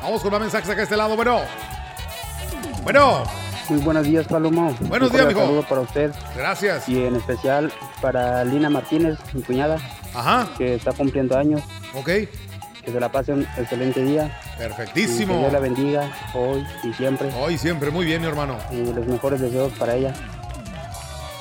Vamos 0.01 0.21
con 0.21 0.31
más 0.31 0.41
mensajes 0.41 0.69
acá 0.69 0.81
a 0.81 0.83
este 0.83 0.97
lado. 0.97 1.15
Bueno. 1.15 1.41
Bueno. 2.83 3.23
Muy 3.69 3.79
buenos 3.81 4.03
días, 4.05 4.27
Palomo. 4.27 4.75
Buenos 4.81 5.11
días, 5.11 5.27
mijo. 5.27 5.41
saludo 5.41 5.63
para 5.63 5.81
usted. 5.81 6.11
Gracias. 6.35 6.89
Y 6.89 7.03
en 7.03 7.15
especial 7.15 7.71
para 8.01 8.43
Lina 8.43 8.69
Martínez, 8.69 9.17
mi 9.33 9.41
cuñada. 9.41 9.77
Ajá. 10.13 10.49
Que 10.57 10.73
está 10.75 10.91
cumpliendo 10.91 11.37
años. 11.37 11.61
Ok. 11.93 12.07
Que 12.07 12.91
se 12.91 12.99
la 12.99 13.11
pase 13.11 13.31
un 13.31 13.43
excelente 13.57 14.03
día. 14.03 14.39
Perfectísimo. 14.57 15.33
Y 15.33 15.35
que 15.35 15.39
Dios 15.41 15.53
la 15.53 15.59
bendiga 15.59 16.11
hoy 16.33 16.65
y 16.83 16.93
siempre. 16.93 17.29
Hoy 17.39 17.53
y 17.53 17.57
siempre, 17.57 17.91
muy 17.91 18.05
bien, 18.05 18.21
mi 18.21 18.27
hermano. 18.27 18.57
Y 18.71 18.91
los 18.91 19.05
mejores 19.05 19.39
deseos 19.39 19.71
para 19.73 19.95
ella. 19.95 20.13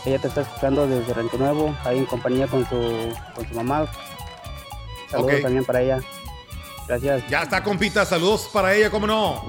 Ella 0.08 0.18
te 0.18 0.28
está 0.28 0.40
escuchando 0.40 0.86
desde 0.86 1.12
Rancho 1.12 1.36
Nuevo, 1.36 1.76
ahí 1.84 1.98
en 1.98 2.06
compañía 2.06 2.46
con 2.46 2.66
su, 2.66 3.14
con 3.34 3.46
su 3.46 3.54
mamá. 3.54 3.86
Saludos 5.10 5.42
también 5.42 5.66
para 5.66 5.82
ella. 5.82 6.00
Gracias. 6.86 7.28
Ya 7.28 7.42
está, 7.42 7.62
compita. 7.62 8.06
Saludos 8.06 8.48
para 8.50 8.74
ella, 8.74 8.90
¿cómo 8.90 9.06
no? 9.06 9.44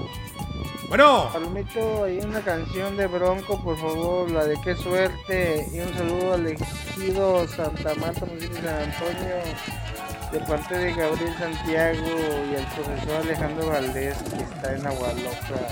Bueno. 0.90 1.30
Palomito, 1.32 2.04
hay 2.04 2.18
una 2.18 2.40
canción 2.40 2.94
de 2.98 3.06
Bronco, 3.06 3.58
por 3.62 3.78
favor, 3.78 4.30
la 4.30 4.44
de 4.44 4.60
qué 4.60 4.76
suerte. 4.76 5.66
Y 5.72 5.80
un 5.80 5.94
saludo 5.94 6.34
al 6.34 6.46
ejido 6.46 7.48
Santa 7.48 7.94
Marta, 7.94 8.26
municipio 8.26 8.56
de 8.56 8.68
San 8.68 8.82
Antonio, 8.82 9.36
de 10.30 10.40
parte 10.40 10.76
de 10.76 10.92
Gabriel 10.92 11.34
Santiago 11.38 12.06
y 12.52 12.56
al 12.56 12.66
profesor 12.74 13.16
Alejandro 13.22 13.66
Valdés, 13.66 14.18
que 14.18 14.42
está 14.42 14.74
en 14.74 14.86
Agualoca. 14.86 15.68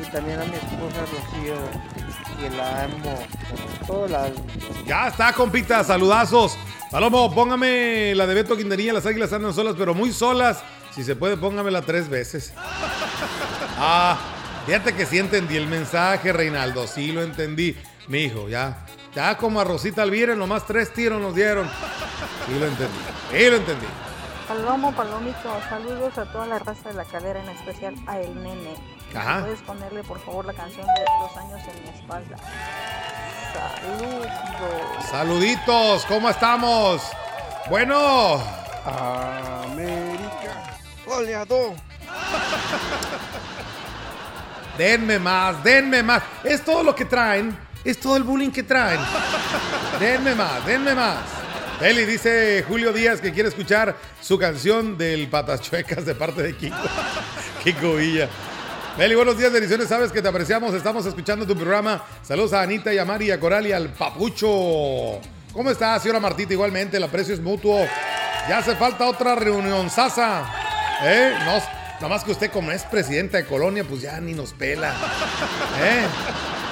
Y 0.00 0.10
también 0.10 0.40
a 0.40 0.44
mi 0.46 0.54
esposa 0.54 1.00
Rocío, 1.00 1.56
que 2.40 2.50
la 2.50 2.84
amo 2.84 3.18
con 3.48 3.86
todo 3.86 4.06
el 4.06 4.14
alma. 4.14 4.40
Ya 4.86 5.08
está, 5.08 5.32
compita. 5.32 5.82
Saludazos. 5.84 6.56
Palomo, 6.90 7.34
póngame 7.34 8.14
la 8.14 8.26
de 8.26 8.34
Beto 8.34 8.56
Quintanilla. 8.56 8.92
Las 8.92 9.06
águilas 9.06 9.32
andan 9.32 9.52
solas, 9.52 9.74
pero 9.76 9.94
muy 9.94 10.12
solas. 10.12 10.62
Si 10.94 11.04
se 11.04 11.16
puede, 11.16 11.36
póngamela 11.36 11.82
tres 11.82 12.08
veces. 12.08 12.52
Ah, 13.78 14.16
fíjate 14.64 14.94
que 14.94 15.04
sí 15.04 15.18
entendí 15.18 15.54
el 15.54 15.66
mensaje, 15.66 16.32
Reinaldo. 16.32 16.86
Sí 16.86 17.12
lo 17.12 17.22
entendí. 17.22 17.76
Mi 18.08 18.20
hijo, 18.20 18.48
ya. 18.48 18.86
Ya 19.14 19.36
como 19.36 19.60
a 19.60 19.64
Rosita 19.64 20.00
Alvira, 20.00 20.34
nomás 20.34 20.66
tres 20.66 20.94
tiros 20.94 21.20
nos 21.20 21.34
dieron. 21.34 21.68
Sí 22.46 22.58
lo 22.58 22.66
entendí. 22.66 22.98
Sí 23.30 23.50
lo 23.50 23.56
entendí. 23.56 23.86
Palomo, 24.48 24.94
Palomito, 24.94 25.60
saludos 25.68 26.16
a 26.16 26.24
toda 26.32 26.46
la 26.46 26.58
raza 26.58 26.88
de 26.88 26.94
la 26.94 27.04
cadera, 27.04 27.42
en 27.42 27.50
especial 27.50 27.94
a 28.06 28.18
El 28.20 28.34
Nene. 28.42 28.74
Ajá. 29.14 29.40
¿Puedes 29.40 29.60
ponerle 29.60 30.02
por 30.04 30.20
favor 30.20 30.44
la 30.44 30.52
canción 30.52 30.86
de 30.86 31.04
Los 31.20 31.36
años 31.36 31.60
en 31.68 31.82
mi 31.82 31.88
espalda? 31.98 32.36
Saludos. 33.52 34.26
Saluditos, 35.10 36.04
¿cómo 36.06 36.28
estamos? 36.28 37.02
Bueno. 37.70 38.42
América. 38.84 40.76
Goleador. 41.06 41.72
Denme 44.78 45.18
más, 45.18 45.62
denme 45.64 46.02
más. 46.02 46.22
Es 46.44 46.62
todo 46.62 46.82
lo 46.82 46.94
que 46.94 47.06
traen. 47.06 47.56
Es 47.84 47.98
todo 47.98 48.16
el 48.16 48.24
bullying 48.24 48.50
que 48.50 48.62
traen. 48.62 49.00
Denme 49.98 50.34
más, 50.34 50.66
denme 50.66 50.94
más. 50.94 51.18
Eli 51.80 52.04
dice 52.04 52.64
Julio 52.66 52.92
Díaz 52.92 53.20
que 53.20 53.32
quiere 53.32 53.48
escuchar 53.48 53.96
su 54.20 54.38
canción 54.38 54.98
del 54.98 55.28
Patas 55.28 55.60
Chuecas 55.60 56.04
de 56.04 56.14
parte 56.14 56.42
de 56.42 56.56
Kiko. 56.56 56.76
Kiko 57.64 57.94
Villa. 57.94 58.28
Beli, 58.98 59.14
buenos 59.14 59.36
días, 59.36 59.52
bendiciones. 59.52 59.88
Sabes 59.88 60.10
que 60.10 60.22
te 60.22 60.28
apreciamos. 60.28 60.72
Estamos 60.72 61.04
escuchando 61.04 61.46
tu 61.46 61.54
programa. 61.54 62.02
Saludos 62.22 62.54
a 62.54 62.62
Anita 62.62 62.94
y 62.94 62.98
a 62.98 63.04
Mari 63.04 63.30
a 63.30 63.38
Coral 63.38 63.66
y 63.66 63.72
al 63.72 63.92
Papucho. 63.92 65.20
¿Cómo 65.52 65.70
está, 65.70 66.00
señora 66.00 66.18
Martita? 66.18 66.54
Igualmente, 66.54 66.96
el 66.96 67.02
aprecio 67.02 67.34
es 67.34 67.40
mutuo. 67.40 67.78
Ya 68.48 68.56
hace 68.56 68.74
falta 68.74 69.06
otra 69.06 69.34
reunión, 69.34 69.90
Sasa. 69.90 70.50
¿Eh? 71.02 71.34
No, 71.40 71.58
nada 71.96 72.08
más 72.08 72.24
que 72.24 72.32
usted, 72.32 72.50
como 72.50 72.72
es 72.72 72.84
presidenta 72.84 73.36
de 73.36 73.44
Colonia, 73.44 73.84
pues 73.84 74.00
ya 74.00 74.18
ni 74.18 74.32
nos 74.32 74.54
pela. 74.54 74.94
¿Eh? 75.82 76.06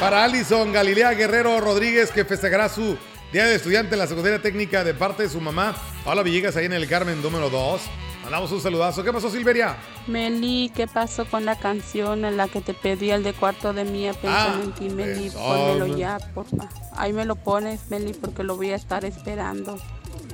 Para 0.01 0.25
Alison 0.25 0.73
Galilea 0.73 1.11
Guerrero 1.11 1.61
Rodríguez, 1.61 2.11
que 2.11 2.25
festejará 2.25 2.71
su 2.71 2.97
Día 3.35 3.45
de 3.45 3.57
Estudiante 3.57 3.97
en 3.97 3.99
la 3.99 4.07
Secundaria 4.07 4.41
Técnica 4.41 4.83
de 4.83 4.95
parte 4.95 5.25
de 5.25 5.29
su 5.29 5.43
mamá, 5.43 5.77
Paula 6.07 6.23
Villegas, 6.23 6.57
ahí 6.57 6.65
en 6.65 6.73
el 6.73 6.89
Carmen 6.89 7.21
número 7.21 7.51
2. 7.51 7.83
Mandamos 8.25 8.51
un 8.53 8.61
saludazo. 8.61 9.05
¿Qué 9.05 9.13
pasó, 9.13 9.29
Silveria? 9.29 9.77
Meli, 10.07 10.73
¿qué 10.75 10.87
pasó 10.87 11.27
con 11.27 11.45
la 11.45 11.57
canción 11.57 12.25
en 12.25 12.39
la 12.39 12.49
que 12.49 12.63
te 12.63 12.73
pedí 12.73 13.11
el 13.11 13.23
de 13.23 13.35
cuarto 13.35 13.75
de 13.75 13.85
mía 13.85 14.15
pensando 14.15 14.65
en 14.65 14.73
ti, 14.73 14.89
Meli? 14.89 15.29
Pónmelo 15.29 15.87
ya, 15.99 16.19
porfa. 16.35 16.69
Ahí 16.97 17.13
me 17.13 17.27
lo 17.27 17.37
pones, 17.37 17.91
Meli, 17.91 18.15
porque 18.15 18.43
lo 18.43 18.57
voy 18.57 18.71
a 18.71 18.77
estar 18.77 19.05
esperando. 19.05 19.79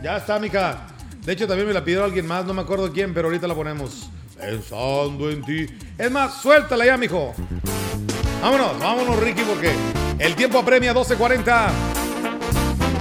Ya 0.04 0.18
está, 0.18 0.38
mija. 0.38 0.86
De 1.24 1.32
hecho, 1.32 1.48
también 1.48 1.66
me 1.66 1.74
la 1.74 1.84
pidió 1.84 2.04
alguien 2.04 2.28
más, 2.28 2.44
no 2.46 2.54
me 2.54 2.62
acuerdo 2.62 2.92
quién, 2.92 3.12
pero 3.12 3.26
ahorita 3.26 3.48
la 3.48 3.56
ponemos. 3.56 4.08
Pensando 4.38 5.28
en 5.28 5.42
ti. 5.42 5.66
Es 5.98 6.10
más, 6.12 6.40
suéltala 6.40 6.86
ya, 6.86 6.96
mijo. 6.96 7.34
Vámonos, 8.40 8.78
vámonos, 8.78 9.18
Ricky, 9.18 9.42
porque 9.42 9.72
el 10.20 10.36
tiempo 10.36 10.60
apremia 10.60 10.94
12.40. 10.94 11.70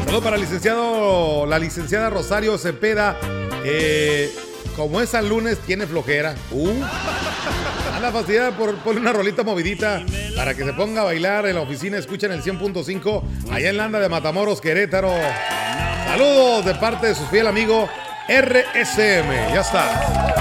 Saludos 0.03 0.23
para 0.23 0.35
el 0.35 0.41
licenciado, 0.41 1.45
la 1.45 1.59
licenciada 1.59 2.09
Rosario 2.09 2.57
Cepeda. 2.57 3.15
que 3.63 4.48
como 4.75 5.01
es 5.01 5.09
San 5.09 5.29
lunes, 5.29 5.57
tiene 5.59 5.85
flojera. 5.87 6.35
Uh. 6.51 6.69
Anda 7.95 8.11
fastidiada 8.11 8.51
por 8.51 8.75
poner 8.77 9.01
una 9.01 9.13
rolita 9.13 9.43
movidita 9.43 10.03
para 10.35 10.53
que 10.53 10.63
se 10.63 10.73
ponga 10.73 11.01
a 11.01 11.05
bailar 11.05 11.45
en 11.47 11.55
la 11.55 11.61
oficina. 11.61 11.97
Escuchen 11.97 12.31
el 12.31 12.41
100.5 12.41 13.23
allá 13.51 13.69
en 13.69 13.77
Landa 13.77 13.99
de 13.99 14.09
Matamoros, 14.09 14.61
Querétaro. 14.61 15.11
Saludos 16.07 16.65
de 16.65 16.75
parte 16.75 17.07
de 17.07 17.15
su 17.15 17.25
fiel 17.27 17.47
amigo 17.47 17.89
RSM. 18.27 19.53
Ya 19.53 19.61
está. 19.61 20.39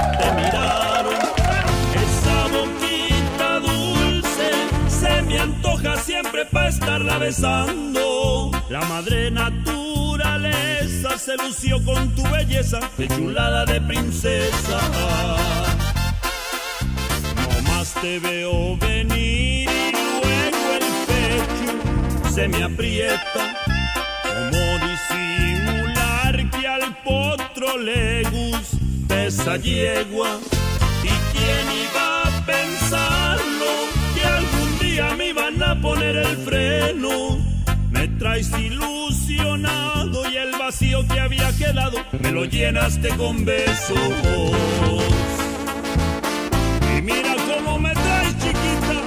Siempre 6.05 6.47
para 6.47 6.69
estarla 6.69 7.19
besando. 7.19 8.51
La 8.71 8.81
madre 8.81 9.31
se 11.29 11.37
lució 11.37 11.85
con 11.85 12.15
tu 12.15 12.23
belleza 12.31 12.81
de 12.97 13.07
chulada 13.09 13.67
de 13.67 13.81
princesa. 13.83 14.81
No 17.37 17.63
más 17.71 17.93
te 18.01 18.19
veo 18.19 18.77
venir 18.79 19.69
y 19.69 19.93
luego 19.93 20.63
el 20.79 20.87
pecho 21.11 22.31
se 22.31 22.49
me 22.49 22.63
aprieta. 22.63 23.57
¿Cómo 24.23 24.65
disimular 24.89 26.51
que 26.51 26.67
al 26.67 26.97
potro 27.03 27.77
le 27.77 28.23
gusta 28.23 29.25
esa 29.25 29.57
yegua? 29.57 30.39
¿Y 31.03 31.09
quién 31.37 31.67
iba 31.85 32.23
a 32.23 32.47
pensarlo? 32.47 33.71
Que 34.15 34.25
algún 34.25 34.79
día 34.79 35.15
me 35.17 35.29
iban 35.29 35.63
a 35.63 35.79
poner 35.81 36.17
el 36.17 36.37
freno. 36.39 37.48
Me 37.99 38.07
traes 38.07 38.49
ilusionado 38.57 40.31
y 40.31 40.37
el 40.37 40.53
vacío 40.57 41.05
que 41.09 41.19
había 41.19 41.51
quedado 41.57 41.99
me 42.21 42.31
lo 42.31 42.45
llenaste 42.45 43.09
con 43.17 43.45
besos. 43.45 43.99
Y 46.97 47.03
mira 47.03 47.35
cómo 47.53 47.81
me 47.81 47.93
traes 47.93 48.35
chiquita, 48.39 49.03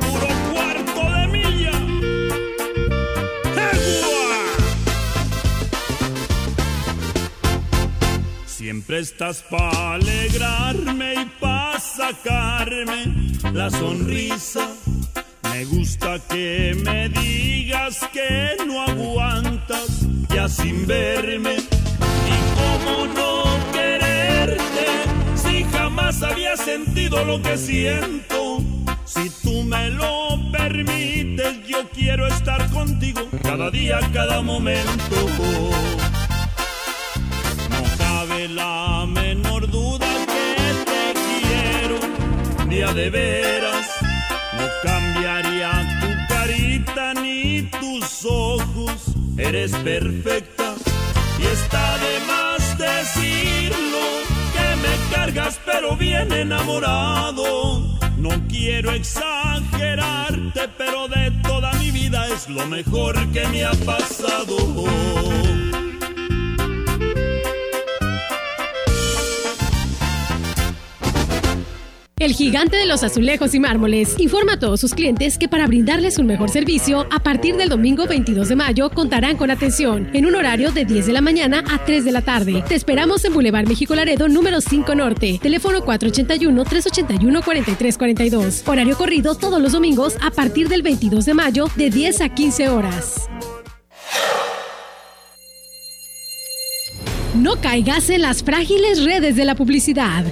puro 0.00 0.28
cuarto 0.52 1.02
de 1.14 1.26
milla. 1.28 1.70
¡Egua! 3.72 4.36
Siempre 8.44 8.98
estás 8.98 9.42
para 9.50 9.94
alegrarme 9.94 11.14
y 11.22 11.24
para 11.40 11.80
sacarme 11.80 13.32
la 13.50 13.70
sonrisa. 13.70 14.68
Me 15.56 15.64
gusta 15.66 16.18
que 16.28 16.74
me 16.84 17.08
digas 17.10 18.00
que 18.12 18.56
no 18.66 18.82
aguantas 18.82 20.04
ya 20.28 20.48
sin 20.48 20.84
verme. 20.84 21.54
Y 21.54 22.36
cómo 22.58 23.06
no 23.14 23.72
quererte 23.72 24.86
si 25.36 25.62
jamás 25.62 26.24
había 26.24 26.56
sentido 26.56 27.24
lo 27.24 27.40
que 27.40 27.56
siento. 27.56 28.64
Si 29.04 29.30
tú 29.44 29.62
me 29.62 29.90
lo 29.90 30.40
permites, 30.50 31.64
yo 31.68 31.88
quiero 31.90 32.26
estar 32.26 32.68
contigo 32.70 33.20
cada 33.44 33.70
día, 33.70 34.00
cada 34.12 34.42
momento. 34.42 35.16
No 37.70 37.82
cabe 37.96 38.48
la 38.48 39.06
menor 39.06 39.70
duda 39.70 40.08
que 40.26 40.56
te 40.90 41.04
quiero, 41.46 42.00
día 42.68 42.92
de 42.92 43.10
veras. 43.10 43.73
Eres 49.38 49.72
perfecta. 49.76 50.74
Y 51.38 51.42
está 51.44 51.98
de 51.98 52.26
más 52.26 52.78
decirlo, 52.78 53.98
que 54.52 54.76
me 54.76 55.14
cargas 55.14 55.60
pero 55.64 55.96
bien 55.96 56.32
enamorado. 56.32 57.80
No 58.16 58.30
quiero 58.48 58.92
exagerarte, 58.92 60.68
pero 60.78 61.08
de 61.08 61.30
toda 61.42 61.72
mi 61.74 61.90
vida 61.90 62.26
es 62.28 62.48
lo 62.48 62.66
mejor 62.66 63.14
que 63.32 63.46
me 63.48 63.64
ha 63.64 63.72
pasado. 63.72 64.56
El 72.20 72.32
gigante 72.32 72.76
de 72.76 72.86
los 72.86 73.02
azulejos 73.02 73.56
y 73.56 73.60
mármoles 73.60 74.14
informa 74.18 74.52
a 74.52 74.58
todos 74.60 74.78
sus 74.78 74.94
clientes 74.94 75.36
que 75.36 75.48
para 75.48 75.66
brindarles 75.66 76.16
un 76.18 76.26
mejor 76.26 76.48
servicio, 76.48 77.08
a 77.10 77.18
partir 77.18 77.56
del 77.56 77.68
domingo 77.68 78.06
22 78.06 78.48
de 78.48 78.54
mayo 78.54 78.88
contarán 78.90 79.36
con 79.36 79.50
atención 79.50 80.08
en 80.12 80.24
un 80.24 80.36
horario 80.36 80.70
de 80.70 80.84
10 80.84 81.06
de 81.06 81.12
la 81.12 81.20
mañana 81.20 81.64
a 81.68 81.84
3 81.84 82.04
de 82.04 82.12
la 82.12 82.22
tarde. 82.22 82.62
Te 82.68 82.76
esperamos 82.76 83.24
en 83.24 83.34
Boulevard 83.34 83.66
México 83.66 83.96
Laredo 83.96 84.28
número 84.28 84.60
5 84.60 84.94
Norte, 84.94 85.40
teléfono 85.42 85.80
481-381-4342. 85.80 88.68
Horario 88.68 88.96
corrido 88.96 89.34
todos 89.34 89.60
los 89.60 89.72
domingos 89.72 90.14
a 90.22 90.30
partir 90.30 90.68
del 90.68 90.82
22 90.82 91.24
de 91.24 91.34
mayo 91.34 91.66
de 91.74 91.90
10 91.90 92.20
a 92.20 92.28
15 92.28 92.68
horas. 92.68 93.28
No 97.34 97.60
caigas 97.60 98.08
en 98.10 98.22
las 98.22 98.44
frágiles 98.44 99.02
redes 99.02 99.34
de 99.34 99.44
la 99.44 99.56
publicidad. 99.56 100.24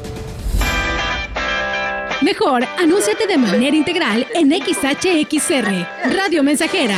Mejor, 2.22 2.64
anúnciate 2.78 3.26
de 3.26 3.36
manera 3.36 3.76
integral 3.76 4.24
en 4.34 4.52
XHXR, 4.52 6.14
Radio 6.14 6.44
Mensajera, 6.44 6.96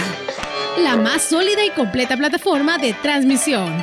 la 0.78 0.96
más 0.96 1.22
sólida 1.22 1.64
y 1.64 1.70
completa 1.70 2.14
plataforma 2.14 2.76
de 2.76 2.92
transmisión. 2.92 3.82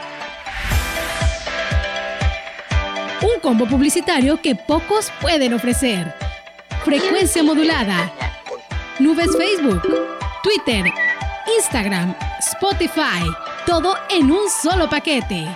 Un 3.22 3.40
combo 3.42 3.66
publicitario 3.66 4.40
que 4.40 4.54
pocos 4.54 5.12
pueden 5.20 5.56
ofrecer. 5.56 6.14
Frecuencia 6.86 7.42
modulada. 7.42 8.14
Nubes 9.00 9.36
Facebook, 9.36 9.82
Twitter, 10.44 10.94
Instagram, 11.58 12.14
Spotify. 12.40 13.26
Todo 13.66 13.96
en 14.12 14.32
un 14.32 14.48
solo 14.48 14.88
paquete. 14.88 15.48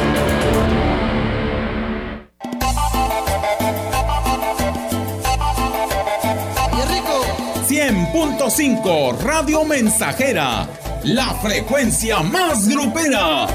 100.5 8.13 9.19
Radio 9.19 9.63
Mensajera, 9.63 10.67
la 11.03 11.33
frecuencia 11.35 12.19
más 12.19 12.67
grupera. 12.67 13.47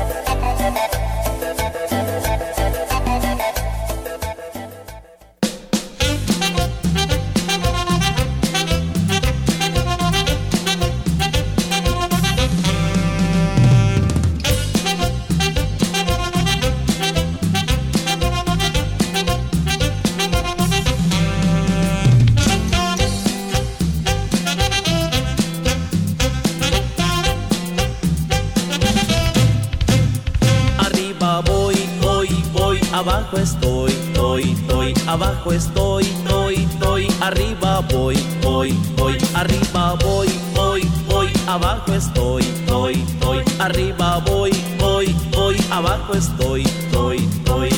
Abajo 35.47 35.53
estoy, 35.53 36.05
estoy, 36.05 36.55
estoy, 36.57 37.09
arriba 37.21 37.81
voy, 37.93 38.17
voy, 38.43 38.73
voy, 38.97 39.17
arriba 39.35 39.95
voy, 40.03 40.29
voy, 40.55 40.91
voy, 41.07 41.33
abajo 41.47 41.93
estoy, 41.95 42.43
estoy, 42.43 42.95
estoy, 42.95 43.45
arriba 43.61 44.19
voy, 44.27 44.51
voy, 44.79 45.15
voy, 45.31 45.57
abajo 45.71 46.15
estoy, 46.15 46.63
estoy, 46.63 47.19
estoy. 47.19 47.71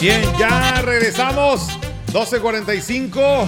Bien, 0.00 0.22
ya 0.38 0.82
regresamos. 0.82 1.68
12.45. 2.12 3.46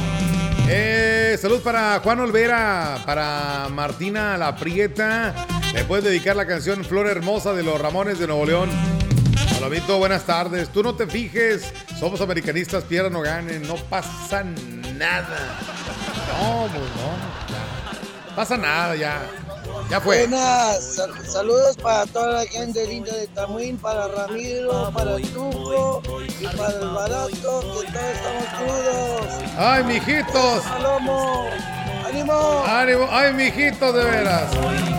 Eh, 0.68 1.36
salud 1.40 1.61
para 1.61 1.99
Juan 2.01 2.20
Olvera, 2.20 3.03
para 3.05 3.68
Martina 3.70 4.36
La 4.36 4.55
Prieta. 4.55 5.34
Le 5.74 5.84
puedes 5.84 6.05
dedicar 6.05 6.36
la 6.36 6.46
canción 6.46 6.84
Flor 6.84 7.09
Hermosa 7.09 7.53
de 7.53 7.64
los 7.64 7.80
Ramones 7.80 8.18
de 8.18 8.26
Nuevo 8.28 8.46
León. 8.46 8.97
Buenas 9.72 10.24
tardes. 10.24 10.70
Tú 10.70 10.82
no 10.82 10.94
te 10.94 11.06
fijes, 11.06 11.72
somos 12.00 12.20
americanistas, 12.22 12.84
pierdan 12.84 13.14
o 13.16 13.20
ganen, 13.20 13.66
no 13.68 13.74
pasa 13.76 14.42
nada. 14.42 15.58
No, 16.40 16.62
pues 16.68 16.82
no. 16.96 18.34
Pasa 18.34 18.56
nada 18.56 18.96
ya. 18.96 19.20
Ya 19.90 20.00
fue. 20.00 20.20
Buenas, 20.26 20.94
sal- 20.96 21.12
saludos 21.26 21.76
para 21.76 22.06
toda 22.06 22.44
la 22.44 22.46
gente 22.46 22.86
linda 22.86 23.14
de 23.14 23.26
Tamuín, 23.28 23.76
para 23.76 24.08
Ramiro, 24.08 24.90
para 24.94 25.16
el 25.16 25.28
Tuco 25.32 26.02
y 26.40 26.46
para 26.56 26.72
el 26.72 26.88
Barato, 26.88 27.28
que 27.30 27.36
todos 27.42 27.84
estamos 27.84 28.44
crudos. 28.56 29.26
Ay, 29.58 29.84
mijitos. 29.84 30.62
¡Ánimo! 32.09 32.64
¡Ánimo! 32.66 33.09
¡Ay, 33.11 33.34
mijitos, 33.34 33.94
de 33.94 34.02
veras! 34.02 34.50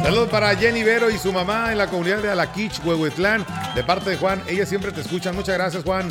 Saludos 0.03 0.29
para 0.29 0.55
Jenny 0.55 0.83
Vero 0.83 1.09
y 1.09 1.17
su 1.17 1.33
mamá 1.33 1.71
en 1.71 1.79
la 1.79 1.87
comunidad 1.87 2.19
de 2.19 2.29
Alaquich, 2.29 2.85
Huehuetlán, 2.85 3.45
de 3.73 3.83
parte 3.83 4.11
de 4.11 4.17
Juan. 4.17 4.43
Ellas 4.47 4.69
siempre 4.69 4.91
te 4.91 5.01
escuchan. 5.01 5.35
Muchas 5.35 5.57
gracias, 5.57 5.83
Juan. 5.83 6.07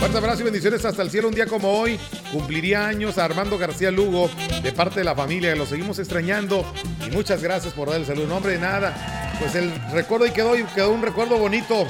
Fuerte 0.00 0.18
abrazo 0.18 0.40
y 0.40 0.44
bendiciones 0.44 0.84
hasta 0.84 1.00
el 1.00 1.10
cielo. 1.10 1.28
Un 1.28 1.34
día 1.34 1.46
como 1.46 1.70
hoy 1.70 2.00
cumpliría 2.32 2.88
años 2.88 3.18
a 3.18 3.24
Armando 3.24 3.56
García 3.56 3.92
Lugo 3.92 4.28
de 4.62 4.72
parte 4.72 4.98
de 4.98 5.04
la 5.04 5.14
familia. 5.14 5.54
Lo 5.54 5.64
seguimos 5.64 6.00
extrañando 6.00 6.64
y 7.06 7.12
muchas 7.12 7.40
gracias 7.40 7.72
por 7.72 7.88
dar 7.88 8.00
el 8.00 8.06
saludo. 8.06 8.26
No, 8.26 8.36
hombre, 8.38 8.54
de 8.54 8.58
nada. 8.58 9.36
Pues 9.38 9.54
el 9.54 9.72
recuerdo 9.92 10.26
y 10.26 10.32
quedó, 10.32 10.58
y 10.58 10.64
quedó 10.64 10.90
un 10.90 11.02
recuerdo 11.02 11.38
bonito 11.38 11.86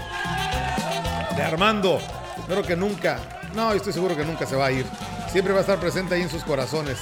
de 1.34 1.42
Armando. 1.42 2.00
Espero 2.38 2.62
que 2.62 2.76
nunca, 2.76 3.18
no, 3.54 3.72
estoy 3.72 3.94
seguro 3.94 4.14
que 4.14 4.26
nunca 4.26 4.44
se 4.44 4.56
va 4.56 4.66
a 4.66 4.72
ir. 4.72 4.84
Siempre 5.32 5.54
va 5.54 5.60
a 5.60 5.62
estar 5.62 5.80
presente 5.80 6.14
ahí 6.14 6.22
en 6.22 6.30
sus 6.30 6.44
corazones. 6.44 6.98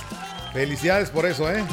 Felicidades 0.53 1.11
por 1.11 1.25
eso, 1.27 1.51
¿eh? 1.51 1.65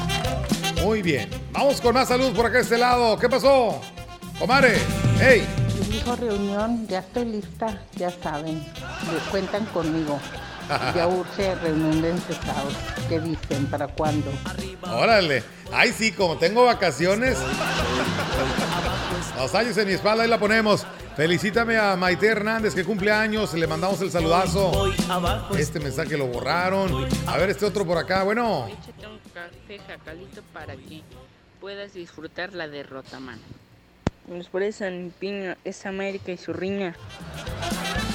Muy 0.84 1.02
bien. 1.02 1.30
Vamos 1.52 1.82
con 1.82 1.94
más 1.94 2.08
salud 2.08 2.34
por 2.34 2.46
acá 2.46 2.58
de 2.58 2.64
este 2.64 2.78
lado. 2.78 3.18
¿Qué 3.18 3.28
pasó? 3.28 3.82
Omare, 4.40 4.78
hey. 5.20 5.46
Dijo 5.90 6.16
reunión, 6.16 6.88
ya 6.88 7.00
estoy 7.00 7.26
lista, 7.26 7.82
ya 7.96 8.10
saben, 8.10 8.64
cuentan 9.32 9.66
conmigo. 9.66 10.20
Ya 10.96 11.08
urge 11.10 11.56
reunión 11.56 12.02
de 12.02 12.12
encesados. 12.12 12.74
¿Qué 13.10 13.20
dicen? 13.20 13.66
¿Para 13.66 13.88
cuándo? 13.88 14.32
Órale. 14.84 15.44
Ay, 15.74 15.92
sí, 15.92 16.12
como 16.12 16.38
tengo 16.38 16.66
vacaciones. 16.66 17.38
Los 19.36 19.56
años 19.56 19.78
en 19.78 19.88
mi 19.88 19.94
espalda, 19.94 20.24
ahí 20.24 20.30
la 20.30 20.40
ponemos. 20.40 20.86
Felicítame 21.20 21.76
a 21.76 21.98
Maite 21.98 22.28
Hernández 22.28 22.74
que 22.74 22.86
cumple 22.86 23.12
años. 23.12 23.54
Le 23.54 23.68
mandamos 23.68 24.00
el 24.00 24.10
saludazo. 24.10 24.72
Este 25.58 25.78
mensaje 25.82 26.18
lo 26.18 26.28
borraron. 26.28 27.10
A 27.28 27.36
ver, 27.36 27.50
este 27.50 27.66
otro 27.66 27.86
por 27.86 27.98
acá. 27.98 28.24
Bueno. 28.24 28.68
Échate 28.68 29.06
un 29.06 29.20
café 29.34 29.80
jacalito 29.86 30.42
para 30.54 30.78
que 30.78 31.02
puedas 31.60 31.94
disfrutar 31.94 32.54
la 32.54 32.70
derrota, 32.70 33.20
mano. 33.20 33.42
Nos 34.30 34.48
parece 34.48 34.86
San 34.86 35.12
Piña, 35.20 35.58
es 35.66 35.86
América 35.86 36.32
y 36.32 36.38
su 36.38 36.54
riña. 36.54 36.96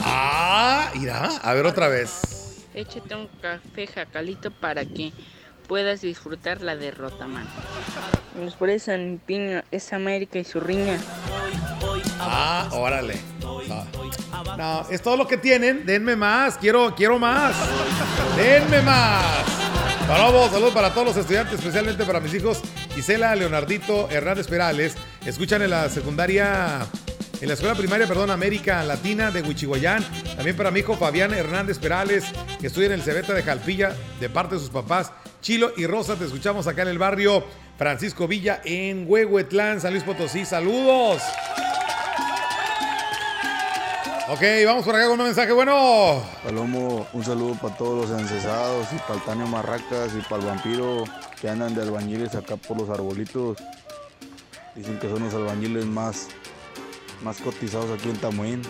Ah, 0.01 0.91
irá. 0.95 1.27
A 1.43 1.53
ver 1.53 1.67
otra 1.67 1.89
vez. 1.89 2.65
Échate 2.73 3.15
un 3.15 3.29
café 3.43 3.87
jacalito 3.87 4.51
para 4.51 4.87
que 4.87 5.13
puedas 5.69 6.01
disfrutar 6.01 6.63
la 6.63 6.75
derrota, 6.75 7.27
mano. 7.27 7.51
Nos 8.41 8.55
parece 8.55 8.87
San 8.87 9.21
Piña, 9.27 9.63
es 9.71 9.93
América 9.93 10.39
y 10.39 10.45
su 10.45 10.59
riña. 10.59 10.99
Ah, 12.27 12.68
órale. 12.72 13.18
No. 13.41 14.05
No, 14.57 14.87
es 14.91 15.03
todo 15.03 15.16
lo 15.16 15.27
que 15.27 15.37
tienen. 15.37 15.85
Denme 15.87 16.16
más. 16.16 16.57
Quiero, 16.59 16.95
quiero 16.95 17.18
más. 17.18 17.55
Denme 18.37 18.83
más. 18.83 19.25
Saludos, 20.07 20.51
saludos 20.51 20.75
para 20.75 20.93
todos 20.93 21.09
los 21.09 21.16
estudiantes, 21.16 21.59
especialmente 21.59 22.05
para 22.05 22.20
mis 22.20 22.35
hijos 22.35 22.61
Gisela, 22.95 23.35
Leonardito, 23.35 24.09
Hernández 24.11 24.47
Perales. 24.47 24.95
Escuchan 25.25 25.62
en 25.62 25.70
la 25.70 25.89
secundaria, 25.89 26.87
en 27.41 27.49
la 27.49 27.55
escuela 27.55 27.75
primaria, 27.75 28.07
perdón, 28.07 28.31
América 28.31 28.85
Latina 28.85 29.31
de 29.31 29.41
Huichihuayán. 29.41 30.05
También 30.37 30.57
para 30.57 30.70
mi 30.70 30.81
hijo 30.81 30.95
Fabián 30.97 31.33
Hernández 31.33 31.79
Perales, 31.79 32.25
que 32.61 32.66
estudia 32.66 32.89
en 32.89 32.93
el 32.93 33.03
Cebeta 33.03 33.33
de 33.33 33.43
Jalpilla, 33.43 33.95
de 34.20 34.29
parte 34.29 34.57
de 34.57 34.61
sus 34.61 34.70
papás. 34.70 35.11
Chilo 35.41 35.72
y 35.77 35.87
Rosa, 35.87 36.16
te 36.16 36.27
escuchamos 36.27 36.66
acá 36.66 36.83
en 36.83 36.89
el 36.89 36.99
barrio 36.99 37.45
Francisco 37.79 38.29
Villa 38.29 38.61
en 38.64 39.07
Huehuetlán, 39.09 39.81
San 39.81 39.93
Luis 39.93 40.05
Potosí. 40.05 40.45
Saludos. 40.45 41.22
Ok, 44.35 44.43
vamos 44.66 44.85
por 44.85 44.97
acá 44.97 45.07
con 45.07 45.20
un 45.20 45.26
mensaje 45.26 45.53
bueno. 45.53 46.20
Palomo, 46.43 47.07
un 47.12 47.24
saludo 47.24 47.55
para 47.55 47.76
todos 47.76 48.11
los 48.11 48.20
encesados 48.20 48.89
y 48.93 48.97
para 48.97 49.14
el 49.14 49.20
Tania 49.20 49.47
Marracas 49.47 50.12
y 50.18 50.20
para 50.22 50.43
el 50.43 50.49
vampiro 50.49 51.05
que 51.41 51.49
andan 51.49 51.72
de 51.72 51.82
albañiles 51.82 52.35
acá 52.35 52.57
por 52.57 52.80
los 52.80 52.91
arbolitos. 52.91 53.59
Dicen 54.74 54.99
que 54.99 55.09
son 55.09 55.22
los 55.22 55.35
albañiles 55.35 55.87
más, 55.87 56.26
más 57.22 57.37
cotizados 57.37 57.93
aquí 57.93 58.11
en 58.11 58.16
Tamuín. 58.16 58.62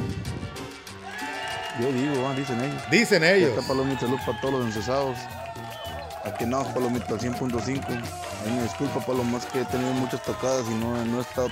Yo 1.81 1.91
digo, 1.91 2.29
ah, 2.29 2.35
dicen 2.35 2.61
ellos. 2.61 2.83
Dicen 2.91 3.25
ellos. 3.25 3.57
Esta 3.57 3.67
palomita, 3.67 4.01
salud 4.01 4.19
para 4.27 4.39
todos 4.43 4.55
los 4.55 4.67
encesados. 4.67 5.17
Aquí 6.27 6.45
no, 6.45 6.63
palomita 6.75 7.15
al 7.15 7.21
100.5. 7.21 7.87
Ahí 7.89 8.53
me 8.53 8.65
disculpa, 8.65 9.01
Paloma, 9.01 9.39
es 9.39 9.47
que 9.47 9.63
he 9.63 9.65
tenido 9.65 9.95
muchas 9.95 10.23
tocadas 10.25 10.67
y 10.71 10.75
no, 10.75 11.03
no 11.07 11.19
he 11.21 11.23
estado 11.23 11.49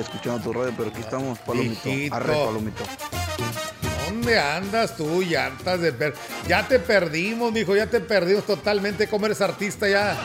escuchando 0.00 0.40
tu 0.40 0.52
radio, 0.52 0.72
pero 0.76 0.90
aquí 0.90 1.00
estamos, 1.00 1.38
palomito. 1.40 1.88
Hijito. 1.88 2.14
Arre, 2.14 2.32
palomito. 2.32 2.84
¿Dónde 4.06 4.38
andas 4.38 4.96
tú, 4.96 5.22
llantas 5.22 5.80
de 5.80 5.92
per... 5.92 6.14
Ya 6.46 6.66
te 6.66 6.78
perdimos, 6.78 7.52
mijo, 7.52 7.76
ya 7.76 7.86
te 7.86 8.00
perdimos 8.00 8.44
totalmente. 8.44 9.06
Como 9.06 9.26
eres 9.26 9.40
artista 9.40 9.88
ya. 9.88 10.16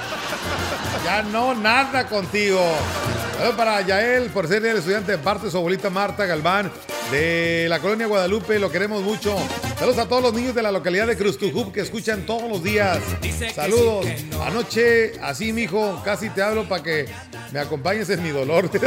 Ya 1.03 1.21
no, 1.21 1.53
nada 1.53 2.07
contigo. 2.07 2.61
Saludos 3.34 3.55
para 3.55 3.81
Yael, 3.81 4.29
por 4.29 4.47
ser 4.47 4.65
el 4.65 4.77
estudiante 4.77 5.11
de 5.11 5.17
parte 5.17 5.45
de 5.45 5.51
su 5.51 5.57
abuelita 5.57 5.89
Marta 5.89 6.25
Galván, 6.25 6.71
de 7.11 7.65
la 7.67 7.79
colonia 7.79 8.07
Guadalupe, 8.07 8.59
lo 8.59 8.71
queremos 8.71 9.01
mucho. 9.01 9.36
Saludos 9.77 9.97
a 9.97 10.07
todos 10.07 10.21
los 10.21 10.34
niños 10.34 10.55
de 10.55 10.61
la 10.61 10.71
localidad 10.71 11.07
de 11.07 11.17
Cruztujup 11.17 11.73
que 11.73 11.81
escuchan 11.81 12.25
todos 12.25 12.49
los 12.49 12.63
días. 12.63 12.99
Saludos. 13.53 14.05
Anoche, 14.45 15.19
así, 15.21 15.51
mijo, 15.51 16.01
casi 16.05 16.29
te 16.29 16.41
hablo 16.41 16.67
para 16.67 16.84
que 16.84 17.09
me 17.51 17.59
acompañes 17.59 18.09
en 18.09 18.23
mi 18.23 18.29
dolor. 18.29 18.69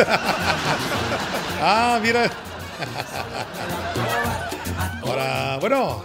ah, 1.61 1.99
mira. 2.03 2.31
Ahora, 5.03 5.59
bueno. 5.61 6.05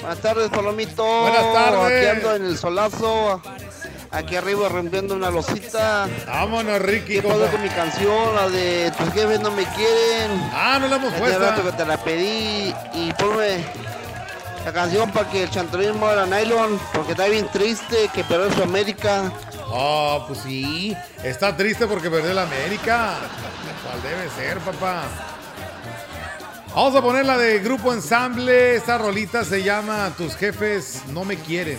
Buenas 0.00 0.20
tardes, 0.20 0.48
Palomito. 0.50 1.04
Buenas 1.04 1.52
tardes. 1.52 1.98
Aquí 1.98 2.06
ando 2.06 2.36
en 2.36 2.44
el 2.46 2.58
solazo. 2.58 3.42
Aquí 4.16 4.34
arriba 4.34 4.70
rompiendo 4.70 5.14
una 5.14 5.30
losita. 5.30 6.08
Vámonos, 6.26 6.80
Ricky. 6.80 7.20
¿Qué 7.20 7.22
pasa 7.22 7.50
con 7.50 7.62
mi 7.62 7.68
canción? 7.68 8.34
La 8.34 8.48
de 8.48 8.90
tus 8.96 9.12
jefes 9.12 9.40
no 9.40 9.50
me 9.50 9.64
quieren. 9.64 10.50
Ah, 10.54 10.78
no 10.80 10.88
la 10.88 10.96
hemos 10.96 11.12
puesto. 11.12 11.38
rato 11.38 11.62
que 11.62 11.72
te 11.72 11.84
la 11.84 11.98
pedí. 11.98 12.74
Y 12.94 13.12
ponme 13.18 13.62
la 14.64 14.72
canción 14.72 15.10
para 15.10 15.28
que 15.28 15.42
el 15.42 15.50
chantarín 15.50 15.98
muera 15.98 16.24
nylon. 16.24 16.80
Porque 16.94 17.12
está 17.12 17.26
bien 17.26 17.46
triste 17.52 18.08
que 18.14 18.24
perdió 18.24 18.50
su 18.54 18.62
América. 18.62 19.30
Ah, 19.66 20.24
pues 20.26 20.38
sí. 20.38 20.96
Está 21.22 21.54
triste 21.54 21.86
porque 21.86 22.08
perdió 22.08 22.32
la 22.32 22.44
América. 22.44 23.16
¿Cuál 23.84 24.02
debe 24.02 24.30
ser, 24.30 24.58
papá? 24.60 25.02
Vamos 26.74 26.96
a 26.96 27.02
poner 27.02 27.26
la 27.26 27.36
de 27.36 27.58
Grupo 27.58 27.92
Ensamble. 27.92 28.76
Esta 28.76 28.96
rolita 28.96 29.44
se 29.44 29.62
llama 29.62 30.10
Tus 30.16 30.34
jefes 30.36 31.02
no 31.08 31.26
me 31.26 31.36
quieren. 31.36 31.78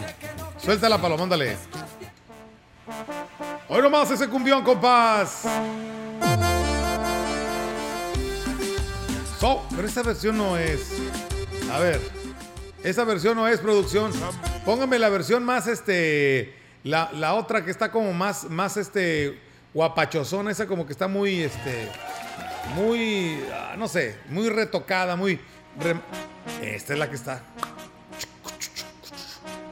Suéltala, 0.63 1.01
Paloma, 1.01 1.23
ándale. 1.23 1.57
Hoy 3.67 3.81
nomás 3.81 4.09
ese 4.11 4.27
cumbión, 4.29 4.63
compás. 4.63 5.43
So, 9.39 9.65
pero 9.75 9.87
esta 9.87 10.03
versión 10.03 10.37
no 10.37 10.57
es. 10.57 10.93
A 11.71 11.79
ver. 11.79 12.01
Esa 12.83 13.03
versión 13.03 13.35
no 13.35 13.47
es 13.47 13.59
producción. 13.59 14.11
Póngame 14.65 14.99
la 14.99 15.09
versión 15.09 15.43
más 15.43 15.67
este. 15.67 16.55
La, 16.83 17.09
la 17.13 17.33
otra 17.33 17.65
que 17.65 17.71
está 17.71 17.91
como 17.91 18.13
más, 18.13 18.45
más 18.45 18.77
este. 18.77 19.39
Guapachosona, 19.73 20.49
esa 20.49 20.65
como 20.65 20.85
que 20.85 20.93
está 20.93 21.07
muy 21.07 21.41
este. 21.43 21.91
Muy. 22.75 23.43
ah, 23.53 23.75
no 23.77 23.87
sé. 23.87 24.17
Muy 24.29 24.49
retocada, 24.49 25.15
muy. 25.15 25.39
Esta 26.61 26.93
es 26.93 26.99
la 26.99 27.09
que 27.09 27.15
está. 27.15 27.43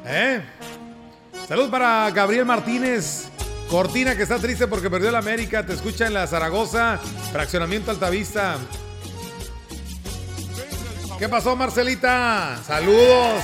¿Eh? 0.06 0.44
Salud 1.48 1.70
para 1.70 2.10
Gabriel 2.12 2.46
Martínez. 2.46 3.28
Cortina 3.70 4.16
que 4.16 4.24
está 4.24 4.40
triste 4.40 4.68
porque 4.68 4.90
perdió 4.90 5.12
la 5.12 5.20
América. 5.20 5.66
Te 5.66 5.74
escucha 5.74 6.08
en 6.08 6.14
la 6.14 6.26
Zaragoza. 6.26 7.00
Fraccionamiento 7.32 7.92
Altavista. 7.92 8.58
¿Qué 11.20 11.30
pasó, 11.30 11.56
Marcelita? 11.56 12.60
Saludos. 12.66 13.44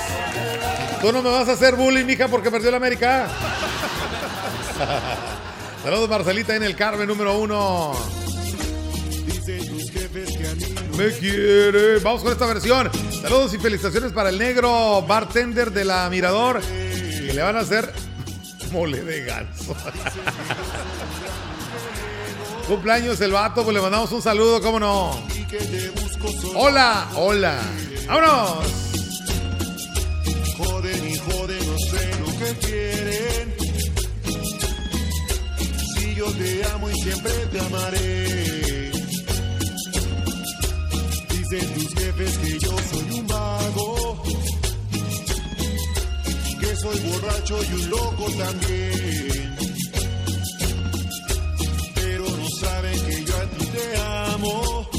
Tú 1.01 1.11
no 1.11 1.21
me 1.21 1.29
vas 1.29 1.47
a 1.47 1.53
hacer 1.53 1.75
bullying, 1.75 2.05
mija, 2.05 2.27
porque 2.27 2.49
perdió 2.49 2.71
la 2.71 2.77
América. 2.77 3.27
Saludos, 5.83 6.09
Marcelita, 6.09 6.55
en 6.55 6.63
el 6.63 6.75
Carmen 6.75 7.07
número 7.07 7.37
uno. 7.37 7.93
Me 10.97 11.11
quiere. 11.11 11.99
Vamos 11.99 12.23
con 12.23 12.31
esta 12.31 12.47
versión. 12.47 12.89
Saludos 13.21 13.53
y 13.53 13.59
felicitaciones 13.59 14.11
para 14.11 14.29
el 14.29 14.37
negro 14.37 15.03
bartender 15.03 15.71
de 15.71 15.85
la 15.85 16.09
Mirador. 16.09 16.61
Que 17.25 17.33
le 17.33 17.41
van 17.43 17.55
a 17.55 17.59
hacer 17.59 17.93
mole 18.71 19.03
de 19.03 19.25
ganso. 19.25 19.75
Cumpleaños 22.67 23.21
el 23.21 23.31
vato, 23.31 23.63
pues 23.63 23.75
le 23.75 23.81
mandamos 23.81 24.11
un 24.11 24.21
saludo, 24.23 24.59
¿cómo 24.59 24.79
no? 24.79 25.11
Hola, 26.55 27.07
hola. 27.15 27.59
¡Vámonos! 28.07 28.65
Joden 30.57 31.09
y 31.09 31.17
joden, 31.17 31.59
no 31.67 31.77
sé 31.77 32.09
lo 32.19 32.25
que 32.39 32.55
quieren. 32.65 33.55
Si 35.95 36.15
yo 36.15 36.25
te 36.31 36.65
amo 36.73 36.89
y 36.89 37.01
siempre 37.01 37.31
te 37.51 37.59
amaré. 37.59 38.91
Dicen 41.29 41.73
tus 41.75 41.93
jefes 41.93 42.37
que 42.39 42.59
yo 42.59 42.75
soy 42.89 43.19
un 43.19 43.27
vago. 43.27 44.23
Soy 46.81 46.99
borracho 46.99 47.59
y 47.63 47.73
un 47.73 47.89
loco 47.91 48.25
también. 48.39 49.55
Pero 51.93 52.23
no 52.23 52.49
saben 52.59 52.99
que 53.05 53.23
yo 53.23 53.37
a 53.37 53.45
ti 53.45 53.65
te 53.65 53.97
amo. 54.33 54.89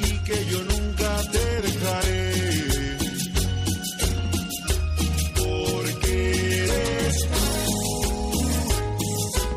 Y 0.00 0.12
que 0.26 0.46
yo 0.50 0.58
nunca 0.64 1.22
te 1.30 1.44
dejaré. 1.66 2.32
Porque 5.36 6.14
eres 6.64 7.16
tú, 7.78 8.42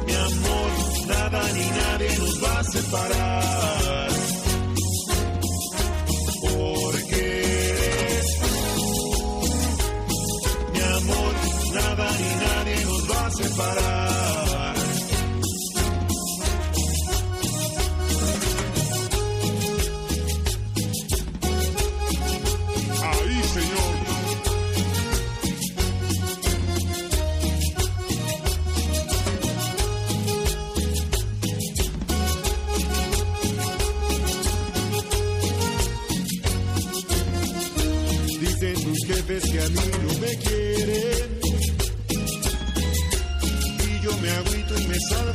mi 0.05 0.13
amor, 0.13 0.71
nada 1.07 1.41
ni 1.53 1.65
nadie 1.81 2.17
nos 2.19 2.43
va 2.43 2.59
a 2.59 2.63
separar. 2.65 3.46
Nos 13.57 13.86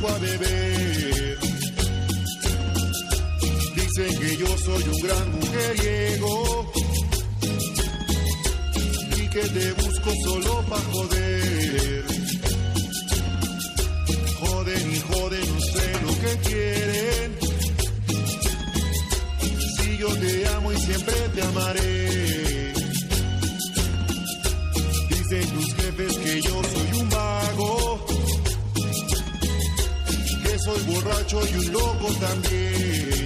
a 0.09 0.17
beber. 0.17 1.37
Dicen 3.75 4.19
que 4.19 4.37
yo 4.37 4.57
soy 4.57 4.83
un 4.83 5.01
gran 5.01 5.31
mujeriego. 5.39 6.71
Y 9.17 9.27
que 9.29 9.41
te 9.41 9.71
busco 9.73 10.11
solo 10.25 10.61
para 10.69 10.81
joder. 10.91 12.05
Joden 14.39 14.93
y 14.93 14.99
joden, 14.99 15.47
no 15.53 16.07
lo 16.07 16.13
que 16.21 16.37
quieren. 16.49 17.37
Si 19.77 19.97
yo 19.97 20.07
te 20.17 20.47
amo 20.47 20.71
y 20.73 20.77
siempre 20.77 21.15
te 21.35 21.41
amaré. 21.41 22.73
Dicen 25.09 25.49
tus 25.49 25.73
jefes 25.75 26.17
que 26.17 26.41
yo 26.41 26.61
soy 26.63 26.99
un 27.01 27.09
vago, 27.09 27.82
soy 30.63 30.81
borracho 30.83 31.41
y 31.45 31.55
un 31.55 31.73
loco 31.73 32.07
también. 32.21 33.22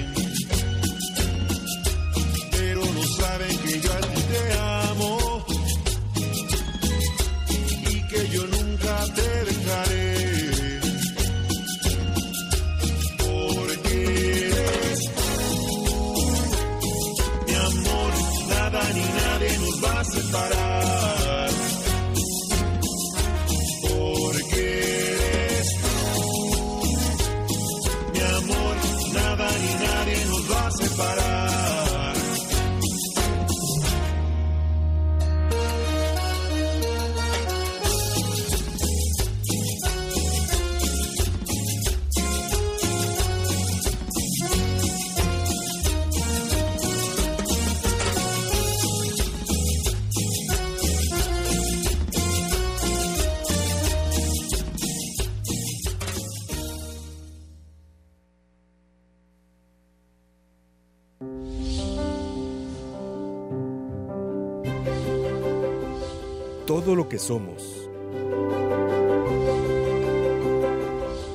Todo 66.87 66.95
lo 66.95 67.09
que 67.09 67.19
somos. 67.19 67.89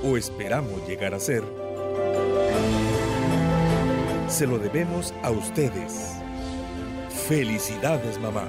O 0.03 0.17
esperamos 0.17 0.89
llegar 0.89 1.13
a 1.13 1.21
ser. 1.21 1.45
Se 4.29 4.47
lo 4.47 4.59
debemos 4.59 5.13
a 5.23 5.31
ustedes. 5.31 6.15
Felicidades, 7.29 8.19
mamá. 8.19 8.49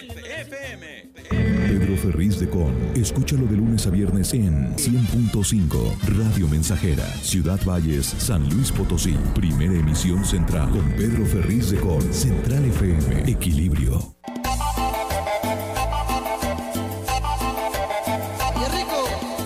Ferriz 2.01 2.39
de 2.39 2.49
Con. 2.49 2.73
Escúchalo 2.95 3.45
de 3.45 3.57
lunes 3.57 3.85
a 3.85 3.91
viernes 3.91 4.33
en 4.33 4.75
100.5 4.75 5.97
Radio 6.17 6.47
Mensajera, 6.47 7.05
Ciudad 7.21 7.59
Valles, 7.63 8.07
San 8.17 8.49
Luis 8.49 8.71
Potosí. 8.71 9.15
Primera 9.35 9.73
emisión 9.73 10.25
central 10.25 10.71
con 10.71 10.89
Pedro 10.93 11.25
Ferriz 11.25 11.69
de 11.69 11.77
Con. 11.77 12.01
Central 12.11 12.65
FM. 12.65 13.29
Equilibrio. 13.31 14.15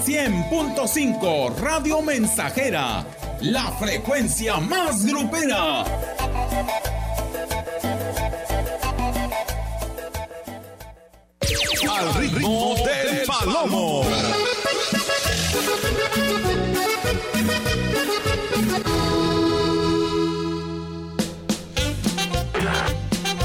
100.5 0.05 1.55
Radio 1.57 2.01
Mensajera, 2.01 3.05
la 3.41 3.71
frecuencia 3.73 4.57
más 4.57 5.05
grupera. 5.05 5.83
Al 12.05 12.13
ritmo 12.13 12.75
del 12.85 13.25
palomo. 13.25 14.03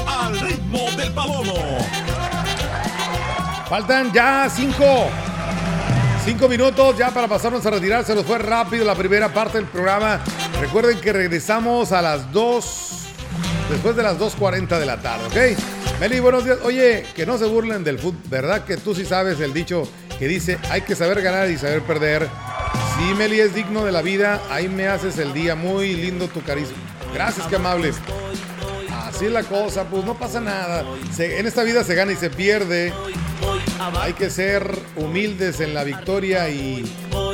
Al 0.07 0.39
ritmo 0.39 0.91
del 0.95 1.11
palomo. 1.11 1.53
Faltan 3.67 4.13
ya 4.13 4.47
cinco. 4.49 5.09
Cinco 6.23 6.47
minutos 6.47 6.97
ya 6.97 7.09
para 7.09 7.27
pasarnos 7.27 7.65
a 7.65 7.71
retirar. 7.71 8.05
Se 8.05 8.13
nos 8.13 8.25
fue 8.25 8.37
rápido 8.37 8.85
la 8.85 8.93
primera 8.93 9.33
parte 9.33 9.57
del 9.57 9.67
programa. 9.67 10.19
Recuerden 10.59 11.01
que 11.01 11.11
regresamos 11.11 11.91
a 11.91 12.01
las 12.03 12.31
2. 12.31 12.87
Después 13.71 13.95
de 13.95 14.03
las 14.03 14.19
2.40 14.19 14.77
de 14.77 14.85
la 14.85 14.97
tarde, 15.01 15.25
¿ok? 15.25 15.80
Meli, 16.01 16.19
buenos 16.19 16.45
días. 16.45 16.57
Oye, 16.63 17.05
que 17.15 17.27
no 17.27 17.37
se 17.37 17.45
burlen 17.45 17.83
del 17.83 17.99
fútbol. 17.99 18.23
¿Verdad 18.27 18.65
que 18.65 18.75
tú 18.75 18.95
sí 18.95 19.05
sabes 19.05 19.39
el 19.39 19.53
dicho 19.53 19.87
que 20.17 20.27
dice 20.27 20.57
hay 20.71 20.81
que 20.81 20.95
saber 20.95 21.21
ganar 21.21 21.47
y 21.51 21.59
saber 21.59 21.83
perder? 21.83 22.27
Sí, 22.97 23.13
Meli 23.13 23.39
es 23.39 23.53
digno 23.53 23.85
de 23.85 23.91
la 23.91 24.01
vida. 24.01 24.41
Ahí 24.49 24.67
me 24.67 24.87
haces 24.87 25.19
el 25.19 25.31
día. 25.31 25.53
Muy 25.53 25.93
lindo 25.93 26.27
tu 26.27 26.41
carisma. 26.41 26.75
Gracias, 27.13 27.45
qué 27.45 27.57
amables. 27.57 27.97
Así 28.91 29.25
es 29.25 29.31
la 29.31 29.43
cosa, 29.43 29.83
pues 29.83 30.03
no 30.03 30.17
pasa 30.17 30.41
nada. 30.41 30.83
En 31.19 31.45
esta 31.45 31.61
vida 31.61 31.83
se 31.83 31.93
gana 31.93 32.13
y 32.13 32.15
se 32.15 32.31
pierde. 32.31 32.91
Hay 33.99 34.13
que 34.13 34.31
ser 34.31 34.79
humildes 34.95 35.59
en 35.59 35.75
la 35.75 35.83
victoria 35.83 36.49
y 36.49 36.83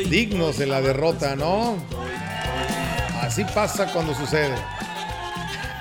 dignos 0.10 0.60
en 0.60 0.72
la 0.72 0.82
derrota, 0.82 1.38
¿no? 1.38 1.78
Así 3.22 3.46
pasa 3.46 3.86
cuando 3.94 4.14
sucede. 4.14 4.56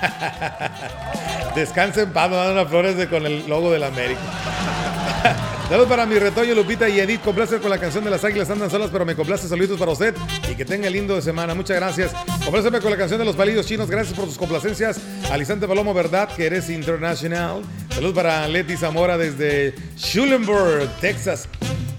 Descansa 1.55 2.01
en 2.01 2.11
paz, 2.11 2.29
flores 2.69 2.97
de- 2.97 3.07
con 3.07 3.25
el 3.25 3.47
logo 3.47 3.71
de 3.71 3.79
la 3.79 3.87
América. 3.87 4.19
Saludos 5.69 5.89
para 5.89 6.05
mi 6.05 6.17
retoño, 6.17 6.55
Lupita 6.55 6.87
y 6.87 6.97
Edith. 6.99 7.21
Complacer 7.21 7.59
con 7.59 7.69
la 7.69 7.77
canción 7.77 8.01
de 8.03 8.09
las 8.09 8.23
águilas 8.23 8.49
andan 8.49 8.69
solas, 8.69 8.89
pero 8.89 9.05
me 9.05 9.15
complace. 9.15 9.49
Saludos 9.49 9.77
para 9.77 9.91
usted 9.91 10.15
y 10.49 10.55
que 10.55 10.63
tenga 10.63 10.89
lindo 10.89 11.13
de 11.15 11.21
semana. 11.21 11.53
Muchas 11.53 11.75
gracias. 11.75 12.11
Compláceme 12.45 12.79
con 12.79 12.89
la 12.91 12.97
canción 12.97 13.19
de 13.19 13.25
los 13.25 13.35
palillos 13.35 13.65
chinos. 13.65 13.89
Gracias 13.89 14.15
por 14.15 14.25
tus 14.25 14.37
complacencias. 14.37 14.97
Alisante 15.29 15.67
Palomo, 15.67 15.93
¿verdad 15.93 16.29
que 16.29 16.45
eres 16.45 16.69
internacional? 16.69 17.63
Saludos 17.93 18.15
para 18.15 18.47
Leti 18.47 18.77
Zamora 18.77 19.17
desde 19.17 19.75
Schulenburg, 19.97 20.87
Texas. 21.01 21.49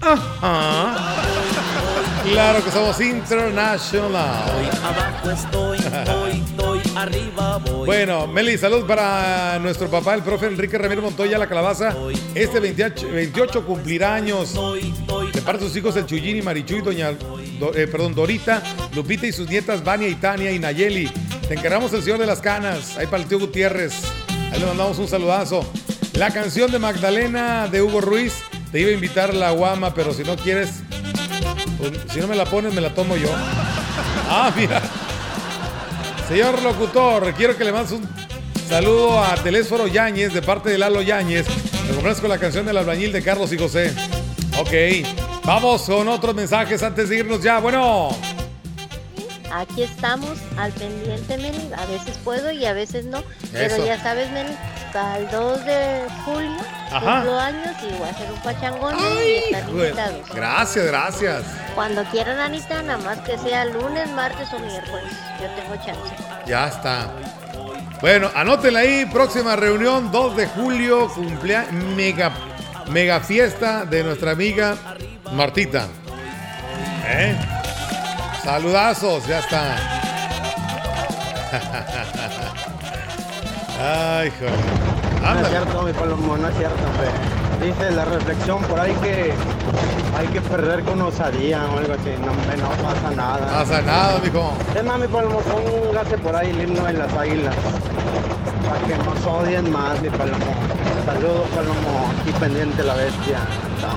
Ajá. 0.01 1.15
Claro 2.23 2.63
que 2.63 2.71
somos 2.71 2.99
internacional. 3.01 4.69
Abajo 4.83 5.29
estoy, 5.29 5.77
voy, 5.77 6.43
voy, 6.57 6.68
arriba 6.95 7.57
voy. 7.57 7.85
Bueno, 7.85 8.27
Meli, 8.27 8.57
salud 8.57 8.85
para 8.85 9.59
nuestro 9.59 9.89
papá, 9.89 10.13
el 10.15 10.21
profe 10.23 10.47
Enrique 10.47 10.77
Ramírez 10.77 11.03
Montoya, 11.03 11.37
la 11.37 11.47
calabaza. 11.47 11.95
Este 12.35 12.59
28, 12.59 13.07
28 13.11 13.65
cumplirá 13.65 14.15
años. 14.15 14.53
De 15.33 15.41
parte 15.41 15.63
de 15.63 15.67
sus 15.69 15.77
hijos, 15.77 15.95
el 15.95 16.05
Chuyín 16.05 16.37
y 16.37 16.41
Marichuy, 16.41 16.81
doña, 16.81 17.11
Do- 17.59 17.73
eh, 17.75 17.87
perdón, 17.87 18.15
Dorita, 18.15 18.61
Lupita 18.95 19.27
y 19.27 19.31
sus 19.31 19.49
nietas, 19.49 19.83
Vania 19.83 20.07
y 20.07 20.15
Tania 20.15 20.51
y 20.51 20.59
Nayeli. 20.59 21.11
Te 21.47 21.55
encargamos 21.55 21.91
el 21.93 22.03
señor 22.03 22.19
de 22.19 22.25
las 22.27 22.39
canas, 22.41 22.97
ahí 22.97 23.05
para 23.07 23.23
el 23.23 23.27
tío 23.29 23.39
Gutiérrez. 23.39 23.93
Ahí 24.51 24.59
le 24.59 24.65
mandamos 24.65 24.97
un 24.99 25.07
saludazo. 25.07 25.65
La 26.13 26.31
canción 26.31 26.71
de 26.71 26.79
Magdalena 26.79 27.67
de 27.67 27.81
Hugo 27.81 28.01
Ruiz. 28.01 28.33
Te 28.71 28.79
iba 28.81 28.91
a 28.91 28.93
invitar 28.93 29.33
la 29.33 29.49
guama, 29.51 29.93
pero 29.95 30.13
si 30.13 30.23
no 30.23 30.35
quieres, 30.35 30.69
pues, 31.79 31.91
si 32.13 32.19
no 32.19 32.27
me 32.27 32.35
la 32.35 32.45
pones, 32.45 32.71
me 32.73 32.81
la 32.81 32.93
tomo 32.93 33.15
yo. 33.15 33.29
Ah, 34.31 34.53
mira. 34.55 34.79
Señor 36.29 36.61
locutor, 36.61 37.33
quiero 37.33 37.57
que 37.57 37.63
le 37.63 37.71
mandes 37.71 37.91
un 37.91 38.07
saludo 38.69 39.19
a 39.19 39.33
Telésforo 39.33 39.87
Yáñez 39.87 40.31
de 40.31 40.43
parte 40.43 40.69
de 40.69 40.77
Lalo 40.77 41.01
Yáñez. 41.01 41.47
Compras 41.91 42.21
con 42.21 42.29
la 42.29 42.37
canción 42.37 42.67
del 42.67 42.77
albañil 42.77 43.11
de 43.11 43.23
Carlos 43.23 43.51
y 43.51 43.57
José. 43.57 43.91
Ok, 44.59 44.69
vamos 45.43 45.81
con 45.81 46.07
otros 46.07 46.35
mensajes 46.35 46.83
antes 46.83 47.09
de 47.09 47.17
irnos 47.17 47.41
ya. 47.41 47.59
Bueno, 47.59 48.09
Aquí 49.51 49.83
estamos 49.83 50.37
al 50.57 50.71
pendiente, 50.73 51.37
Meli. 51.37 51.71
A 51.75 51.85
veces 51.87 52.17
puedo 52.23 52.51
y 52.51 52.65
a 52.65 52.73
veces 52.73 53.05
no. 53.05 53.23
Pero 53.51 53.83
ya 53.83 53.99
sabes, 54.01 54.29
Meli, 54.31 54.55
para 54.93 55.17
el 55.17 55.29
2 55.31 55.65
de 55.65 56.07
julio 56.25 56.57
Ajá. 56.91 57.15
cumplo 57.15 57.39
años 57.39 57.75
y 57.83 57.93
voy 57.97 58.07
a 58.07 58.11
hacer 58.11 58.31
un 58.31 58.39
pachangón 58.41 58.95
y 58.99 59.35
están 59.53 59.71
Güey, 59.71 59.87
invitados. 59.89 60.29
gracias, 60.33 60.85
gracias. 60.85 61.43
Cuando 61.75 62.03
quieran, 62.05 62.39
Anita, 62.39 62.81
nada 62.83 62.99
más 62.99 63.19
que 63.19 63.37
sea 63.37 63.65
lunes, 63.65 64.09
martes 64.11 64.49
o 64.53 64.59
miércoles. 64.59 65.11
Yo 65.41 65.47
tengo 65.51 65.75
chance. 65.85 66.15
Ya 66.45 66.67
está. 66.67 67.07
Bueno, 68.01 68.29
anótenla 68.35 68.79
ahí, 68.81 69.05
próxima 69.11 69.55
reunión, 69.55 70.11
2 70.11 70.35
de 70.37 70.47
julio, 70.47 71.09
cumpleaños, 71.13 71.73
mega, 71.95 72.31
mega 72.89 73.19
fiesta 73.19 73.83
de 73.85 74.03
nuestra 74.03 74.31
amiga 74.31 74.75
Martita. 75.33 75.87
¿Eh? 77.05 77.35
Saludazos, 78.49 79.27
ya 79.27 79.39
está. 79.39 79.75
Ay, 83.79 84.31
joder. 84.39 84.53
No 85.21 85.39
es 85.39 85.49
cierto, 85.49 85.81
mi 85.83 85.93
palomo, 85.93 86.35
no 86.35 86.47
es 86.47 86.57
cierto, 86.57 86.75
hombre. 86.87 87.09
Dice 87.63 87.91
la 87.91 88.05
reflexión 88.05 88.63
por 88.63 88.79
ahí 88.79 88.93
que 89.03 89.35
hay 90.17 90.27
que 90.29 90.41
perder 90.41 90.83
con 90.83 90.99
osadía 90.99 91.63
o 91.71 91.77
algo 91.77 91.93
así. 91.93 92.09
No, 92.21 92.31
no 92.33 92.69
pasa 92.81 93.11
nada. 93.15 93.45
Pasa 93.45 93.81
nada, 93.83 94.19
mijo. 94.23 94.51
Es 94.75 94.83
más, 94.83 94.99
mi 94.99 95.07
palomo, 95.07 95.41
póngase 95.41 96.17
por 96.17 96.35
ahí 96.35 96.49
el 96.49 96.61
himno 96.61 96.83
de 96.85 96.93
las 96.93 97.13
águilas. 97.13 97.53
Para 98.67 98.79
que 98.87 98.97
nos 98.97 99.25
odien 99.27 99.71
más, 99.71 100.01
mi 100.01 100.09
palomo. 100.09 100.55
Saludos, 101.05 101.47
palomo. 101.53 102.11
Aquí 102.19 102.31
pendiente 102.39 102.81
la 102.81 102.95
bestia. 102.95 103.41
Chao. 103.79 103.95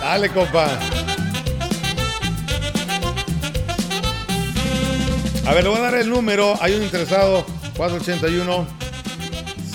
Dale, 0.00 0.28
compa. 0.30 0.66
A 5.46 5.52
ver, 5.52 5.62
le 5.62 5.68
voy 5.68 5.78
a 5.78 5.82
dar 5.82 5.94
el 5.96 6.08
número. 6.08 6.54
Hay 6.60 6.74
un 6.74 6.82
interesado. 6.82 7.44
481 7.76 8.66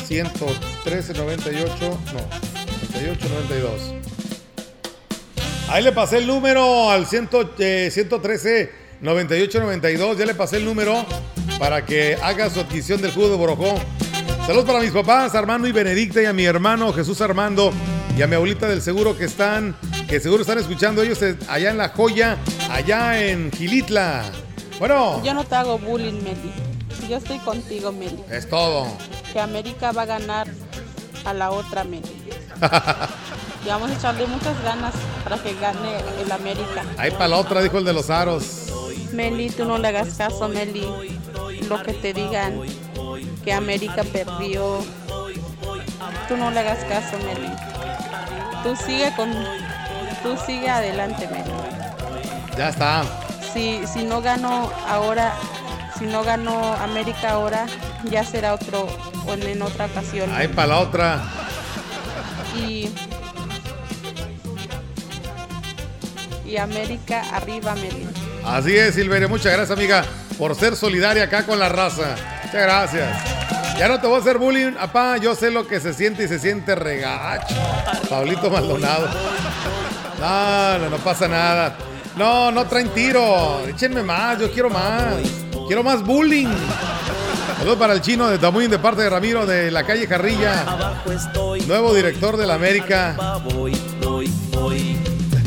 113 0.08 1.14
98. 1.14 2.00
No, 2.14 2.20
98 2.92 3.30
92. 3.30 4.00
Ahí 5.70 5.84
le 5.84 5.92
pasé 5.92 6.18
el 6.18 6.26
número 6.26 6.90
al 6.90 7.06
100, 7.06 7.30
eh, 7.60 7.90
113 7.92 8.72
98 9.02 9.60
92. 9.60 10.18
Ya 10.18 10.26
le 10.26 10.34
pasé 10.34 10.58
el 10.58 10.66
número 10.66 11.06
para 11.60 11.86
que 11.86 12.18
haga 12.24 12.50
su 12.50 12.60
adquisición 12.62 13.02
del 13.02 13.12
jugo 13.12 13.30
de 13.30 13.36
Borojó. 13.36 13.76
Saludos 14.48 14.66
para 14.66 14.80
mis 14.80 14.90
papás, 14.90 15.36
Armando 15.36 15.68
y 15.68 15.72
Benedicta, 15.72 16.24
y 16.24 16.26
a 16.26 16.34
mi 16.34 16.46
hermano 16.46 16.92
Jesús 16.92 17.22
Armando, 17.22 17.72
y 18.18 18.24
a 18.24 18.28
mi 18.28 18.34
abuelita 18.34 18.68
del 18.68 18.82
seguro 18.82 19.16
que 19.16 19.26
están, 19.26 19.76
que 20.08 20.20
seguro 20.20 20.42
están 20.42 20.58
escuchando 20.58 21.04
ellos 21.04 21.22
eh, 21.22 21.38
allá 21.48 21.70
en 21.70 21.78
La 21.78 21.90
Joya, 21.90 22.38
allá 22.72 23.24
en 23.24 23.52
Gilitla. 23.52 24.26
Bueno, 24.80 25.22
Yo 25.24 25.34
no 25.34 25.44
te 25.44 25.56
hago 25.56 25.78
bullying, 25.78 26.24
Meli. 26.24 26.54
Yo 27.10 27.18
estoy 27.18 27.40
contigo, 27.40 27.92
Meli. 27.92 28.24
es 28.32 28.50
todo. 28.50 28.88
Que 29.34 29.40
América 29.40 29.92
va 29.92 30.04
a 30.04 30.06
ganar 30.06 30.48
a 31.26 31.34
la 31.34 31.52
otra 31.52 31.84
Meli. 31.84 32.12
Y 33.66 33.68
vamos 33.68 33.92
a 33.92 33.94
echarle 33.94 34.26
muchas 34.26 34.64
ganas 34.64 34.94
para 35.22 35.38
que 35.38 35.54
gane 35.60 35.98
el 36.24 36.32
América. 36.32 36.86
Ahí 36.98 37.12
para 37.12 37.28
la 37.28 37.36
otra, 37.36 37.62
dijo 37.62 37.78
el 37.78 37.84
de 37.84 37.92
los 37.92 38.10
aros. 38.10 38.68
Meli, 39.12 39.50
tú 39.50 39.66
no 39.66 39.78
le 39.78 39.90
hagas 39.90 40.14
caso, 40.14 40.48
Meli. 40.48 40.88
Lo 41.68 41.84
que 41.84 41.92
te 41.92 42.14
digan 42.14 42.62
que 43.44 43.52
América 43.52 44.04
perdió. 44.06 44.80
Tú 46.30 46.38
no 46.38 46.52
le 46.52 46.60
hagas 46.62 46.86
caso, 46.86 47.18
Meli. 47.18 47.52
Tú 48.64 48.78
sigue 48.78 49.14
con. 49.18 49.30
Tú 50.24 50.38
sigue 50.46 50.70
adelante, 50.70 51.28
Meli. 51.28 51.52
Ya 52.58 52.70
está. 52.70 53.04
Si, 53.54 53.82
si 53.88 54.04
no 54.04 54.22
ganó 54.22 54.72
ahora, 54.88 55.34
si 55.98 56.06
no 56.06 56.24
ganó 56.24 56.74
América 56.76 57.32
ahora, 57.32 57.66
ya 58.10 58.24
será 58.24 58.54
otro 58.54 58.88
o 59.28 59.34
en, 59.34 59.62
otra 59.62 59.86
ocasión. 59.86 60.32
Ahí 60.34 60.48
para 60.48 60.68
la 60.68 60.80
otra. 60.80 61.24
Y, 62.56 62.90
y 66.46 66.58
América 66.58 67.24
arriba, 67.34 67.76
Meli. 67.76 68.08
Así 68.46 68.76
es, 68.76 68.96
Silveria. 68.96 69.28
Muchas 69.28 69.54
gracias, 69.54 69.78
amiga, 69.78 70.04
por 70.38 70.56
ser 70.56 70.76
solidaria 70.76 71.24
acá 71.24 71.46
con 71.46 71.60
la 71.60 71.70
raza. 71.70 72.16
Muchas 72.44 72.62
gracias. 72.62 73.40
Ya 73.78 73.88
no 73.88 74.00
te 74.00 74.08
voy 74.08 74.18
a 74.18 74.20
hacer 74.20 74.38
bullying, 74.38 74.74
apá. 74.80 75.18
Yo 75.18 75.36
sé 75.36 75.52
lo 75.52 75.68
que 75.68 75.80
se 75.80 75.94
siente 75.94 76.26
y 76.26 76.28
se 76.28 76.38
siente 76.38 76.76
regacho. 76.76 77.56
Pablito 78.10 78.50
Maldonado. 78.50 79.08
No, 80.20 80.80
no, 80.80 80.90
no 80.90 80.98
pasa 80.98 81.28
nada. 81.28 81.78
No, 82.16 82.52
no 82.52 82.66
traen 82.66 82.90
tiro. 82.90 83.66
Échenme 83.68 84.04
más, 84.04 84.40
yo 84.40 84.52
quiero 84.52 84.70
más. 84.70 85.16
Quiero 85.68 85.84
más 85.84 86.04
bullying. 86.04 86.48
Saludos 87.58 87.78
para 87.78 87.94
el 87.94 88.02
chino 88.02 88.30
de 88.30 88.38
Tamuín 88.38 88.72
de 88.72 88.80
parte 88.80 89.02
de 89.02 89.10
Ramiro 89.10 89.46
de 89.46 89.70
la 89.70 89.86
calle 89.86 90.08
Carrilla. 90.08 90.66
Nuevo 91.68 91.94
director 91.94 92.38
de 92.38 92.48
la 92.48 92.56
América. 92.56 93.16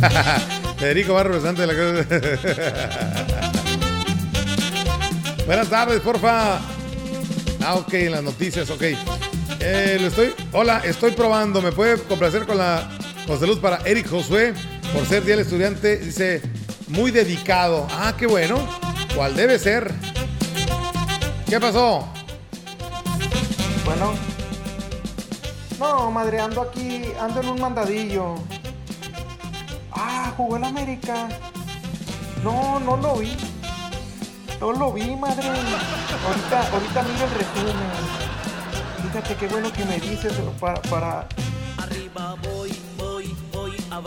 Federico 0.78 1.20
representante 1.22 1.66
de 1.66 1.66
la 1.66 1.74
Buenas 5.46 5.68
tardes, 5.68 6.00
porfa. 6.00 6.58
Ah, 7.64 7.74
ok, 7.74 7.92
en 7.94 8.12
las 8.12 8.22
noticias, 8.22 8.70
ok. 8.70 8.82
Eh, 9.60 9.98
lo 10.00 10.08
estoy, 10.08 10.34
hola, 10.52 10.82
estoy 10.84 11.12
probando. 11.12 11.62
¿Me 11.62 11.72
puede 11.72 11.98
complacer 11.98 12.46
con 12.46 12.58
la 12.58 12.88
con 13.26 13.38
salud 13.38 13.60
para 13.60 13.78
Eric 13.84 14.10
Josué 14.10 14.52
por 14.92 15.06
ser 15.06 15.24
día 15.24 15.36
del 15.36 15.44
estudiante? 15.44 15.96
Dice, 15.96 16.42
muy 16.88 17.10
dedicado. 17.10 17.86
Ah, 17.90 18.14
qué 18.16 18.26
bueno. 18.26 18.56
¿Cuál 19.14 19.34
debe 19.34 19.58
ser? 19.58 19.92
¿Qué 21.48 21.58
pasó? 21.58 22.08
Bueno. 23.84 24.14
No, 25.78 26.10
madre, 26.10 26.40
ando 26.40 26.62
aquí, 26.62 27.02
ando 27.20 27.40
en 27.40 27.48
un 27.48 27.60
mandadillo. 27.60 28.34
Ah, 29.92 30.32
jugó 30.36 30.56
el 30.56 30.64
América. 30.64 31.28
No, 32.44 32.78
no 32.80 32.96
lo 32.96 33.16
vi. 33.16 33.36
No 34.60 34.72
lo 34.72 34.92
vi, 34.92 35.16
madre. 35.16 35.48
Ahorita, 35.48 36.68
ahorita 36.72 37.02
miro 37.02 37.24
el 37.24 37.30
resumen. 37.34 38.22
Fíjate 39.02 39.34
qué 39.34 39.48
bueno 39.48 39.72
que 39.72 39.84
me 39.84 39.98
dices 39.98 40.32
para, 40.60 40.80
para... 40.82 41.26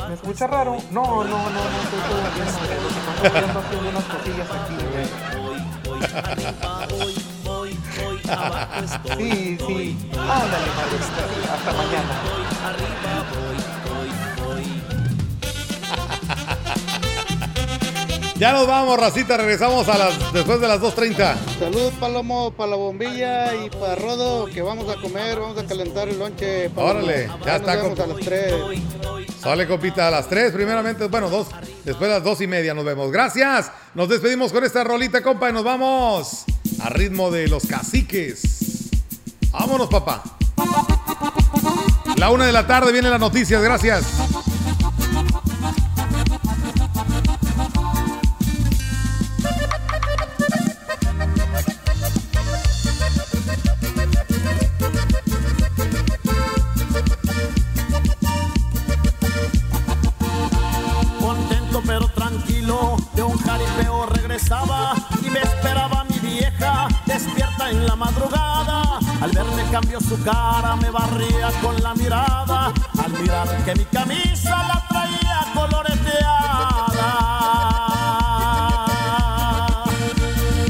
¿Me 0.07 0.13
escucha 0.13 0.47
raro? 0.47 0.77
No, 0.91 1.23
no, 1.23 1.23
no, 1.23 1.49
no 1.49 1.59
estoy 1.83 1.99
todo 2.09 2.21
bien, 2.35 2.47
es 2.47 3.31
que 3.31 3.37
ando 3.37 3.59
haciendo 3.59 3.89
unas 3.89 4.03
cosillas 4.05 4.49
aquí, 4.51 4.75
güey. 4.91 5.05
Sí, 9.17 9.57
sí. 9.65 9.97
Ándale, 10.13 10.69
Hasta 11.53 11.71
mañana. 11.73 12.13
Ya 18.37 18.51
nos 18.51 18.67
vamos, 18.67 18.99
racita. 18.99 19.37
Regresamos 19.37 19.87
a 19.87 19.97
las 19.97 20.33
después 20.33 20.59
de 20.59 20.67
las 20.67 20.81
2.30. 20.81 21.35
Salud, 21.57 21.91
Palomo, 21.99 22.51
para 22.51 22.71
la 22.71 22.75
bombilla 22.75 23.55
y 23.55 23.69
para 23.69 23.95
Rodo, 23.95 24.45
que 24.47 24.61
vamos 24.61 24.89
a 24.89 24.99
comer, 24.99 25.39
vamos 25.39 25.57
a 25.57 25.65
calentar 25.65 26.09
el 26.09 26.19
lonche. 26.19 26.69
Palomo. 26.69 26.99
Órale, 26.99 27.29
ya 27.45 27.55
está, 27.55 27.75
Nos 27.75 27.83
vemos 27.83 27.99
a 27.99 28.07
las 28.07 28.17
3. 28.17 28.53
Sale, 29.39 29.67
copita, 29.67 30.07
a 30.07 30.11
las 30.11 30.27
3, 30.27 30.51
primeramente, 30.51 31.07
bueno, 31.07 31.29
dos, 31.29 31.47
después 31.85 32.09
de 32.09 32.15
las 32.15 32.23
dos 32.23 32.41
y 32.41 32.47
media 32.47 32.73
nos 32.73 32.83
vemos. 32.83 33.11
Gracias. 33.11 33.71
Nos 33.93 34.09
despedimos 34.09 34.51
con 34.51 34.63
esta 34.65 34.83
rolita, 34.83 35.21
compa, 35.21 35.49
y 35.49 35.53
nos 35.53 35.63
vamos 35.63 36.43
a 36.83 36.89
ritmo 36.89 37.31
de 37.31 37.47
los 37.47 37.65
caciques. 37.65 38.89
Vámonos, 39.51 39.87
papá. 39.87 40.23
La 42.17 42.29
una 42.31 42.45
de 42.45 42.51
la 42.51 42.67
tarde 42.67 42.91
vienen 42.91 43.11
las 43.11 43.19
noticias, 43.19 43.61
gracias. 43.61 44.03
Cambió 69.81 69.99
su 69.99 70.17
cara, 70.23 70.77
me 70.77 70.89
barría 70.89 71.51
con 71.61 71.75
la 71.83 71.93
mirada, 71.95 72.71
al 72.97 73.11
mirar 73.11 73.45
que 73.65 73.75
mi 73.75 73.83
camisa 73.83 74.55
la 74.69 74.81
traía 74.87 75.51
coloreteada. 75.53 76.63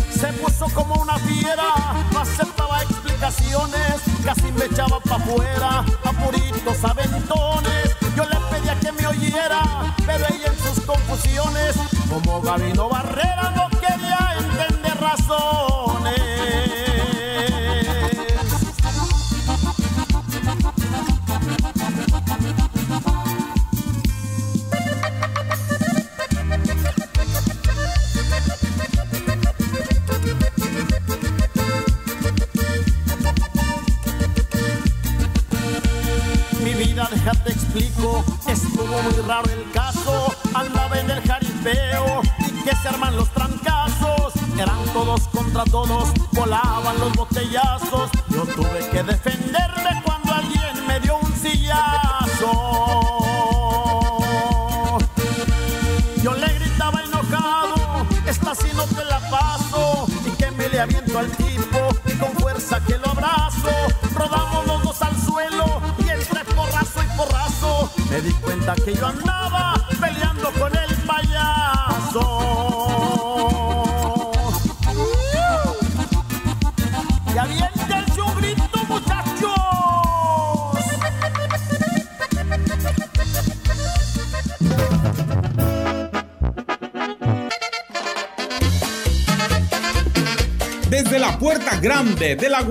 Se 0.10 0.34
puso 0.34 0.66
como 0.74 0.96
una 0.96 1.20
fiera, 1.20 1.70
no 2.14 2.20
aceptaba 2.20 2.82
explicaciones, 2.82 4.02
casi 4.24 4.52
me 4.54 4.66
echaba 4.66 5.00
pa' 5.00 5.18
afuera, 5.18 5.86
a 6.04 6.90
aventones. 6.90 7.96
Yo 8.18 8.24
le 8.26 8.38
pedía 8.50 8.74
que 8.80 8.92
me 8.92 9.06
oyera, 9.06 9.62
pero 10.04 10.26
ella 10.34 10.52
en 10.52 10.58
sus 10.58 10.84
confusiones, 10.84 11.76
como 12.10 12.42
Gabino 12.42 12.90
Barrera, 12.90 13.35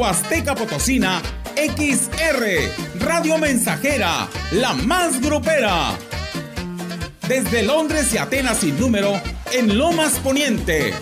Huasteca 0.04 0.54
Potosina, 0.54 1.22
XR, 1.56 3.00
Radio 3.00 3.38
Mensajera, 3.38 4.28
la 4.52 4.74
más 4.74 5.18
grupera. 5.18 5.96
Desde 7.26 7.62
Londres 7.62 8.12
y 8.12 8.18
Atenas 8.18 8.58
sin 8.58 8.78
número, 8.78 9.18
en 9.50 9.78
Lomas 9.78 10.12
Poniente. 10.22 10.92